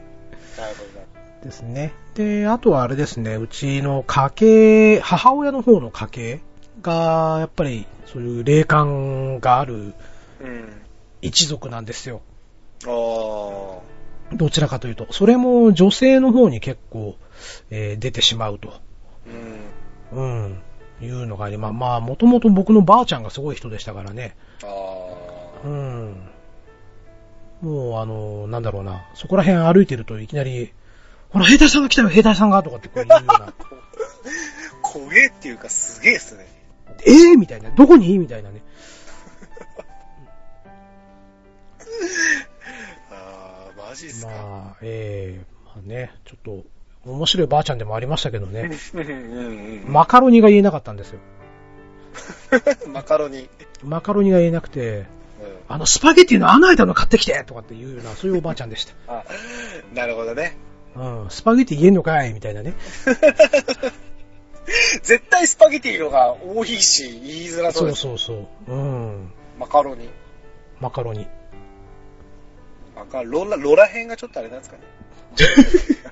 [0.59, 1.12] なるほど。
[1.45, 1.93] ですね。
[2.15, 6.41] で、あとはあれですね、うちの家系、母親の方の家系
[6.83, 9.95] が、やっぱりそういう霊感がある
[10.41, 10.83] うん。
[11.23, 12.20] 一族なんですよ。
[12.85, 12.89] あ
[14.33, 15.07] あ、どちらかというと。
[15.12, 17.16] それも女性の方に結構、
[17.70, 18.73] えー出てしまうと。
[20.12, 20.19] うん。
[20.19, 20.62] うん。
[21.05, 24.37] いうのがあり、まあ、まあ、もともと僕のばあちゃんがすごい人でしたからね。
[24.62, 26.29] ああ、うん。
[27.61, 29.05] もう、あの、なんだろうな。
[29.15, 30.73] そこら辺歩いてるといきなり、
[31.31, 33.53] ほら、兵隊さんが来たよ、兵隊さんがとかってこう言うような。
[34.83, 36.47] 怖えっていうかすげえっすね。
[37.07, 37.39] えー？
[37.39, 37.70] みたいな。
[37.70, 38.19] どこに？
[38.19, 38.61] みたいなね。
[43.11, 44.33] ああ、マジっすか。
[44.33, 46.65] まあ、ええまあね、ちょっと、
[47.05, 48.70] 面白いばあちゃんでもありましたけどね。
[48.95, 49.09] うんうん
[49.87, 49.93] うん。
[49.93, 51.19] マカロニが言えなかったんですよ。
[52.89, 53.49] マカロニ。
[53.83, 55.07] マカロニが言えなくて、うん
[55.69, 58.95] あの、スパゲティの穴開いたの買ってきてとかっていうような、そういうおばあちゃんでした。
[59.09, 59.24] あ
[59.95, 60.57] なるほどね。
[60.95, 62.74] うん、スパゲティ言えんのかいみたいなね。
[65.03, 68.27] 絶対スパゲティのが多いし、言いづらそうそうです。
[68.27, 68.73] そうそう。
[68.73, 69.33] うん。
[69.59, 70.09] マカロニ。
[70.81, 71.27] マカロニ。
[73.05, 74.83] マカロラ、ロラ辺がちょっとあれなんですかね。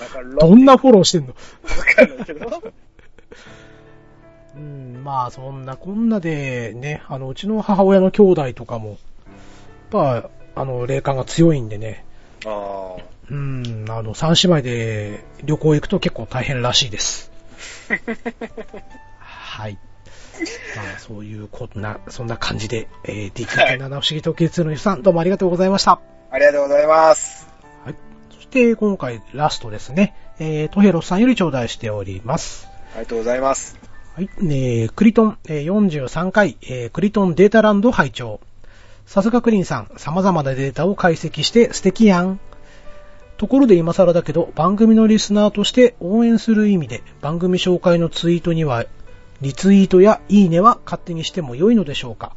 [0.00, 1.28] なんかロどんなフォローしてんの？
[1.28, 1.34] わ
[1.94, 2.62] かんないけど。
[4.56, 8.98] うん、まあ、そんなこんなでね、あの、うちの母親の兄弟とかも、やっ
[9.90, 12.04] ぱ、あの、霊感が強いんでね、
[12.44, 13.02] ああ。
[13.30, 17.30] うん、あの、三姉妹で旅行行くと結構大変らしいです。
[19.18, 19.78] はい。
[20.76, 26.00] まあ、そういうこんな、そんな感じで、えー、DQ.7 不思議時計2のゆさん、どうもありがとうございました。
[26.30, 27.48] ありがとうございます。
[27.84, 27.94] はい。
[28.34, 32.68] そして、今回ラストですね、えー、トヘロスさんより頂戴しております。
[32.94, 33.78] ありがとうございます。
[34.14, 34.30] はい。
[34.38, 38.40] えー、クリトン、えー43回、えー、クリトンデータランド拝聴
[39.10, 42.38] さすがクリンさん、様々なデータを解析して素敵やん。
[43.38, 48.84] ところで今更だけど、番組のリスナーとして応援する意味で、番組紹介のツイートには、
[49.40, 52.32] リツイートやいいねは勝手にしても良いのでしょうか？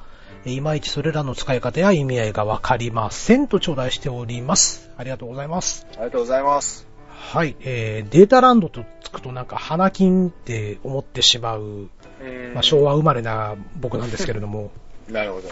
[0.46, 4.90] えーいまいちそれらの使い方や意味合いがわかりませんと頂戴しております。
[4.98, 5.86] ありがとうございます。
[5.94, 6.88] ありがとうございます。
[7.10, 7.56] はい。
[7.62, 11.90] えー、データランドとつくとなんか花金って思ってしまう
[12.22, 14.72] うんまあ、昭和生まれな僕なんですけれども、
[15.10, 15.50] なるほど。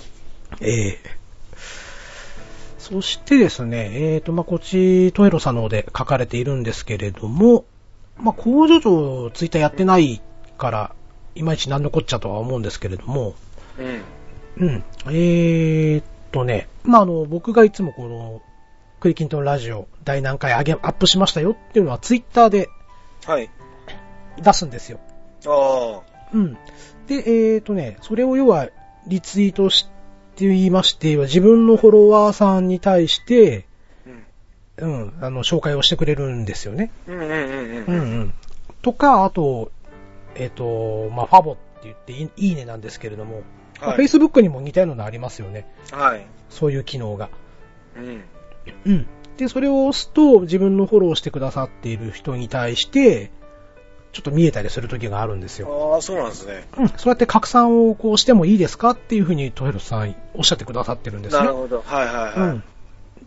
[0.62, 1.00] ええ
[2.78, 7.66] そしてですね、えっ、と、まあ、こっち、トエロさんの方で書かれているんですけれども、
[8.18, 10.20] まあ、工場長ツイッターやってない
[10.58, 10.96] から、
[11.36, 13.36] いまいち何のこっちゃとは思うんですけれども、
[13.78, 14.68] うん。
[14.68, 14.84] うん。
[15.08, 18.42] えーっとね、まあ、あの、僕がいつもこの、
[19.00, 22.70] クリキントンラジオ第何回上げ、アップしましたよっていうのはツイッターで
[23.26, 23.50] はい。
[24.42, 25.00] 出すんですよ。
[25.48, 26.02] あ
[26.34, 26.58] うん。
[27.08, 28.70] で、えっ、とね、それを要は、
[29.08, 29.86] リツイートし
[30.36, 33.66] て言いまして、自分のフォロワーさんに対して、
[34.80, 34.82] あ。
[34.82, 35.02] うん。
[35.02, 36.92] うん、あの、紹介をしてくれるんですよね。
[37.08, 38.02] うんうんうんううんん。
[38.02, 38.34] うん。
[38.82, 39.72] とか、あと、
[40.36, 41.96] えっ、と、まあ、ファボって言っ
[42.30, 43.42] ていいねなんですけれども、
[43.80, 44.06] まあはい。
[44.06, 45.68] Facebook にも似たようなのありますよね。
[45.92, 46.26] はい。
[46.50, 47.30] そういう機能が。
[47.96, 48.24] うん。
[48.86, 49.08] うん。
[49.38, 53.32] で、それを押すと、自分のフォローしてくださっている人に対して、
[54.12, 55.94] ちょっと見えたりする時があるんですよ。
[55.94, 56.68] ああ、そうなんですね。
[56.78, 61.42] うん、そうやって拡散をこうしてもいいですかっていうふうにトヘロスさんおっしゃってくださってるんですね。
[61.42, 61.82] なるほど。
[61.82, 62.50] はいはいはい。
[62.50, 62.64] うん。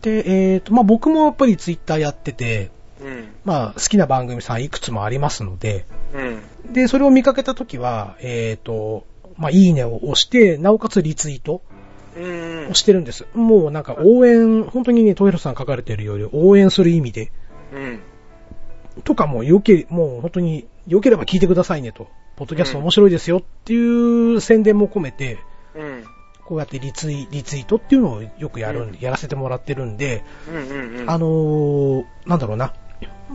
[0.01, 2.69] で、えっ、と、まあ、僕もやっぱりツイッターやってて、
[3.01, 3.27] うん。
[3.43, 6.73] まあ、好きな番組さんいくつもありますので、うん。
[6.73, 9.05] で、それを見かけたときは、えっ、と、
[9.37, 11.61] まあ、いいねを押して、なおかつリツイート
[12.17, 12.73] うんを。
[12.73, 13.25] してるんです。
[13.33, 17.31] もうなんか応援、本当にね、トヘロスさん書かれているより応援する意味で、
[17.73, 17.99] うん。
[19.03, 22.07] とかもよけ、もう本当に良ければ聞いてくださいねと、
[22.37, 25.39] ポッドキャスト面白いですよっていう宣伝も込めて、
[25.75, 26.03] うん。
[26.45, 31.09] こうやってリツイリツイートっていうのをよくやるん、うんやらせてもらってるんで、うんうんうん。
[31.09, 32.73] あのーなんだろうな。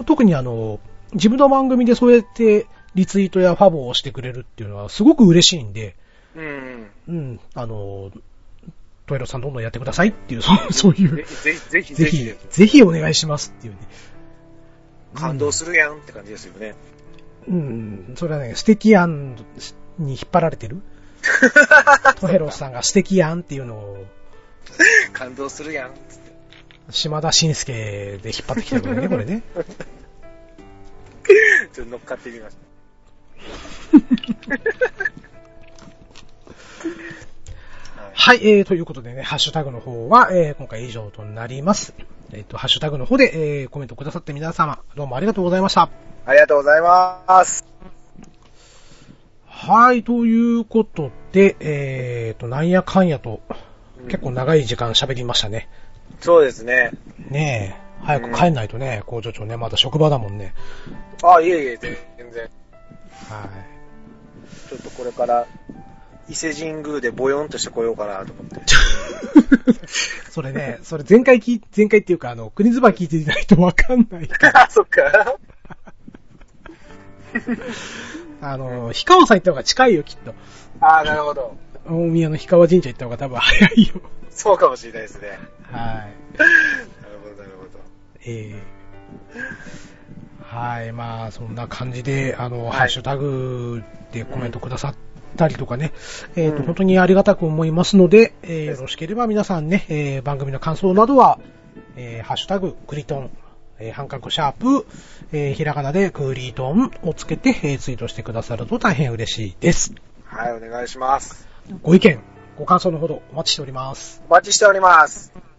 [0.06, 0.80] 特にあの、
[1.12, 5.96] 自分の番組でそうやってリツイートやファボをしてくれるっていうのはすごく嬉しいんで、
[6.34, 6.90] うん。
[7.08, 8.20] うん、あのー
[9.10, 13.80] トイロさんどんどんやってくださいっていう、 そうそういう、ぜぜひぜひぜひぜひ。、ぜひお願いしますっていうね。
[15.16, 16.76] 感動するやんって感じですよね。
[17.48, 19.34] うん、それはね、素敵やん
[19.98, 20.80] に引っ張られてる？
[22.20, 24.06] トヘロスさんが素敵やんっていうのを、
[25.12, 26.29] 感動するやんっつって。
[26.90, 29.42] 島田紳介で引っ張ってきてるんだよね、これね。
[31.72, 32.56] ちょっと乗っかってみまし
[38.12, 41.94] はい、えー、ということでね、ハッシュタグの方は、えー、今回以上となります。
[42.32, 45.86] えっ、と、ハッシュタグの方で、えー、コメントくださって皆様、どうもありがとうございました。
[45.86, 45.92] た。
[46.26, 47.64] ありがとうございます。
[49.46, 53.40] はい、ということで、えーと、なんやかんやと、
[54.08, 55.68] 結構長い時間喋りましたね。
[56.20, 56.90] そうですね。
[57.30, 60.54] ねえ、早く帰んないとね、工場長ね、まだ職場だもんね。
[61.22, 62.42] あ、いえいえ、全然。
[62.42, 62.50] はい。
[64.68, 65.46] ちょっとこれから、
[66.28, 68.60] 伊勢神宮でボヨンとしてこようかなと思って。
[70.30, 74.62] それね、それ前回聞い、前回っていうか、あの、国ズバ聞いていないとわかんないから。
[74.68, 75.02] あ、そっか。
[78.40, 80.34] あの、氷川さん行った方が近いよ、きっと。
[80.80, 81.56] あなるほど。
[81.86, 84.00] 大宮の氷川神社行った方が多分早いよ。
[84.30, 85.38] そうかもしれないですね。
[85.72, 86.38] はい。
[86.38, 87.80] なるほど、なるほど。
[88.24, 88.80] ええ
[90.50, 94.94] はい、まあ、そんな感じで、あの、いハッシュタグでコメントくださっ
[95.36, 95.92] たりとかね、
[96.34, 101.38] えっ、と、うん本当にありがたく思いますので、えーよろしければ皆さんね、えー番組の感想などは、
[101.96, 103.30] えーハッシュタグ、クリトン、
[103.78, 104.86] えー半角シャープ、
[105.32, 109.94] えーひらがなでクリトンをつけて、えーツイートしてくださると大変嬉しいです。
[110.24, 111.48] はい、お願いします。
[111.82, 112.18] ご意見、
[112.58, 114.20] ご感想のほどお待ちしております。
[114.28, 115.49] お待ちしております。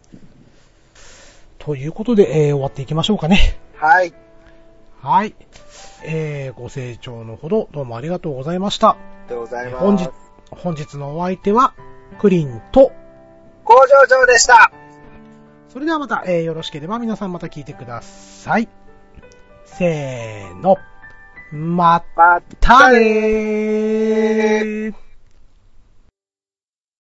[1.64, 3.60] ということで、えー終わっていきましょうかね。
[3.76, 4.14] はい。
[5.00, 5.36] はい。
[6.04, 8.98] えー、ご清聴のほどどうもありがとうございました。
[9.30, 9.86] でございます。
[9.86, 10.10] 本日、
[10.50, 11.76] 本日のお相手は、
[12.20, 12.92] クリンと、
[13.64, 14.72] 工場長でした。
[15.70, 18.68] それではまた、えーよろしければ皆さんまた聞いてください。
[19.66, 20.78] せーの。
[21.52, 25.11] ままたねー。